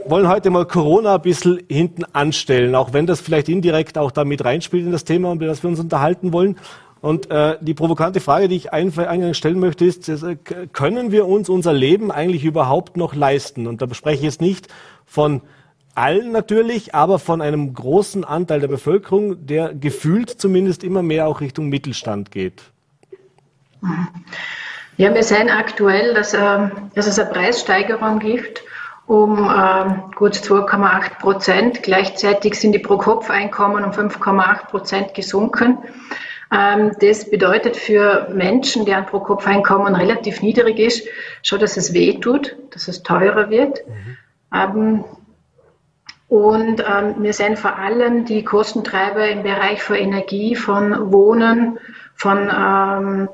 wollen 0.07 0.27
heute 0.27 0.49
mal 0.49 0.65
Corona 0.65 1.15
ein 1.15 1.21
bisschen 1.21 1.61
hinten 1.69 2.03
anstellen, 2.13 2.73
auch 2.73 2.93
wenn 2.93 3.05
das 3.05 3.21
vielleicht 3.21 3.47
indirekt 3.47 3.99
auch 3.99 4.09
damit 4.09 4.43
reinspielt 4.43 4.85
in 4.85 4.91
das 4.91 5.03
Thema, 5.03 5.31
über 5.33 5.45
das 5.45 5.61
wir 5.61 5.69
uns 5.69 5.79
unterhalten 5.79 6.33
wollen. 6.33 6.57
Und 7.03 7.29
äh, 7.31 7.57
die 7.59 7.73
provokante 7.73 8.21
Frage, 8.21 8.47
die 8.47 8.55
ich 8.55 8.71
eingangs 8.71 9.37
stellen 9.37 9.59
möchte, 9.59 9.83
ist, 9.83 10.07
äh, 10.07 10.37
können 10.71 11.11
wir 11.11 11.27
uns 11.27 11.49
unser 11.49 11.73
Leben 11.73 12.13
eigentlich 12.13 12.45
überhaupt 12.45 12.95
noch 12.95 13.13
leisten? 13.13 13.67
Und 13.67 13.81
da 13.81 13.93
spreche 13.93 14.19
ich 14.19 14.23
jetzt 14.23 14.39
nicht 14.39 14.69
von 15.05 15.41
allen 15.95 16.31
natürlich, 16.31 16.95
aber 16.95 17.19
von 17.19 17.41
einem 17.41 17.73
großen 17.73 18.23
Anteil 18.23 18.61
der 18.61 18.69
Bevölkerung, 18.69 19.45
der 19.45 19.73
gefühlt 19.73 20.29
zumindest 20.29 20.81
immer 20.81 21.03
mehr 21.03 21.27
auch 21.27 21.41
Richtung 21.41 21.67
Mittelstand 21.67 22.31
geht. 22.31 22.63
Ja, 24.95 25.13
wir 25.13 25.23
sehen 25.23 25.49
aktuell, 25.49 26.13
dass, 26.13 26.33
äh, 26.33 26.69
dass 26.95 27.05
es 27.05 27.19
eine 27.19 27.29
Preissteigerung 27.31 28.19
gibt 28.19 28.63
um 29.07 29.39
äh, 29.39 30.15
gut 30.15 30.35
2,8 30.35 31.19
Prozent. 31.19 31.83
Gleichzeitig 31.83 32.55
sind 32.55 32.71
die 32.71 32.79
Pro-Kopf-Einkommen 32.79 33.83
um 33.83 33.91
5,8 33.91 34.67
Prozent 34.67 35.13
gesunken. 35.13 35.79
Ähm, 36.53 36.91
das 37.01 37.29
bedeutet 37.31 37.75
für 37.75 38.27
Menschen, 38.31 38.85
deren 38.85 39.07
Pro-Kopf-Einkommen 39.07 39.95
relativ 39.95 40.43
niedrig 40.43 40.77
ist, 40.77 41.07
schon, 41.41 41.59
dass 41.59 41.77
es 41.77 41.93
weh 41.93 42.19
tut, 42.19 42.55
dass 42.71 42.87
es 42.87 43.01
teurer 43.01 43.49
wird. 43.49 43.81
Mhm. 43.87 44.17
Ähm, 44.53 45.05
und 46.27 46.83
ähm, 46.87 47.15
wir 47.17 47.33
sehen 47.33 47.57
vor 47.57 47.77
allem 47.77 48.25
die 48.25 48.43
Kostentreiber 48.43 49.27
im 49.29 49.43
Bereich 49.43 49.81
von 49.81 49.95
Energie, 49.95 50.55
von 50.55 51.11
Wohnen, 51.11 51.79
von 52.15 53.27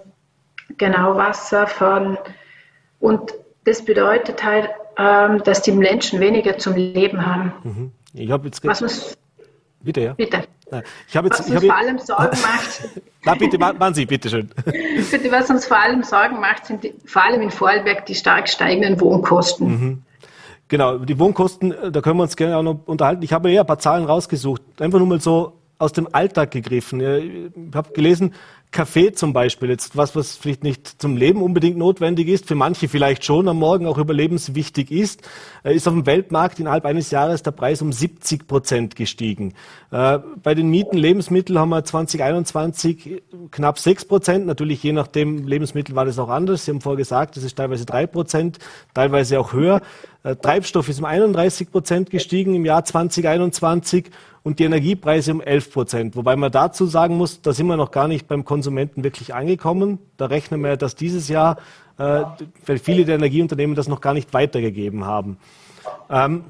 genau 0.77 1.15
Wasser, 1.17 1.67
von 1.67 2.17
und 2.99 3.33
das 3.65 3.85
bedeutet 3.85 4.43
halt, 4.43 4.69
dass 4.95 5.61
die 5.61 5.71
Menschen 5.71 6.19
weniger 6.19 6.57
zum 6.57 6.75
Leben 6.75 7.25
haben. 7.25 7.53
Mhm. 7.63 7.91
Ich 8.13 8.31
habe 8.31 8.45
jetzt 8.47 8.65
was 8.65 9.17
Bitte, 9.81 10.01
ja. 10.01 10.13
Bitte. 10.13 10.43
Ich 11.07 11.17
habe 11.17 11.27
jetzt, 11.27 11.39
was 11.39 11.49
uns 11.49 11.65
vor 11.65 11.75
allem 11.75 11.97
Sorgen 11.99 12.23
macht. 12.41 12.89
Na, 13.23 13.35
bitte, 13.35 13.57
machen 13.57 13.93
Sie, 13.93 14.05
bitte 14.05 14.29
schön. 14.29 14.49
bitte, 14.65 15.31
was 15.31 15.49
uns 15.49 15.65
vor 15.65 15.77
allem 15.77 16.03
Sorgen 16.03 16.39
macht, 16.39 16.65
sind 16.65 16.83
die, 16.83 16.93
vor 17.05 17.23
allem 17.23 17.41
in 17.41 17.49
Vorarlberg 17.49 18.05
die 18.05 18.15
stark 18.15 18.47
steigenden 18.47 18.99
Wohnkosten. 18.99 19.67
Mhm. 19.67 20.03
Genau, 20.67 20.99
die 20.99 21.17
Wohnkosten, 21.17 21.71
äh, 21.71 21.91
da 21.91 22.01
können 22.01 22.17
wir 22.17 22.23
uns 22.23 22.35
gerne 22.35 22.57
auch 22.57 22.63
noch 22.63 22.79
unterhalten. 22.85 23.23
Ich 23.23 23.33
habe 23.33 23.49
ja 23.49 23.61
ein 23.61 23.67
paar 23.67 23.79
Zahlen 23.79 24.05
rausgesucht, 24.05 24.61
einfach 24.79 24.99
nur 24.99 25.07
mal 25.07 25.19
so 25.19 25.53
aus 25.79 25.93
dem 25.93 26.13
Alltag 26.13 26.51
gegriffen. 26.51 26.99
Ich 26.99 27.75
habe 27.75 27.91
gelesen, 27.93 28.33
Kaffee 28.71 29.13
zum 29.13 29.33
Beispiel, 29.33 29.69
jetzt 29.69 29.97
was, 29.97 30.15
was 30.15 30.35
vielleicht 30.35 30.63
nicht 30.63 31.01
zum 31.01 31.17
Leben 31.17 31.41
unbedingt 31.41 31.77
notwendig 31.77 32.27
ist, 32.27 32.45
für 32.45 32.53
manche 32.53 32.87
vielleicht 32.87 33.25
schon 33.25 33.47
am 33.47 33.57
Morgen 33.57 33.87
auch 33.87 33.97
überlebenswichtig 33.97 34.91
ist, 34.91 35.27
äh, 35.63 35.73
ist 35.73 35.87
auf 35.87 35.93
dem 35.95 36.05
Weltmarkt 36.05 36.59
innerhalb 36.59 36.85
eines 36.85 37.09
Jahres 37.09 37.41
der 37.41 37.51
Preis 37.51 37.81
um 37.81 37.91
70 37.91 38.47
Prozent 38.47 38.95
gestiegen. 38.95 39.55
Äh, 39.91 40.19
bei 40.43 40.53
den 40.53 40.69
Mieten 40.69 40.97
Lebensmittel 40.97 41.59
haben 41.59 41.69
wir 41.69 41.83
2021 41.83 43.23
knapp 43.49 43.79
6 43.79 44.05
Prozent. 44.05 44.45
Natürlich 44.45 44.83
je 44.83 44.93
nachdem 44.93 45.47
Lebensmittel 45.47 45.95
war 45.95 46.05
das 46.05 46.19
auch 46.19 46.29
anders. 46.29 46.65
Sie 46.65 46.71
haben 46.71 46.81
vorher 46.81 46.97
gesagt, 46.97 47.37
das 47.37 47.43
ist 47.43 47.57
teilweise 47.57 47.85
3 47.85 48.05
Prozent, 48.05 48.59
teilweise 48.93 49.39
auch 49.39 49.51
höher. 49.51 49.81
Äh, 50.23 50.35
Treibstoff 50.35 50.89
ist 50.89 50.99
um 50.99 51.05
31 51.05 51.71
Prozent 51.71 52.09
gestiegen 52.09 52.55
im 52.55 52.65
Jahr 52.65 52.83
2021 52.83 54.09
und 54.43 54.59
die 54.59 54.63
Energiepreise 54.63 55.33
um 55.33 55.41
11 55.41 55.71
Prozent. 55.71 56.15
Wobei 56.15 56.35
man 56.35 56.51
dazu 56.51 56.85
sagen 56.85 57.17
muss, 57.17 57.41
da 57.41 57.53
sind 57.53 57.67
wir 57.67 57.77
noch 57.77 57.91
gar 57.91 58.07
nicht 58.07 58.27
beim 58.27 58.45
Konsumenten 58.45 59.03
wirklich 59.03 59.33
angekommen. 59.33 59.99
Da 60.17 60.25
rechnen 60.25 60.61
wir, 60.61 60.77
dass 60.77 60.95
dieses 60.95 61.27
Jahr 61.27 61.57
äh, 61.97 62.23
viele 62.77 63.05
der 63.05 63.15
Energieunternehmen 63.15 63.75
das 63.75 63.87
noch 63.87 64.01
gar 64.01 64.13
nicht 64.13 64.33
weitergegeben 64.33 65.05
haben. 65.05 65.37
Ähm, 66.09 66.45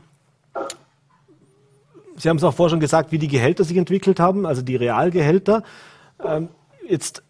Sie 2.15 2.27
haben 2.27 2.35
es 2.35 2.43
auch 2.43 2.53
vorher 2.53 2.71
schon 2.71 2.81
gesagt, 2.81 3.13
wie 3.13 3.17
die 3.17 3.29
Gehälter 3.29 3.63
sich 3.63 3.77
entwickelt 3.77 4.19
haben, 4.19 4.45
also 4.45 4.61
die 4.61 4.75
Realgehälter. 4.75 5.63
Ähm, 6.21 6.49
jetzt 6.85 7.23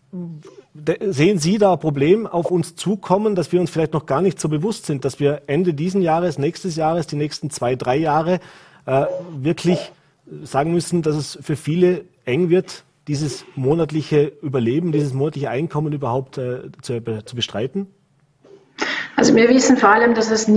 sehen 0.73 1.39
Sie 1.39 1.57
da 1.57 1.73
ein 1.73 1.79
Problem 1.79 2.25
auf 2.25 2.51
uns 2.51 2.75
zukommen, 2.75 3.35
dass 3.35 3.51
wir 3.51 3.59
uns 3.59 3.69
vielleicht 3.69 3.93
noch 3.93 4.05
gar 4.05 4.21
nicht 4.21 4.39
so 4.39 4.49
bewusst 4.49 4.85
sind, 4.85 5.05
dass 5.05 5.19
wir 5.19 5.43
Ende 5.47 5.73
diesen 5.73 6.01
Jahres, 6.01 6.37
nächstes 6.37 6.75
Jahres, 6.75 7.07
die 7.07 7.15
nächsten 7.15 7.49
zwei, 7.49 7.75
drei 7.75 7.97
Jahre 7.97 8.39
äh, 8.85 9.05
wirklich 9.31 9.91
sagen 10.43 10.73
müssen, 10.73 11.01
dass 11.01 11.15
es 11.15 11.39
für 11.41 11.55
viele 11.55 12.05
eng 12.25 12.49
wird, 12.49 12.83
dieses 13.07 13.45
monatliche 13.55 14.31
Überleben, 14.41 14.91
dieses 14.91 15.13
monatliche 15.13 15.49
Einkommen 15.49 15.93
überhaupt 15.93 16.37
äh, 16.37 16.71
zu, 16.81 17.01
zu, 17.25 17.35
bestreiten? 17.35 17.87
Also 19.15 19.35
wir 19.35 19.49
wissen 19.49 19.77
vor 19.77 19.89
allem, 19.89 20.13
dass 20.13 20.31
es 20.31 20.47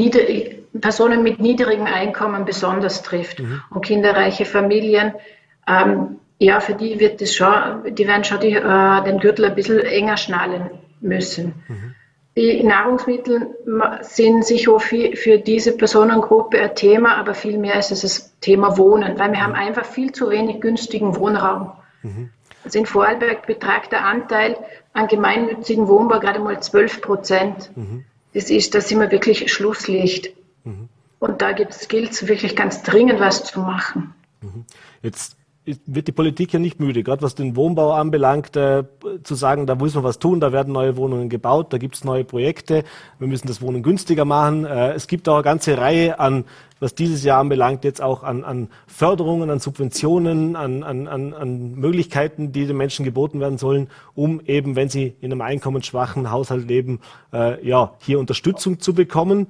Personen 0.80 1.22
mit 1.22 1.40
niedrigem 1.40 1.86
Einkommen 1.86 2.44
besonders 2.44 3.02
trifft 3.02 3.40
mhm. 3.40 3.62
und 3.70 3.84
kinderreiche 3.84 4.44
Familien. 4.44 5.14
Ähm, 5.66 6.18
ja, 6.44 6.60
für 6.60 6.74
die 6.74 6.98
wird 6.98 7.22
es 7.22 7.34
schon, 7.34 7.94
die 7.94 8.06
werden 8.06 8.24
schon 8.24 8.40
die, 8.40 8.52
äh, 8.52 9.04
den 9.04 9.18
Gürtel 9.18 9.44
ein 9.44 9.54
bisschen 9.54 9.80
enger 9.80 10.16
schnallen 10.16 10.70
müssen. 11.00 11.54
Mhm. 11.68 11.94
Die 12.34 12.62
Nahrungsmittel 12.62 13.54
sind 14.00 14.46
sicher 14.46 14.80
für, 14.80 15.14
für 15.16 15.38
diese 15.38 15.76
Personengruppe 15.76 16.58
ein 16.60 16.74
Thema, 16.74 17.16
aber 17.16 17.34
vielmehr 17.34 17.78
ist 17.78 17.92
es 17.92 18.00
das 18.00 18.38
Thema 18.40 18.78
Wohnen, 18.78 19.18
weil 19.18 19.32
wir 19.32 19.42
haben 19.42 19.52
einfach 19.52 19.84
viel 19.84 20.12
zu 20.12 20.30
wenig 20.30 20.60
günstigen 20.60 21.14
Wohnraum. 21.16 21.72
Mhm. 22.02 22.30
Also 22.64 22.78
in 22.78 22.86
Vorarlberg 22.86 23.46
betragt 23.46 23.92
der 23.92 24.06
Anteil 24.06 24.56
an 24.94 25.08
gemeinnützigen 25.08 25.88
Wohnbau 25.88 26.20
gerade 26.20 26.40
mal 26.40 26.62
12 26.62 27.02
Prozent. 27.02 27.70
Mhm. 27.76 28.04
Das 28.32 28.48
ist, 28.48 28.74
da 28.74 28.80
sind 28.80 29.00
wir 29.00 29.10
wirklich 29.10 29.52
Schlusslicht. 29.52 30.32
Mhm. 30.64 30.88
Und 31.18 31.42
da 31.42 31.52
gilt 31.52 31.70
es 31.70 32.26
wirklich 32.28 32.56
ganz 32.56 32.82
dringend 32.82 33.20
was 33.20 33.44
zu 33.44 33.60
machen. 33.60 34.14
Mhm. 34.40 34.64
Jetzt 35.02 35.36
wird 35.64 36.08
die 36.08 36.12
Politik 36.12 36.52
ja 36.52 36.58
nicht 36.58 36.80
müde, 36.80 37.02
gerade 37.02 37.22
was 37.22 37.36
den 37.36 37.54
Wohnbau 37.54 37.92
anbelangt, 37.92 38.56
äh, 38.56 38.84
zu 39.22 39.34
sagen, 39.34 39.66
da 39.66 39.76
muss 39.76 39.94
man 39.94 40.02
was 40.02 40.18
tun, 40.18 40.40
da 40.40 40.52
werden 40.52 40.72
neue 40.72 40.96
Wohnungen 40.96 41.28
gebaut, 41.28 41.72
da 41.72 41.78
gibt 41.78 41.94
es 41.94 42.04
neue 42.04 42.24
Projekte, 42.24 42.82
wir 43.18 43.28
müssen 43.28 43.46
das 43.46 43.62
Wohnen 43.62 43.82
günstiger 43.82 44.24
machen. 44.24 44.64
Äh, 44.64 44.92
es 44.94 45.06
gibt 45.06 45.28
auch 45.28 45.34
eine 45.34 45.44
ganze 45.44 45.78
Reihe 45.78 46.18
an, 46.18 46.44
was 46.80 46.96
dieses 46.96 47.22
Jahr 47.22 47.38
anbelangt, 47.38 47.84
jetzt 47.84 48.02
auch 48.02 48.24
an, 48.24 48.42
an 48.42 48.68
Förderungen, 48.88 49.50
an 49.50 49.60
Subventionen, 49.60 50.56
an, 50.56 50.82
an, 50.82 51.06
an 51.06 51.74
Möglichkeiten, 51.74 52.50
die 52.50 52.66
den 52.66 52.76
Menschen 52.76 53.04
geboten 53.04 53.38
werden 53.38 53.56
sollen, 53.56 53.88
um 54.14 54.40
eben, 54.46 54.74
wenn 54.74 54.88
sie 54.88 55.14
in 55.20 55.30
einem 55.30 55.42
einkommensschwachen 55.42 56.32
Haushalt 56.32 56.66
leben, 56.66 56.98
äh, 57.32 57.64
ja, 57.64 57.94
hier 58.00 58.18
Unterstützung 58.18 58.80
zu 58.80 58.94
bekommen. 58.94 59.46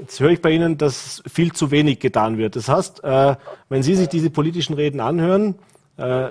Jetzt 0.00 0.20
höre 0.20 0.30
ich 0.30 0.42
bei 0.42 0.50
Ihnen, 0.50 0.78
dass 0.78 1.22
viel 1.26 1.52
zu 1.52 1.70
wenig 1.70 2.00
getan 2.00 2.38
wird. 2.38 2.56
Das 2.56 2.68
heißt, 2.68 3.02
äh, 3.04 3.36
wenn 3.68 3.82
Sie 3.82 3.94
sich 3.94 4.08
diese 4.08 4.30
politischen 4.30 4.74
Reden 4.74 5.00
anhören, 5.00 5.56
äh, 5.96 6.28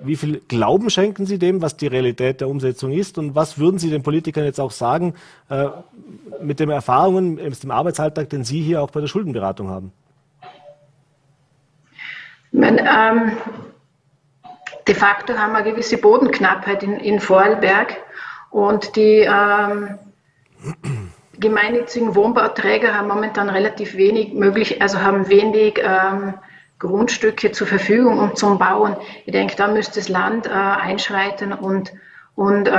wie 0.00 0.16
viel 0.16 0.40
Glauben 0.48 0.90
schenken 0.90 1.26
Sie 1.26 1.38
dem, 1.38 1.60
was 1.60 1.76
die 1.76 1.86
Realität 1.86 2.40
der 2.40 2.48
Umsetzung 2.48 2.92
ist? 2.92 3.18
Und 3.18 3.34
was 3.34 3.58
würden 3.58 3.78
Sie 3.78 3.90
den 3.90 4.02
Politikern 4.02 4.44
jetzt 4.44 4.60
auch 4.60 4.70
sagen 4.70 5.14
äh, 5.48 5.68
mit 6.40 6.60
den 6.60 6.70
Erfahrungen 6.70 7.40
aus 7.40 7.60
dem 7.60 7.70
Arbeitsalltag, 7.70 8.30
den 8.30 8.44
Sie 8.44 8.62
hier 8.62 8.82
auch 8.82 8.90
bei 8.90 9.00
der 9.00 9.08
Schuldenberatung 9.08 9.68
haben? 9.68 9.92
Meine, 12.52 12.80
ähm, 12.80 13.32
de 14.86 14.94
facto 14.94 15.34
haben 15.34 15.52
wir 15.52 15.58
eine 15.58 15.70
gewisse 15.70 15.98
Bodenknappheit 15.98 16.82
in, 16.82 16.94
in 16.94 17.20
Vorarlberg 17.20 17.96
und 18.50 18.96
die 18.96 19.26
ähm, 19.28 19.98
gemeinnützigen 21.38 22.14
Wohnbauträger 22.14 22.94
haben 22.94 23.08
momentan 23.08 23.48
relativ 23.48 23.96
wenig 23.96 24.32
möglich, 24.32 24.82
also 24.82 25.00
haben 25.00 25.28
wenig 25.28 25.80
ähm, 25.82 26.34
Grundstücke 26.78 27.52
zur 27.52 27.66
Verfügung, 27.66 28.18
um 28.18 28.36
zum 28.36 28.58
Bauen. 28.58 28.96
Ich 29.26 29.32
denke, 29.32 29.56
da 29.56 29.68
müsste 29.68 30.00
das 30.00 30.08
Land 30.08 30.46
äh, 30.46 30.50
einschreiten 30.50 31.52
und, 31.52 31.92
und 32.36 32.68
äh, 32.68 32.72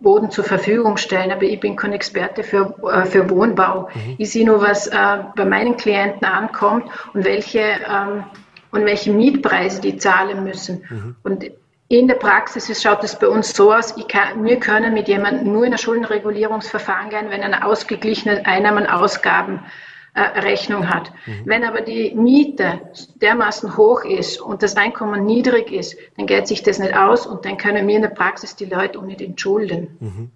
Boden 0.00 0.30
zur 0.30 0.44
Verfügung 0.44 0.96
stellen. 0.96 1.32
Aber 1.32 1.42
ich 1.42 1.58
bin 1.58 1.76
kein 1.76 1.92
Experte 1.92 2.44
für, 2.44 2.74
äh, 2.92 3.06
für 3.06 3.28
Wohnbau. 3.28 3.88
Mhm. 3.92 4.14
Ich 4.18 4.30
sehe 4.30 4.46
nur, 4.46 4.62
was 4.62 4.86
äh, 4.86 5.18
bei 5.34 5.44
meinen 5.44 5.76
Klienten 5.76 6.24
ankommt 6.24 6.84
und 7.12 7.24
welche, 7.24 7.60
ähm, 7.60 8.24
und 8.70 8.84
welche 8.84 9.12
Mietpreise 9.12 9.80
die 9.80 9.96
zahlen 9.96 10.44
müssen. 10.44 10.84
Mhm. 10.88 11.16
Und 11.24 11.50
in 11.90 12.06
der 12.06 12.14
Praxis 12.14 12.80
schaut 12.80 13.02
es 13.02 13.18
bei 13.18 13.26
uns 13.26 13.52
so 13.52 13.74
aus, 13.74 13.96
kann, 14.06 14.44
wir 14.44 14.60
können 14.60 14.94
mit 14.94 15.08
jemandem 15.08 15.52
nur 15.52 15.66
in 15.66 15.72
ein 15.72 15.78
Schuldenregulierungsverfahren 15.78 17.10
gehen, 17.10 17.30
wenn 17.30 17.42
eine 17.42 17.66
ausgeglichene 17.66 18.46
Einnahmen-Ausgaben-Rechnung 18.46 20.88
hat. 20.88 21.10
Mhm. 21.26 21.42
Wenn 21.46 21.64
aber 21.64 21.80
die 21.80 22.14
Miete 22.14 22.80
dermaßen 23.16 23.76
hoch 23.76 24.04
ist 24.04 24.40
und 24.40 24.62
das 24.62 24.76
Einkommen 24.76 25.26
niedrig 25.26 25.72
ist, 25.72 25.96
dann 26.16 26.26
geht 26.26 26.46
sich 26.46 26.62
das 26.62 26.78
nicht 26.78 26.96
aus 26.96 27.26
und 27.26 27.44
dann 27.44 27.56
können 27.56 27.88
wir 27.88 27.96
in 27.96 28.02
der 28.02 28.10
Praxis 28.10 28.54
die 28.54 28.66
Leute 28.66 29.00
auch 29.00 29.04
nicht 29.04 29.20
entschulden. 29.20 29.96
Mhm. 29.98 30.30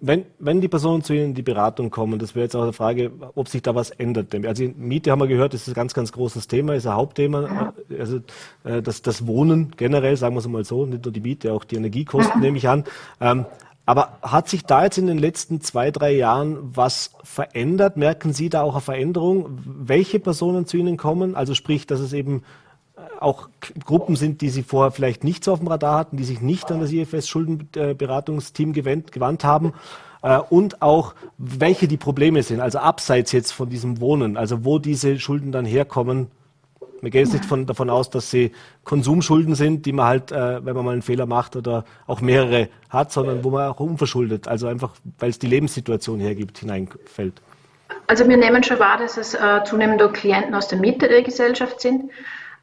Wenn, 0.00 0.26
wenn 0.38 0.60
die 0.60 0.68
Personen 0.68 1.02
zu 1.02 1.12
Ihnen 1.12 1.26
in 1.30 1.34
die 1.34 1.42
Beratung 1.42 1.90
kommen, 1.90 2.18
das 2.18 2.34
wäre 2.34 2.44
jetzt 2.44 2.54
auch 2.54 2.62
eine 2.62 2.72
Frage, 2.72 3.10
ob 3.34 3.48
sich 3.48 3.62
da 3.62 3.74
was 3.74 3.90
ändert. 3.90 4.34
Also 4.46 4.64
Miete 4.76 5.10
haben 5.10 5.20
wir 5.20 5.26
gehört, 5.26 5.54
das 5.54 5.62
ist 5.62 5.68
ein 5.68 5.74
ganz, 5.74 5.92
ganz 5.92 6.12
großes 6.12 6.46
Thema, 6.46 6.74
ist 6.74 6.86
ein 6.86 6.94
Hauptthema. 6.94 7.72
Also 7.98 8.18
äh, 8.64 8.80
das, 8.80 9.02
das 9.02 9.26
Wohnen 9.26 9.72
generell, 9.76 10.16
sagen 10.16 10.34
wir 10.36 10.40
es 10.40 10.46
mal 10.46 10.64
so, 10.64 10.86
nicht 10.86 11.04
nur 11.04 11.12
die 11.12 11.20
Miete, 11.20 11.52
auch 11.52 11.64
die 11.64 11.76
Energiekosten 11.76 12.40
nehme 12.40 12.58
ich 12.58 12.68
an. 12.68 12.84
Ähm, 13.20 13.46
Aber 13.86 14.18
hat 14.20 14.48
sich 14.48 14.64
da 14.64 14.84
jetzt 14.84 14.98
in 14.98 15.06
den 15.06 15.18
letzten 15.18 15.62
zwei, 15.62 15.90
drei 15.90 16.12
Jahren 16.12 16.58
was 16.76 17.12
verändert? 17.24 17.96
Merken 17.96 18.34
Sie 18.34 18.50
da 18.50 18.62
auch 18.62 18.74
eine 18.74 18.82
Veränderung? 18.82 19.58
Welche 19.64 20.20
Personen 20.20 20.66
zu 20.66 20.76
Ihnen 20.76 20.98
kommen? 20.98 21.34
Also 21.34 21.54
sprich, 21.54 21.86
dass 21.86 21.98
es 21.98 22.12
eben 22.12 22.42
auch 23.20 23.48
Gruppen 23.84 24.16
sind, 24.16 24.40
die 24.40 24.48
Sie 24.48 24.62
vorher 24.62 24.90
vielleicht 24.90 25.24
nicht 25.24 25.44
so 25.44 25.52
auf 25.52 25.58
dem 25.58 25.68
Radar 25.68 25.98
hatten, 25.98 26.16
die 26.16 26.24
sich 26.24 26.40
nicht 26.40 26.70
an 26.70 26.80
das 26.80 26.92
IFS 26.92 27.28
Schuldenberatungsteam 27.28 28.72
gewandt 28.72 29.44
haben 29.44 29.72
äh, 30.22 30.38
und 30.38 30.82
auch 30.82 31.14
welche 31.36 31.88
die 31.88 31.96
Probleme 31.96 32.42
sind, 32.42 32.60
also 32.60 32.78
abseits 32.78 33.32
jetzt 33.32 33.52
von 33.52 33.68
diesem 33.68 34.00
Wohnen, 34.00 34.36
also 34.36 34.64
wo 34.64 34.78
diese 34.78 35.18
Schulden 35.18 35.52
dann 35.52 35.64
herkommen, 35.64 36.28
wir 37.00 37.10
gehen 37.10 37.24
jetzt 37.24 37.32
nicht 37.32 37.44
von, 37.44 37.66
davon 37.66 37.90
aus, 37.90 38.10
dass 38.10 38.30
sie 38.30 38.52
Konsumschulden 38.84 39.54
sind, 39.54 39.86
die 39.86 39.92
man 39.92 40.06
halt, 40.06 40.32
äh, 40.32 40.64
wenn 40.64 40.74
man 40.74 40.84
mal 40.84 40.92
einen 40.92 41.02
Fehler 41.02 41.26
macht 41.26 41.54
oder 41.54 41.84
auch 42.06 42.20
mehrere 42.20 42.68
hat, 42.88 43.12
sondern 43.12 43.44
wo 43.44 43.50
man 43.50 43.68
auch 43.68 43.80
unverschuldet, 43.80 44.48
also 44.48 44.66
einfach, 44.66 44.94
weil 45.18 45.30
es 45.30 45.38
die 45.38 45.46
Lebenssituation 45.46 46.18
hergibt, 46.18 46.58
hineinfällt. 46.58 47.40
Also 48.06 48.28
wir 48.28 48.36
nehmen 48.36 48.62
schon 48.62 48.78
wahr, 48.78 48.98
dass 48.98 49.16
es 49.16 49.34
äh, 49.34 49.62
zunehmend 49.64 50.02
auch 50.02 50.12
Klienten 50.12 50.54
aus 50.54 50.68
der 50.68 50.78
Mitte 50.78 51.08
der 51.08 51.22
Gesellschaft 51.22 51.80
sind. 51.80 52.10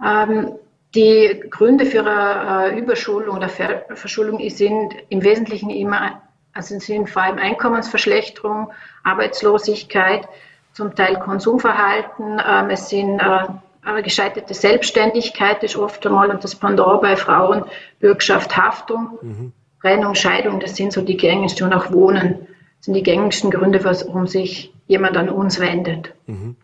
Ähm, 0.03 0.53
die 0.95 1.43
Gründe 1.49 1.85
für 1.85 1.99
eine 1.99 2.71
äh, 2.71 2.79
Überschuldung 2.79 3.35
oder 3.35 3.49
Ver 3.49 3.85
Verschuldung 3.95 4.39
sind 4.49 4.95
im 5.09 5.23
Wesentlichen 5.23 5.69
immer, 5.69 6.21
also 6.53 6.79
sind 6.79 7.09
vor 7.09 7.23
allem 7.23 7.37
Einkommensverschlechterung, 7.37 8.71
Arbeitslosigkeit, 9.03 10.27
zum 10.73 10.95
Teil 10.95 11.19
Konsumverhalten, 11.19 12.41
ähm, 12.45 12.69
es 12.69 12.89
sind 12.89 13.19
äh, 13.19 14.01
gescheiterte 14.01 14.53
Selbstständigkeit 14.53 15.63
ist 15.63 15.75
oft 15.75 16.05
einmal 16.05 16.29
und 16.29 16.43
das 16.43 16.55
Pendant 16.55 17.01
bei 17.01 17.15
Frauen 17.15 17.65
Bürgschaft, 17.99 18.57
Haftung, 18.57 19.19
mhm. 19.21 19.51
Trennung, 19.81 20.15
Scheidung, 20.15 20.59
das 20.59 20.75
sind 20.75 20.91
so 20.91 21.01
die 21.01 21.17
gängigsten 21.17 21.67
und 21.67 21.73
auch 21.73 21.91
Wohnen 21.91 22.47
sind 22.79 22.93
die 22.93 23.03
gängigsten 23.03 23.51
Gründe, 23.51 23.83
warum 23.83 24.27
sich 24.27 24.73
jemand 24.87 25.17
an 25.17 25.29
uns 25.29 25.59
wendet. 25.59 26.13
Mhm. 26.25 26.55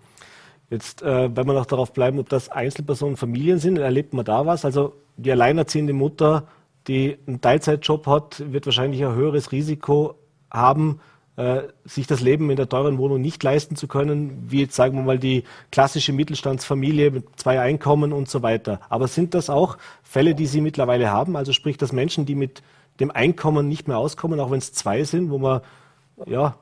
Jetzt, 0.71 1.01
äh, 1.01 1.35
wenn 1.35 1.45
wir 1.45 1.53
noch 1.53 1.65
darauf 1.65 1.91
bleiben, 1.91 2.17
ob 2.17 2.29
das 2.29 2.47
Einzelpersonen, 2.49 3.17
Familien 3.17 3.59
sind, 3.59 3.77
erlebt 3.77 4.13
man 4.13 4.23
da 4.23 4.45
was? 4.45 4.63
Also 4.63 4.93
die 5.17 5.29
alleinerziehende 5.29 5.91
Mutter, 5.91 6.47
die 6.87 7.17
einen 7.27 7.41
Teilzeitjob 7.41 8.07
hat, 8.07 8.41
wird 8.53 8.65
wahrscheinlich 8.65 9.03
ein 9.03 9.13
höheres 9.13 9.51
Risiko 9.51 10.15
haben, 10.49 11.01
äh, 11.35 11.63
sich 11.83 12.07
das 12.07 12.21
Leben 12.21 12.49
in 12.49 12.55
der 12.55 12.69
teuren 12.69 12.97
Wohnung 12.97 13.19
nicht 13.19 13.43
leisten 13.43 13.75
zu 13.75 13.89
können, 13.89 14.45
wie 14.47 14.61
jetzt 14.61 14.75
sagen 14.75 14.95
wir 14.95 15.03
mal 15.03 15.19
die 15.19 15.43
klassische 15.73 16.13
Mittelstandsfamilie 16.13 17.11
mit 17.11 17.25
zwei 17.37 17.59
Einkommen 17.59 18.13
und 18.13 18.29
so 18.29 18.41
weiter. 18.41 18.79
Aber 18.87 19.09
sind 19.09 19.33
das 19.33 19.49
auch 19.49 19.77
Fälle, 20.03 20.35
die 20.35 20.45
Sie 20.45 20.61
mittlerweile 20.61 21.11
haben? 21.11 21.35
Also 21.35 21.51
sprich, 21.51 21.77
dass 21.77 21.91
Menschen, 21.91 22.25
die 22.25 22.35
mit 22.35 22.63
dem 23.01 23.11
Einkommen 23.11 23.67
nicht 23.67 23.89
mehr 23.89 23.97
auskommen, 23.97 24.39
auch 24.39 24.51
wenn 24.51 24.59
es 24.59 24.71
zwei 24.71 25.03
sind, 25.03 25.31
wo 25.31 25.37
man 25.37 25.59
ja. 26.25 26.55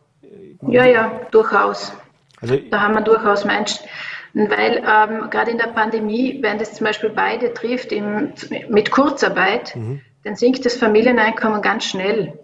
Ja, 0.67 0.85
ja, 0.85 1.11
durchaus. 1.29 1.93
Also, 2.41 2.57
da 2.57 2.81
haben 2.81 2.93
wir 2.93 3.01
durchaus 3.01 3.45
Menschen. 3.45 3.85
Weil 4.33 4.83
ähm, 4.85 5.29
gerade 5.29 5.51
in 5.51 5.57
der 5.57 5.67
Pandemie, 5.67 6.39
wenn 6.41 6.59
das 6.59 6.75
zum 6.75 6.85
Beispiel 6.85 7.09
beide 7.09 7.53
trifft 7.53 7.91
im, 7.91 8.33
mit 8.69 8.91
Kurzarbeit, 8.91 9.75
mhm. 9.75 10.01
dann 10.23 10.35
sinkt 10.35 10.65
das 10.65 10.77
Familieneinkommen 10.77 11.61
ganz 11.61 11.85
schnell 11.85 12.37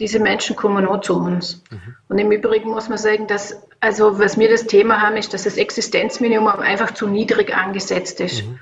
diese 0.00 0.18
Menschen 0.18 0.56
kommen 0.56 0.86
auch 0.86 1.00
zu 1.00 1.16
uns. 1.16 1.62
Mhm. 1.70 1.96
Und 2.08 2.18
im 2.18 2.32
Übrigen 2.32 2.70
muss 2.70 2.88
man 2.88 2.98
sagen, 2.98 3.26
dass, 3.26 3.62
also 3.80 4.18
was 4.18 4.38
wir 4.38 4.48
das 4.48 4.66
Thema 4.66 5.00
haben, 5.00 5.16
ist, 5.16 5.32
dass 5.34 5.44
das 5.44 5.56
Existenzminimum 5.56 6.48
einfach 6.48 6.92
zu 6.92 7.06
niedrig 7.06 7.54
angesetzt 7.56 8.20
ist. 8.20 8.44
Mhm. 8.44 8.58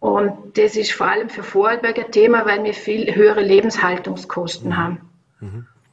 Und 0.00 0.58
das 0.58 0.76
ist 0.76 0.92
vor 0.92 1.08
allem 1.08 1.30
für 1.30 1.42
Vorarlberg 1.42 1.98
ein 1.98 2.12
Thema, 2.12 2.44
weil 2.44 2.62
wir 2.64 2.74
viel 2.74 3.14
höhere 3.14 3.40
Lebenshaltungskosten 3.40 4.70
mhm. 4.70 4.76
haben. 4.76 5.00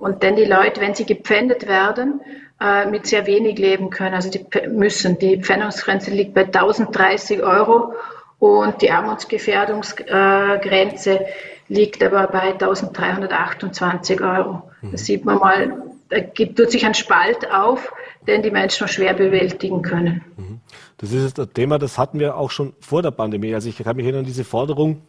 Mhm. 0.01 0.05
Und 0.05 0.23
denn 0.23 0.35
die 0.35 0.45
Leute, 0.45 0.81
wenn 0.81 0.95
sie 0.95 1.05
gepfändet 1.05 1.67
werden, 1.67 2.21
äh, 2.59 2.85
mit 2.85 3.07
sehr 3.07 3.25
wenig 3.25 3.57
leben 3.57 3.89
können. 3.89 4.13
Also 4.13 4.29
die 4.29 4.45
müssen. 4.67 5.17
Die 5.19 5.41
Pfändungsgrenze 5.41 6.11
liegt 6.11 6.33
bei 6.33 6.43
1030 6.45 7.41
Euro 7.41 7.93
und 8.37 8.81
die 8.81 8.91
Armutsgefährdungsgrenze 8.91 11.21
liegt 11.69 12.03
aber 12.03 12.27
bei 12.27 12.51
1328 12.53 14.19
Euro. 14.21 14.63
Da 14.81 14.97
sieht 14.97 15.25
man 15.25 15.39
mal, 15.39 15.83
da 16.09 16.19
gibt, 16.19 16.57
tut 16.57 16.71
sich 16.71 16.85
ein 16.85 16.93
Spalt 16.93 17.49
auf, 17.51 17.91
den 18.27 18.43
die 18.43 18.51
Menschen 18.51 18.87
schwer 18.87 19.13
bewältigen 19.13 19.81
können. 19.81 20.23
Mhm. 20.37 20.59
Das 20.97 21.13
ist 21.13 21.39
ein 21.39 21.53
Thema, 21.53 21.79
das 21.79 21.97
hatten 21.97 22.19
wir 22.19 22.35
auch 22.35 22.51
schon 22.51 22.73
vor 22.79 23.01
der 23.01 23.11
Pandemie. 23.11 23.55
Also 23.55 23.69
ich 23.69 23.77
kann 23.77 23.95
mich 23.95 24.05
erinnern 24.05 24.21
an 24.21 24.25
diese 24.25 24.43
Forderung, 24.43 25.01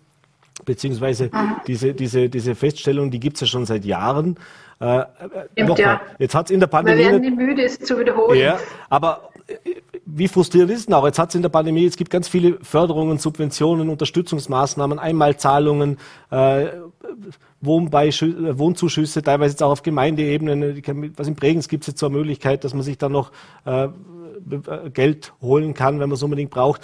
beziehungsweise 0.65 1.27
mhm. 1.27 1.57
diese, 1.67 1.95
diese, 1.95 2.29
diese 2.29 2.55
Feststellung, 2.55 3.11
die 3.11 3.21
gibt 3.21 3.37
es 3.37 3.43
ja 3.43 3.47
schon 3.47 3.67
seit 3.67 3.85
Jahren. 3.85 4.39
Äh, 4.83 5.05
Stimmt, 5.53 5.79
ja. 5.79 6.01
Jetzt 6.19 6.35
hat 6.35 6.47
es 6.47 6.51
in 6.51 6.59
der 6.59 6.67
Pandemie. 6.67 6.99
Wir 6.99 7.13
werden 7.13 7.21
nicht 7.21 7.37
müde, 7.37 7.63
es 7.63 7.79
zu 7.79 7.99
wiederholen. 7.99 8.39
Ja, 8.39 8.59
aber 8.89 9.31
äh, 9.47 9.55
wie 10.05 10.27
frustrierend 10.27 10.73
ist 10.73 10.81
es 10.81 10.87
denn 10.87 10.95
auch? 10.97 11.07
Jetzt 11.07 11.21
hat 11.21 11.29
es 11.29 11.37
in 11.37 11.43
der 11.43 11.51
Pandemie, 11.51 11.87
es 11.87 11.97
gibt 11.97 12.11
ganz 12.11 12.27
viele 12.27 12.59
Förderungen, 12.63 13.19
Subventionen, 13.19 13.89
Unterstützungsmaßnahmen, 13.89 14.99
Einmalzahlungen, 14.99 15.99
äh, 16.31 16.67
Wohnzuschüsse, 17.61 19.23
teilweise 19.23 19.53
jetzt 19.53 19.63
auch 19.63 19.71
auf 19.71 19.85
Gemeindeebene. 19.85 20.83
Was 21.17 21.29
in 21.29 21.37
Bregenz 21.37 21.69
gibt 21.69 21.85
es 21.85 21.89
jetzt 21.89 22.01
so 22.01 22.07
eine 22.07 22.17
Möglichkeit, 22.17 22.65
dass 22.65 22.75
man 22.75 22.83
sich 22.83 22.99
dann 22.99 23.13
noch 23.13 23.31
äh, 23.65 23.87
Geld 24.93 25.33
holen 25.41 25.75
kann, 25.75 26.01
wenn 26.01 26.09
man 26.09 26.17
es 26.17 26.23
unbedingt 26.25 26.51
braucht. 26.51 26.81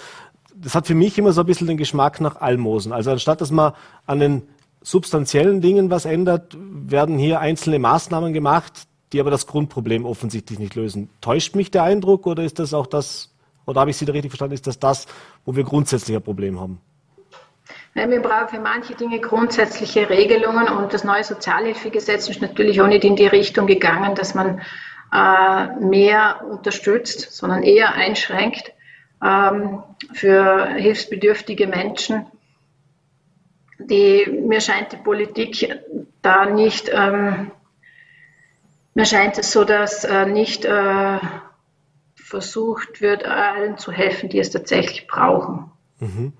Das 0.55 0.73
hat 0.73 0.87
für 0.87 0.95
mich 0.95 1.17
immer 1.17 1.33
so 1.33 1.41
ein 1.41 1.47
bisschen 1.47 1.67
den 1.67 1.75
Geschmack 1.75 2.21
nach 2.21 2.39
Almosen. 2.39 2.93
Also 2.93 3.11
anstatt 3.11 3.41
dass 3.41 3.51
man 3.51 3.73
an 4.05 4.19
den 4.19 4.43
substanziellen 4.81 5.61
Dingen 5.61 5.89
was 5.89 6.05
ändert, 6.05 6.55
werden 6.57 7.17
hier 7.17 7.39
einzelne 7.39 7.79
Maßnahmen 7.79 8.33
gemacht, 8.33 8.87
die 9.11 9.19
aber 9.19 9.31
das 9.31 9.47
Grundproblem 9.47 10.05
offensichtlich 10.05 10.59
nicht 10.59 10.75
lösen. 10.75 11.09
Täuscht 11.21 11.55
mich 11.55 11.71
der 11.71 11.83
Eindruck 11.83 12.27
oder 12.27 12.43
ist 12.43 12.59
das 12.59 12.73
auch 12.73 12.87
das, 12.87 13.33
oder 13.65 13.81
habe 13.81 13.91
ich 13.91 13.97
Sie 13.97 14.05
da 14.05 14.13
richtig 14.13 14.31
verstanden, 14.31 14.53
ist 14.53 14.67
das 14.67 14.79
das, 14.79 15.07
wo 15.45 15.55
wir 15.55 15.63
grundsätzlich 15.63 16.15
ein 16.15 16.23
Problem 16.23 16.59
haben? 16.59 16.79
Wir 17.93 18.21
brauchen 18.21 18.47
für 18.49 18.59
manche 18.59 18.95
Dinge 18.95 19.19
grundsätzliche 19.19 20.09
Regelungen 20.09 20.69
und 20.69 20.93
das 20.93 21.03
neue 21.03 21.23
Sozialhilfegesetz 21.23 22.29
ist 22.29 22.41
natürlich 22.41 22.81
auch 22.81 22.87
nicht 22.87 23.03
in 23.03 23.15
die 23.15 23.27
Richtung 23.27 23.67
gegangen, 23.67 24.15
dass 24.15 24.35
man 24.35 24.61
äh, 25.11 25.67
mehr 25.79 26.41
unterstützt, 26.49 27.31
sondern 27.31 27.63
eher 27.63 27.93
einschränkt 27.93 28.71
ähm, 29.23 29.83
für 30.13 30.67
hilfsbedürftige 30.75 31.67
Menschen. 31.67 32.27
Die, 33.79 34.25
mir 34.29 34.61
scheint 34.61 34.91
die 34.91 34.97
Politik 34.97 35.69
da 36.21 36.45
nicht, 36.45 36.91
ähm, 36.93 37.51
mir 38.93 39.05
scheint 39.05 39.37
es 39.37 39.51
so, 39.51 39.63
dass 39.63 40.03
äh, 40.03 40.25
nicht 40.25 40.65
äh, 40.65 41.19
versucht 42.15 43.01
wird, 43.01 43.25
allen 43.25 43.77
zu 43.77 43.91
helfen, 43.91 44.29
die 44.29 44.39
es 44.39 44.51
tatsächlich 44.51 45.07
brauchen. 45.07 45.71
Mhm. 45.99 46.33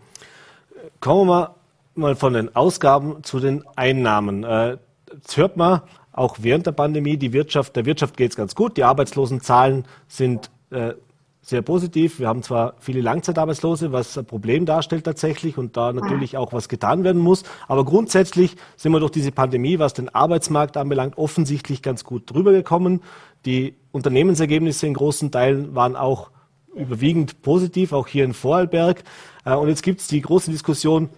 Kommen 0.99 1.29
wir 1.29 1.55
mal 1.95 2.15
von 2.15 2.33
den 2.33 2.55
Ausgaben 2.55 3.23
zu 3.23 3.39
den 3.39 3.63
Einnahmen. 3.75 4.43
Äh, 4.43 4.77
jetzt 5.13 5.37
hört 5.37 5.57
man 5.57 5.81
auch 6.11 6.37
während 6.39 6.67
der 6.67 6.73
Pandemie, 6.73 7.17
die 7.17 7.33
Wirtschaft, 7.33 7.75
der 7.75 7.85
Wirtschaft 7.85 8.17
geht 8.17 8.31
es 8.31 8.37
ganz 8.37 8.55
gut, 8.55 8.77
die 8.77 8.83
Arbeitslosenzahlen 8.83 9.85
sind 10.07 10.49
äh, 10.71 10.93
sehr 11.41 11.61
positiv. 11.61 12.19
Wir 12.19 12.27
haben 12.27 12.43
zwar 12.43 12.73
viele 12.79 13.01
Langzeitarbeitslose, 13.01 13.91
was 13.91 14.17
ein 14.17 14.25
Problem 14.25 14.65
darstellt 14.65 15.05
tatsächlich 15.05 15.57
und 15.57 15.77
da 15.77 15.93
natürlich 15.93 16.37
auch 16.37 16.53
was 16.53 16.69
getan 16.69 17.03
werden 17.03 17.21
muss. 17.21 17.43
Aber 17.67 17.85
grundsätzlich 17.85 18.55
sind 18.75 18.91
wir 18.91 18.99
durch 18.99 19.11
diese 19.11 19.31
Pandemie, 19.31 19.79
was 19.79 19.93
den 19.93 20.09
Arbeitsmarkt 20.09 20.77
anbelangt, 20.77 21.17
offensichtlich 21.17 21.81
ganz 21.81 22.03
gut 22.03 22.31
drüber 22.31 22.51
gekommen. 22.51 23.01
Die 23.45 23.75
Unternehmensergebnisse 23.91 24.85
in 24.85 24.93
großen 24.93 25.31
Teilen 25.31 25.73
waren 25.75 25.95
auch 25.95 26.29
überwiegend 26.75 27.41
positiv, 27.41 27.93
auch 27.93 28.07
hier 28.07 28.25
in 28.25 28.33
Vorarlberg. 28.33 29.03
Äh, 29.45 29.55
und 29.55 29.69
jetzt 29.69 29.83
gibt 29.83 30.01
es 30.01 30.07
die 30.07 30.21
große 30.21 30.51
Diskussion, 30.51 31.09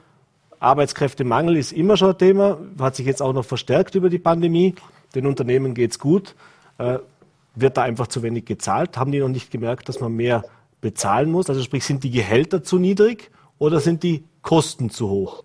Arbeitskräftemangel 0.59 1.57
ist 1.57 1.73
immer 1.73 1.97
schon 1.97 2.11
ein 2.11 2.17
Thema, 2.19 2.59
hat 2.79 2.95
sich 2.95 3.07
jetzt 3.07 3.21
auch 3.21 3.33
noch 3.33 3.45
verstärkt 3.45 3.95
über 3.95 4.09
die 4.09 4.19
Pandemie. 4.19 4.75
Den 5.15 5.25
Unternehmen 5.25 5.73
geht 5.73 5.91
es 5.91 5.99
gut. 5.99 6.35
Wird 7.55 7.77
da 7.77 7.83
einfach 7.83 8.07
zu 8.07 8.23
wenig 8.23 8.45
gezahlt? 8.45 8.97
Haben 8.97 9.11
die 9.11 9.19
noch 9.19 9.27
nicht 9.27 9.51
gemerkt, 9.51 9.89
dass 9.89 9.99
man 9.99 10.13
mehr 10.13 10.43
bezahlen 10.79 11.31
muss? 11.31 11.49
Also 11.49 11.61
sprich, 11.61 11.85
sind 11.85 12.03
die 12.03 12.11
Gehälter 12.11 12.63
zu 12.63 12.79
niedrig 12.79 13.31
oder 13.57 13.79
sind 13.79 14.03
die 14.03 14.23
Kosten 14.41 14.89
zu 14.89 15.09
hoch? 15.09 15.43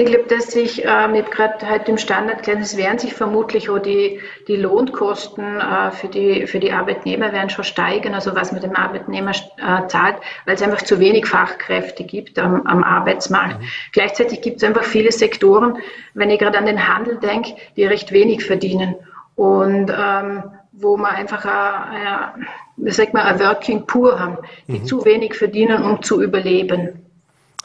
Ich 0.00 0.06
glaube, 0.06 0.28
dass 0.28 0.52
sich 0.52 0.82
äh, 0.82 1.08
mit 1.08 1.30
gerade 1.30 1.68
halt 1.68 1.86
dem 1.86 1.98
Standardgleis, 1.98 2.72
es 2.72 2.76
werden 2.78 2.98
sich 2.98 3.12
vermutlich 3.12 3.68
auch 3.68 3.80
die, 3.80 4.20
die 4.48 4.56
Lohnkosten 4.56 5.60
äh, 5.60 5.90
für, 5.90 6.08
die, 6.08 6.46
für 6.46 6.58
die 6.58 6.72
Arbeitnehmer 6.72 7.34
werden 7.34 7.50
schon 7.50 7.64
steigen, 7.64 8.14
also 8.14 8.34
was 8.34 8.50
man 8.50 8.62
dem 8.62 8.74
Arbeitnehmer 8.74 9.32
äh, 9.32 9.86
zahlt, 9.88 10.16
weil 10.46 10.54
es 10.54 10.62
einfach 10.62 10.80
zu 10.80 11.00
wenig 11.00 11.26
Fachkräfte 11.26 12.04
gibt 12.04 12.38
am, 12.38 12.66
am 12.66 12.82
Arbeitsmarkt. 12.82 13.60
Mhm. 13.60 13.66
Gleichzeitig 13.92 14.40
gibt 14.40 14.56
es 14.56 14.64
einfach 14.64 14.84
viele 14.84 15.12
Sektoren, 15.12 15.76
wenn 16.14 16.30
ich 16.30 16.38
gerade 16.38 16.56
an 16.56 16.64
den 16.64 16.88
Handel 16.88 17.18
denke, 17.18 17.56
die 17.76 17.84
recht 17.84 18.10
wenig 18.10 18.42
verdienen 18.42 18.94
und 19.34 19.90
ähm, 19.90 20.42
wo 20.72 20.96
man 20.96 21.14
einfach, 21.14 21.44
ein, 21.44 22.46
wie 22.76 22.90
sagt 22.90 23.14
man, 23.14 23.22
ein 23.22 23.40
Working 23.40 23.86
Poor 23.86 24.18
haben, 24.18 24.38
die 24.68 24.80
mhm. 24.80 24.84
zu 24.86 25.04
wenig 25.04 25.34
verdienen, 25.34 25.82
um 25.82 26.02
zu 26.02 26.22
überleben. 26.22 27.06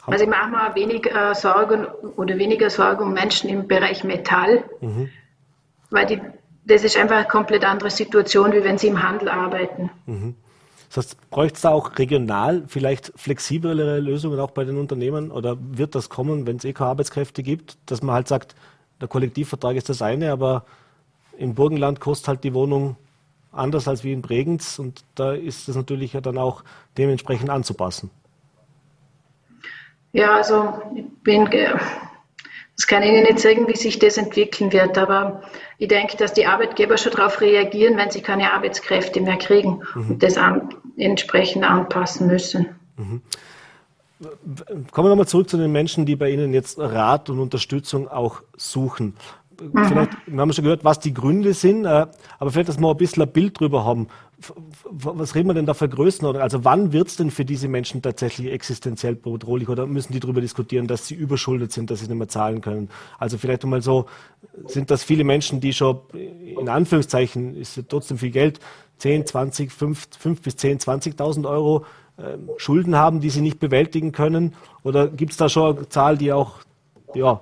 Also 0.06 0.24
ich 0.24 0.30
mache 0.30 0.50
mir 0.50 0.74
wenig 0.74 1.06
äh, 1.06 1.34
Sorgen 1.34 1.86
oder 2.16 2.38
weniger 2.38 2.70
Sorgen 2.70 3.02
um 3.02 3.12
Menschen 3.12 3.50
im 3.50 3.66
Bereich 3.66 4.04
Metall, 4.04 4.62
mhm. 4.80 5.08
weil 5.90 6.06
die, 6.06 6.20
das 6.64 6.84
ist 6.84 6.96
einfach 6.96 7.16
eine 7.16 7.26
komplett 7.26 7.64
andere 7.64 7.90
Situation, 7.90 8.52
wie 8.52 8.62
wenn 8.62 8.78
sie 8.78 8.88
im 8.88 9.02
Handel 9.02 9.28
arbeiten. 9.28 9.90
Mhm. 10.06 10.34
Das 10.88 10.98
heißt, 10.98 11.30
bräuchte 11.30 11.56
es 11.56 11.62
da 11.62 11.70
auch 11.70 11.98
regional 11.98 12.62
vielleicht 12.68 13.12
flexiblere 13.16 13.98
Lösungen 13.98 14.38
auch 14.38 14.52
bei 14.52 14.64
den 14.64 14.78
Unternehmen 14.78 15.32
oder 15.32 15.56
wird 15.60 15.96
das 15.96 16.08
kommen, 16.08 16.46
wenn 16.46 16.56
es 16.56 16.64
eh 16.64 16.72
keine 16.72 16.90
Arbeitskräfte 16.90 17.42
gibt, 17.42 17.76
dass 17.86 18.02
man 18.02 18.14
halt 18.14 18.28
sagt, 18.28 18.54
der 19.00 19.08
Kollektivvertrag 19.08 19.76
ist 19.76 19.88
das 19.88 20.00
eine, 20.00 20.30
aber 20.30 20.64
im 21.38 21.54
Burgenland 21.54 22.00
kostet 22.00 22.28
halt 22.28 22.44
die 22.44 22.54
Wohnung 22.54 22.96
anders 23.52 23.88
als 23.88 24.04
wie 24.04 24.12
in 24.12 24.22
Bregenz 24.22 24.78
und 24.78 25.04
da 25.14 25.32
ist 25.32 25.68
es 25.68 25.76
natürlich 25.76 26.12
ja 26.12 26.20
dann 26.20 26.38
auch 26.38 26.62
dementsprechend 26.98 27.50
anzupassen. 27.50 28.10
Ja, 30.12 30.36
also 30.36 30.72
ich 30.94 31.04
bin, 31.22 31.48
das 32.76 32.86
kann 32.86 33.02
ich 33.02 33.10
Ihnen 33.10 33.22
nicht 33.24 33.38
sagen, 33.38 33.66
wie 33.68 33.76
sich 33.76 33.98
das 33.98 34.16
entwickeln 34.16 34.72
wird, 34.72 34.96
aber 34.98 35.42
ich 35.78 35.88
denke, 35.88 36.16
dass 36.16 36.32
die 36.32 36.46
Arbeitgeber 36.46 36.96
schon 36.96 37.12
darauf 37.12 37.40
reagieren, 37.40 37.96
wenn 37.96 38.10
sie 38.10 38.22
keine 38.22 38.52
Arbeitskräfte 38.52 39.20
mehr 39.20 39.36
kriegen 39.36 39.82
mhm. 39.94 40.10
und 40.10 40.22
das 40.22 40.38
an, 40.38 40.74
entsprechend 40.96 41.64
anpassen 41.64 42.26
müssen. 42.28 42.76
Mhm. 42.96 43.22
Kommen 44.90 45.06
wir 45.06 45.10
nochmal 45.10 45.28
zurück 45.28 45.50
zu 45.50 45.58
den 45.58 45.72
Menschen, 45.72 46.06
die 46.06 46.16
bei 46.16 46.30
Ihnen 46.30 46.54
jetzt 46.54 46.78
Rat 46.78 47.28
und 47.28 47.38
Unterstützung 47.38 48.08
auch 48.08 48.42
suchen. 48.56 49.14
Mhm. 49.60 49.86
Vielleicht, 49.86 50.10
wir 50.26 50.40
haben 50.40 50.52
schon 50.52 50.64
gehört, 50.64 50.84
was 50.84 51.00
die 51.00 51.14
Gründe 51.14 51.54
sind, 51.54 51.84
äh, 51.84 52.06
aber 52.38 52.50
vielleicht, 52.50 52.68
dass 52.68 52.78
wir 52.78 52.90
ein 52.90 52.96
bisschen 52.96 53.22
ein 53.22 53.32
Bild 53.32 53.58
drüber 53.58 53.84
haben. 53.84 54.08
Was 54.84 55.34
reden 55.34 55.48
wir 55.48 55.54
denn 55.54 55.64
da 55.64 55.72
für 55.72 55.88
Größenordnung? 55.88 56.42
Also 56.42 56.64
wann 56.64 56.92
wird 56.92 57.08
es 57.08 57.16
denn 57.16 57.30
für 57.30 57.46
diese 57.46 57.68
Menschen 57.68 58.02
tatsächlich 58.02 58.52
existenziell 58.52 59.14
bedrohlich 59.14 59.68
oder 59.70 59.86
müssen 59.86 60.12
die 60.12 60.20
darüber 60.20 60.42
diskutieren, 60.42 60.86
dass 60.86 61.06
sie 61.06 61.14
überschuldet 61.14 61.72
sind, 61.72 61.90
dass 61.90 62.00
sie 62.00 62.06
nicht 62.06 62.18
mehr 62.18 62.28
zahlen 62.28 62.60
können? 62.60 62.90
Also 63.18 63.38
vielleicht 63.38 63.64
einmal 63.64 63.80
so, 63.80 64.06
sind 64.66 64.90
das 64.90 65.04
viele 65.04 65.24
Menschen, 65.24 65.60
die 65.60 65.72
schon 65.72 66.00
in 66.12 66.68
Anführungszeichen, 66.68 67.56
ist 67.56 67.78
ja 67.78 67.82
trotzdem 67.88 68.18
viel 68.18 68.30
Geld, 68.30 68.60
10, 68.98 69.26
20, 69.26 69.72
5, 69.72 70.08
5 70.18 70.42
bis 70.42 70.56
10, 70.56 70.80
20.000 70.80 71.48
Euro 71.48 71.86
äh, 72.18 72.36
Schulden 72.58 72.96
haben, 72.96 73.20
die 73.20 73.30
sie 73.30 73.40
nicht 73.40 73.58
bewältigen 73.58 74.12
können? 74.12 74.54
Oder 74.82 75.08
gibt 75.08 75.32
es 75.32 75.38
da 75.38 75.48
schon 75.48 75.78
eine 75.78 75.88
Zahl, 75.88 76.18
die 76.18 76.32
auch 76.32 76.60
ja, 77.14 77.40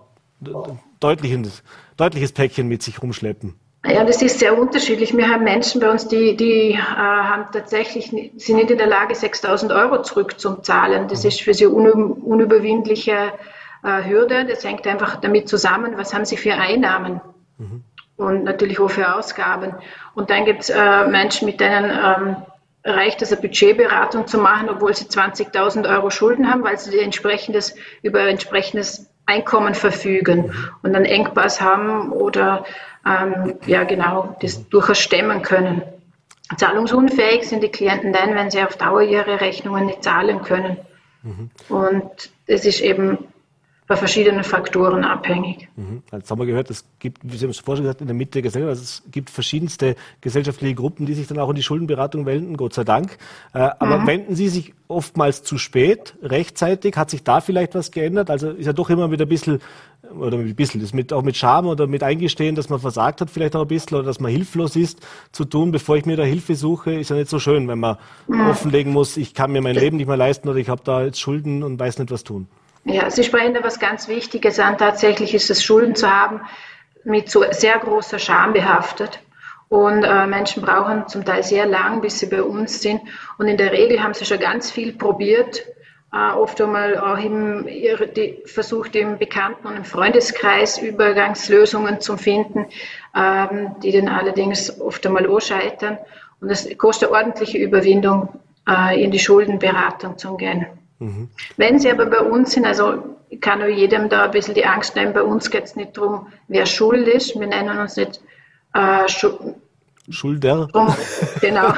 deutliches, 1.01 1.62
deutliches 1.97 2.32
Päckchen 2.32 2.68
mit 2.68 2.82
sich 2.82 3.03
rumschleppen? 3.03 3.55
Ja, 3.86 4.03
das 4.03 4.22
ist 4.22 4.38
sehr 4.38 4.59
unterschiedlich. 4.59 5.14
Wir 5.14 5.28
haben 5.28 5.45
Menschen 5.45 5.80
bei 5.80 5.90
uns, 5.90 6.09
die, 6.09 6.36
die 6.36 6.70
äh, 6.70 6.76
haben 6.78 7.47
tatsächlich, 7.53 8.07
sind 8.36 8.57
nicht 8.57 8.70
in 8.70 8.78
der 8.78 8.86
Lage, 8.86 9.14
6000 9.14 9.72
Euro 9.72 10.01
zurückzuzahlen. 10.03 11.09
Das 11.09 11.24
ist 11.24 11.42
für 11.42 11.53
sie 11.53 11.66
unüb 11.66 12.22
unüberwindliche 12.22 13.32
äh, 13.82 14.09
Hürde. 14.09 14.47
Das 14.47 14.64
hängt 14.64 14.86
einfach 14.86 15.16
damit 15.16 15.51
zusammen, 15.51 15.99
was 15.99 16.14
haben 16.14 16.24
sie 16.24 16.38
für 16.38 16.55
Einnahmen 16.55 17.20
mhm. 17.59 17.84
und 18.16 18.45
natürlich 18.45 18.80
auch 18.80 18.90
für 18.90 19.14
Ausgaben. 19.14 19.74
Und 20.14 20.30
dann 20.30 20.47
gibt 20.47 20.62
es 20.62 20.70
äh, 20.70 21.07
Menschen, 21.07 21.45
mit 21.45 21.61
denen 21.61 21.90
ähm, 21.90 22.36
reicht 22.84 23.20
es, 23.20 23.32
eine 23.32 23.42
Budgetberatung 23.42 24.26
zu 24.26 24.38
machen, 24.38 24.70
obwohl 24.70 24.95
sie 24.95 25.05
20.000 25.05 25.88
Euro 25.88 26.09
Schulden 26.09 26.51
haben, 26.51 26.64
weil 26.64 26.78
sie 26.78 26.99
entsprechendes, 26.99 27.74
über 28.03 28.20
entsprechendes 28.20 29.11
Einkommen 29.27 29.75
verfügen 29.75 30.53
und 30.83 30.95
einen 30.95 31.05
Engpass 31.05 31.61
haben 31.61 32.12
oder 32.12 32.64
ähm, 33.07 33.55
ja 33.66 33.85
genau 33.85 34.37
das 34.41 34.68
durchaus 34.68 34.99
stemmen 34.99 35.43
können. 35.43 35.83
Zahlungsunfähig 36.57 37.49
sind 37.49 37.62
die 37.62 37.70
Klienten 37.70 38.12
dann, 38.12 38.35
wenn 38.35 38.51
sie 38.51 38.62
auf 38.62 38.77
Dauer 38.77 39.03
ihre 39.03 39.41
Rechnungen 39.41 39.87
nicht 39.87 40.05
zahlen 40.05 40.43
können. 40.43 40.77
Mhm. 41.22 41.51
Und 41.68 42.31
es 42.47 42.66
ist 42.66 42.81
eben 42.81 43.18
bei 43.95 43.99
verschiedenen 43.99 44.42
Faktoren 44.42 45.05
abhängig. 45.05 45.68
Mhm. 45.76 46.03
Jetzt 46.11 46.30
haben 46.30 46.38
wir 46.40 46.47
gehört, 46.47 46.68
es 46.68 46.84
gibt, 46.99 47.18
wie 47.22 47.36
Sie 47.36 47.45
haben 47.45 47.51
es 47.51 47.59
vorhin 47.59 47.84
gesagt, 47.84 48.01
in 48.01 48.09
der 48.09 48.14
Mitte 48.14 48.32
der 48.32 48.42
Gesellschaft, 48.42 48.70
also 48.70 48.82
es 48.82 49.03
gibt 49.11 49.30
verschiedenste 49.30 49.95
gesellschaftliche 50.20 50.74
Gruppen, 50.74 51.07
die 51.07 51.14
sich 51.14 51.28
dann 51.28 51.38
auch 51.38 51.49
in 51.51 51.55
die 51.55 51.62
Schuldenberatung 51.62 52.26
wenden, 52.26 52.57
Gott 52.57 52.74
sei 52.74 52.82
Dank. 52.82 53.16
Äh, 53.53 53.59
aber 53.78 53.99
mhm. 53.99 54.07
wenden 54.07 54.34
sie 54.34 54.49
sich 54.49 54.74
oftmals 54.88 55.45
zu 55.45 55.59
spät, 55.59 56.16
rechtzeitig? 56.22 56.97
Hat 56.97 57.11
sich 57.11 57.22
da 57.22 57.40
vielleicht 57.40 57.74
was 57.74 57.92
geändert? 57.92 58.30
Also 58.30 58.51
ist 58.51 58.66
ja 58.66 58.72
doch 58.72 58.90
immer 58.90 59.11
wieder 59.12 59.26
ein 59.26 59.28
bisschen, 59.28 59.61
oder 60.18 60.38
ein 60.38 60.55
bisschen, 60.57 60.80
das 60.80 60.92
mit, 60.92 61.12
auch 61.12 61.22
mit 61.22 61.36
Scham 61.36 61.66
oder 61.66 61.86
mit 61.86 62.03
Eingestehen, 62.03 62.57
dass 62.57 62.68
man 62.68 62.80
versagt 62.80 63.20
hat 63.20 63.30
vielleicht 63.30 63.55
auch 63.55 63.62
ein 63.62 63.68
bisschen 63.68 63.97
oder 63.97 64.07
dass 64.07 64.18
man 64.18 64.32
hilflos 64.32 64.74
ist, 64.74 65.07
zu 65.30 65.45
tun, 65.45 65.70
bevor 65.70 65.97
ich 65.97 66.05
mir 66.05 66.16
da 66.16 66.24
Hilfe 66.24 66.57
suche, 66.57 66.95
ist 66.95 67.11
ja 67.11 67.16
nicht 67.16 67.30
so 67.30 67.38
schön, 67.38 67.68
wenn 67.68 67.78
man 67.78 67.97
mhm. 68.26 68.49
offenlegen 68.49 68.92
muss, 68.92 69.16
ich 69.16 69.34
kann 69.34 69.53
mir 69.53 69.61
mein 69.62 69.76
Leben 69.76 69.99
nicht 69.99 70.09
mehr 70.09 70.16
leisten 70.16 70.49
oder 70.49 70.59
ich 70.59 70.68
habe 70.68 70.82
da 70.84 71.05
jetzt 71.05 71.20
Schulden 71.20 71.62
und 71.62 71.78
weiß 71.78 72.01
nicht, 72.01 72.11
was 72.11 72.24
tun. 72.24 72.49
Ja, 72.85 73.11
Sie 73.11 73.24
sprechen 73.24 73.55
da 73.55 73.64
was 73.64 73.80
ganz 73.80 74.09
Wichtiges 74.09 74.59
an. 74.61 74.76
Tatsächlich 74.76 75.35
ist 75.35 75.51
es 75.51 75.64
Schulden 75.64 75.95
zu 75.95 76.11
haben 76.11 76.43
mit 77.05 77.30
so 77.30 77.45
sehr 77.51 77.78
großer 77.78 78.18
Scham 78.18 78.53
behaftet. 78.53 79.20
Und 79.68 80.05
äh, 80.05 80.26
Menschen 80.26 80.62
brauchen 80.62 81.09
zum 81.09 81.24
Teil 81.24 81.43
sehr 81.43 81.66
lang, 81.66 82.01
bis 82.01 82.18
sie 82.18 82.26
bei 82.26 82.43
uns 82.43 82.82
sind. 82.82 83.01
Und 83.39 83.49
in 83.49 83.57
der 83.57 83.72
Regel 83.72 84.03
haben 84.03 84.14
sie 84.14 84.24
schon 84.24 84.39
ganz 84.39 84.70
viel 84.70 84.93
probiert, 84.93 85.64
äh, 86.12 86.32
oft 86.32 86.61
einmal 86.61 86.99
auch 86.99 87.18
im, 87.18 87.66
die, 87.66 88.43
versucht, 88.45 88.95
im 88.95 89.18
Bekannten- 89.18 89.66
und 89.66 89.76
im 89.76 89.85
Freundeskreis 89.85 90.78
Übergangslösungen 90.78 92.01
zu 92.01 92.16
finden, 92.16 92.66
ähm, 93.16 93.74
die 93.82 93.93
dann 93.93 94.09
allerdings 94.09 94.80
oft 94.80 95.05
einmal 95.07 95.26
auch 95.26 95.41
scheitern. 95.41 95.99
Und 96.41 96.51
es 96.51 96.68
kostet 96.78 97.11
ordentliche 97.11 97.59
Überwindung, 97.59 98.28
äh, 98.68 99.03
in 99.03 99.11
die 99.11 99.18
Schuldenberatung 99.18 100.18
zu 100.18 100.37
gehen. 100.37 100.66
Mhm. 100.99 101.28
Wenn 101.57 101.78
Sie 101.78 101.90
aber 101.90 102.07
bei 102.07 102.20
uns 102.20 102.53
sind, 102.53 102.66
also 102.66 103.16
ich 103.28 103.40
kann 103.40 103.59
nur 103.59 103.68
jedem 103.68 104.09
da 104.09 104.24
ein 104.24 104.30
bisschen 104.30 104.55
die 104.55 104.64
Angst 104.64 104.97
nehmen, 104.97 105.12
bei 105.12 105.22
uns 105.22 105.51
geht 105.51 105.64
es 105.64 105.76
nicht 105.76 105.97
darum, 105.97 106.28
wer 106.49 106.66
schuld 106.66 107.09
ist. 107.09 107.38
Wir 107.38 107.47
nennen 107.47 107.78
uns 107.78 107.97
nicht 107.97 108.20
äh, 108.74 109.09
Schu 109.09 109.55
Schulder. 110.11 110.68
Um, 110.74 110.95
genau, 111.40 111.72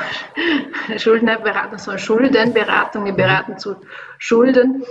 Schuldnerberatung, 0.96 1.78
sondern 1.78 2.00
Schuldenberatung. 2.00 3.04
Wir 3.04 3.12
beraten 3.12 3.56
zu 3.56 3.76
Schulden. 4.18 4.84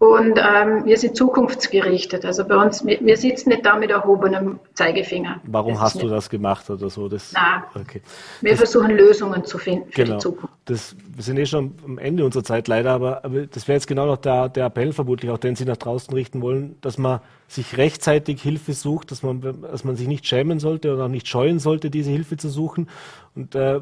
Und 0.00 0.38
ähm, 0.38 0.86
wir 0.86 0.96
sind 0.96 1.14
zukunftsgerichtet. 1.14 2.24
Also 2.24 2.46
bei 2.46 2.56
uns, 2.56 2.86
wir, 2.86 2.98
wir 3.02 3.18
sitzen 3.18 3.50
nicht 3.50 3.66
da 3.66 3.76
mit 3.76 3.90
erhobenem 3.90 4.58
Zeigefinger. 4.72 5.42
Warum 5.44 5.74
das 5.74 5.82
hast 5.82 6.02
du 6.02 6.08
das 6.08 6.30
gemacht 6.30 6.70
oder 6.70 6.88
so? 6.88 7.06
Das, 7.06 7.34
Nein. 7.34 7.62
Okay. 7.74 8.00
Wir 8.40 8.52
das, 8.52 8.60
versuchen 8.60 8.96
Lösungen 8.96 9.44
zu 9.44 9.58
finden 9.58 9.92
für 9.92 10.04
genau. 10.04 10.14
die 10.14 10.22
Zukunft. 10.22 10.54
Das, 10.64 10.96
wir 11.14 11.22
sind 11.22 11.36
eh 11.36 11.44
schon 11.44 11.74
am 11.84 11.98
Ende 11.98 12.24
unserer 12.24 12.44
Zeit 12.44 12.66
leider, 12.66 12.92
aber, 12.92 13.26
aber 13.26 13.46
das 13.46 13.68
wäre 13.68 13.76
jetzt 13.76 13.88
genau 13.88 14.06
noch 14.06 14.16
der, 14.16 14.48
der 14.48 14.66
Appell 14.66 14.94
vermutlich, 14.94 15.30
auch 15.30 15.36
den 15.36 15.54
Sie 15.54 15.66
nach 15.66 15.76
draußen 15.76 16.14
richten 16.14 16.40
wollen, 16.40 16.76
dass 16.80 16.96
man 16.96 17.20
sich 17.52 17.76
rechtzeitig 17.76 18.42
Hilfe 18.42 18.72
sucht, 18.72 19.10
dass 19.10 19.22
man, 19.22 19.40
dass 19.62 19.84
man 19.84 19.96
sich 19.96 20.06
nicht 20.06 20.26
schämen 20.26 20.60
sollte 20.60 20.94
oder 20.94 21.06
auch 21.06 21.08
nicht 21.08 21.26
scheuen 21.26 21.58
sollte, 21.58 21.90
diese 21.90 22.10
Hilfe 22.10 22.36
zu 22.36 22.48
suchen. 22.48 22.88
Und 23.34 23.54
äh, 23.54 23.80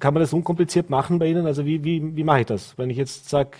kann 0.00 0.14
man 0.14 0.20
das 0.20 0.32
unkompliziert 0.32 0.90
machen 0.90 1.18
bei 1.18 1.26
Ihnen? 1.26 1.46
Also 1.46 1.64
wie, 1.64 1.84
wie, 1.84 2.16
wie 2.16 2.24
mache 2.24 2.40
ich 2.40 2.46
das? 2.46 2.76
Wenn 2.76 2.90
ich 2.90 2.96
jetzt 2.96 3.28
sage, 3.28 3.50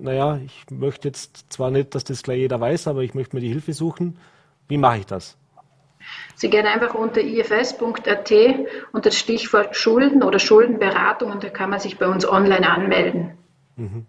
naja, 0.00 0.38
ich 0.44 0.64
möchte 0.70 1.08
jetzt 1.08 1.52
zwar 1.52 1.70
nicht, 1.70 1.94
dass 1.94 2.04
das 2.04 2.22
gleich 2.22 2.38
jeder 2.38 2.60
weiß, 2.60 2.88
aber 2.88 3.02
ich 3.02 3.14
möchte 3.14 3.36
mir 3.36 3.40
die 3.40 3.48
Hilfe 3.48 3.72
suchen, 3.72 4.16
wie 4.68 4.78
mache 4.78 4.98
ich 4.98 5.06
das? 5.06 5.36
Sie 6.34 6.50
gehen 6.50 6.66
einfach 6.66 6.94
unter 6.94 7.20
ifs.at 7.20 8.32
unter 8.92 9.10
das 9.10 9.16
Stichwort 9.16 9.76
Schulden 9.76 10.22
oder 10.22 10.38
Schuldenberatung 10.38 11.30
und 11.30 11.44
da 11.44 11.48
kann 11.48 11.70
man 11.70 11.80
sich 11.80 11.98
bei 11.98 12.08
uns 12.08 12.26
online 12.28 12.68
anmelden. 12.68 13.32
Mhm. 13.76 14.06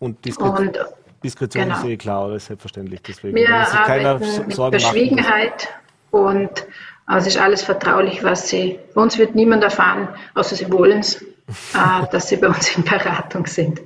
Und, 0.00 0.40
und 0.40 0.78
Diskretion 1.22 1.64
genau. 1.64 1.78
ist 1.78 1.84
eh 1.84 1.96
klar, 1.96 2.26
oder 2.26 2.38
selbstverständlich. 2.38 3.02
Deswegen 3.02 3.36
Wir 3.36 3.54
arbeiten 3.54 4.46
mit 4.46 4.54
Sorgen 4.54 4.78
Verschwiegenheit 4.78 5.68
machen. 6.10 6.26
und 6.26 6.66
also 7.06 7.26
ist 7.26 7.38
alles 7.38 7.62
vertraulich, 7.62 8.22
was 8.22 8.48
Sie. 8.48 8.78
Bei 8.94 9.02
uns 9.02 9.18
wird 9.18 9.34
niemand 9.34 9.64
erfahren, 9.64 10.08
außer 10.34 10.54
Sie 10.54 10.70
wollen 10.72 11.00
es, 11.00 11.20
äh, 11.20 11.26
dass 12.12 12.28
Sie 12.28 12.36
bei 12.36 12.48
uns 12.48 12.76
in 12.76 12.84
Beratung 12.84 13.46
sind. 13.46 13.80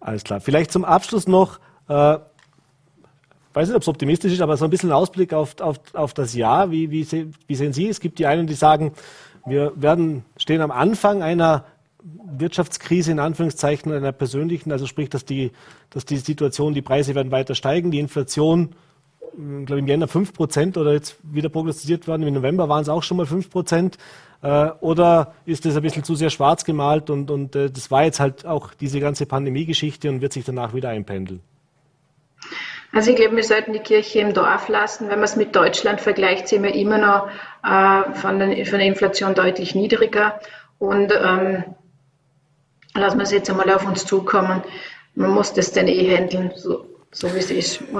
Alles 0.00 0.22
klar. 0.22 0.40
Vielleicht 0.40 0.70
zum 0.70 0.84
Abschluss 0.84 1.26
noch, 1.26 1.58
äh, 1.88 2.18
weiß 3.54 3.68
nicht, 3.68 3.74
ob 3.74 3.82
es 3.82 3.88
optimistisch 3.88 4.32
ist, 4.32 4.42
aber 4.42 4.56
so 4.56 4.64
ein 4.64 4.70
bisschen 4.70 4.92
Ausblick 4.92 5.32
auf, 5.32 5.60
auf, 5.60 5.78
auf 5.92 6.14
das 6.14 6.34
Jahr. 6.34 6.70
Wie, 6.70 6.90
wie, 6.90 7.06
wie 7.46 7.54
sehen 7.54 7.72
Sie? 7.72 7.88
Es 7.88 8.00
gibt 8.00 8.18
die 8.18 8.26
einen, 8.26 8.46
die 8.46 8.54
sagen, 8.54 8.92
wir 9.46 9.72
werden, 9.74 10.24
stehen 10.36 10.60
am 10.60 10.70
Anfang 10.70 11.22
einer 11.22 11.64
Wirtschaftskrise 12.04 13.12
in 13.12 13.18
Anführungszeichen 13.18 13.92
einer 13.92 14.12
persönlichen, 14.12 14.72
also 14.72 14.86
sprich, 14.86 15.08
dass 15.08 15.24
die, 15.24 15.52
dass 15.90 16.04
die 16.04 16.18
Situation, 16.18 16.74
die 16.74 16.82
Preise 16.82 17.14
werden 17.14 17.32
weiter 17.32 17.54
steigen, 17.54 17.90
die 17.90 17.98
Inflation, 17.98 18.74
glaube 19.32 19.76
ich, 19.76 19.78
im 19.78 19.88
Jänner 19.88 20.06
5 20.06 20.34
Prozent 20.34 20.76
oder 20.76 20.92
jetzt 20.92 21.16
wieder 21.22 21.48
prognostiziert 21.48 22.06
worden, 22.06 22.22
im 22.22 22.34
November 22.34 22.68
waren 22.68 22.82
es 22.82 22.88
auch 22.88 23.02
schon 23.02 23.16
mal 23.16 23.26
5 23.26 23.50
Prozent. 23.50 23.98
Äh, 24.42 24.70
oder 24.80 25.34
ist 25.46 25.64
das 25.64 25.76
ein 25.76 25.82
bisschen 25.82 26.04
zu 26.04 26.14
sehr 26.14 26.28
schwarz 26.28 26.64
gemalt 26.64 27.08
und, 27.08 27.30
und 27.30 27.56
äh, 27.56 27.70
das 27.70 27.90
war 27.90 28.04
jetzt 28.04 28.20
halt 28.20 28.44
auch 28.44 28.74
diese 28.74 29.00
ganze 29.00 29.24
Pandemie-Geschichte 29.24 30.10
und 30.10 30.20
wird 30.20 30.34
sich 30.34 30.44
danach 30.44 30.74
wieder 30.74 30.90
einpendeln? 30.90 31.40
Also 32.92 33.10
ich 33.10 33.16
glaube, 33.16 33.34
wir 33.34 33.42
sollten 33.42 33.72
die 33.72 33.80
Kirche 33.80 34.20
im 34.20 34.34
Dorf 34.34 34.68
lassen. 34.68 35.08
Wenn 35.08 35.16
man 35.16 35.24
es 35.24 35.36
mit 35.36 35.56
Deutschland 35.56 36.00
vergleicht, 36.00 36.48
sind 36.48 36.62
wir 36.62 36.74
immer 36.74 36.98
noch 36.98 37.28
äh, 37.64 38.12
von, 38.14 38.38
den, 38.38 38.66
von, 38.66 38.78
der 38.78 38.86
Inflation 38.86 39.34
deutlich 39.34 39.74
niedriger. 39.74 40.38
Und 40.78 41.12
ähm, 41.12 41.64
lassen 42.94 43.18
wir 43.18 43.24
es 43.24 43.32
jetzt 43.32 43.50
einmal 43.50 43.70
auf 43.70 43.86
uns 43.86 44.04
zukommen. 44.04 44.62
Man 45.14 45.30
muss 45.30 45.52
das 45.52 45.72
dann 45.72 45.88
eh 45.88 46.16
handeln. 46.16 46.52
So, 46.56 46.86
so 47.12 47.32
wie 47.34 47.38
es 47.38 47.50
ist. 47.50 47.82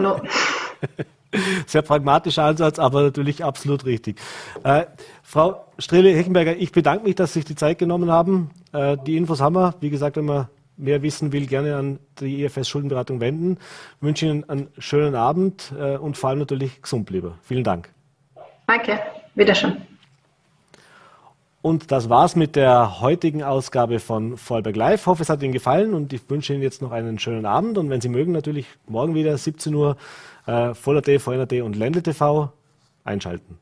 Sehr 1.66 1.82
pragmatischer 1.82 2.44
Ansatz, 2.44 2.78
aber 2.78 3.02
natürlich 3.02 3.42
absolut 3.42 3.84
richtig. 3.86 4.20
Äh, 4.62 4.86
Frau 5.22 5.64
Strehle-Heckenberger, 5.78 6.56
ich 6.56 6.70
bedanke 6.70 7.04
mich, 7.04 7.16
dass 7.16 7.32
Sie 7.32 7.40
sich 7.40 7.46
die 7.46 7.56
Zeit 7.56 7.78
genommen 7.78 8.10
haben. 8.10 8.50
Äh, 8.72 8.96
die 9.04 9.16
Infos 9.16 9.40
haben 9.40 9.56
wir. 9.56 9.74
Wie 9.80 9.90
gesagt, 9.90 10.16
wenn 10.16 10.26
man 10.26 10.48
mehr 10.76 11.02
wissen 11.02 11.32
will, 11.32 11.46
gerne 11.46 11.76
an 11.76 11.98
die 12.20 12.44
IFS 12.44 12.68
Schuldenberatung 12.68 13.20
wenden. 13.20 13.58
Ich 13.96 14.02
wünsche 14.02 14.26
Ihnen 14.26 14.48
einen 14.48 14.68
schönen 14.78 15.14
Abend 15.14 15.72
äh, 15.78 15.96
und 15.96 16.16
vor 16.16 16.30
allem 16.30 16.38
natürlich 16.40 16.82
gesund 16.82 17.06
bleiben. 17.06 17.34
Vielen 17.42 17.64
Dank. 17.64 17.88
Danke. 18.66 19.00
Wiederschauen. 19.34 19.93
Und 21.64 21.90
das 21.92 22.10
war's 22.10 22.36
mit 22.36 22.56
der 22.56 23.00
heutigen 23.00 23.42
Ausgabe 23.42 23.98
von 23.98 24.36
Vollberg 24.36 24.76
Live. 24.76 25.00
Ich 25.00 25.06
hoffe, 25.06 25.22
es 25.22 25.30
hat 25.30 25.42
Ihnen 25.42 25.54
gefallen 25.54 25.94
und 25.94 26.12
ich 26.12 26.28
wünsche 26.28 26.52
Ihnen 26.52 26.62
jetzt 26.62 26.82
noch 26.82 26.92
einen 26.92 27.18
schönen 27.18 27.46
Abend. 27.46 27.78
Und 27.78 27.88
wenn 27.88 28.02
Sie 28.02 28.10
mögen, 28.10 28.32
natürlich 28.32 28.66
morgen 28.86 29.14
wieder 29.14 29.38
17 29.38 29.74
Uhr 29.74 29.96
äh, 30.46 30.74
Voller.t, 30.74 31.18
VNRT 31.18 31.62
und 31.62 31.74
Ländle 31.74 32.02
TV 32.02 32.52
einschalten. 33.02 33.58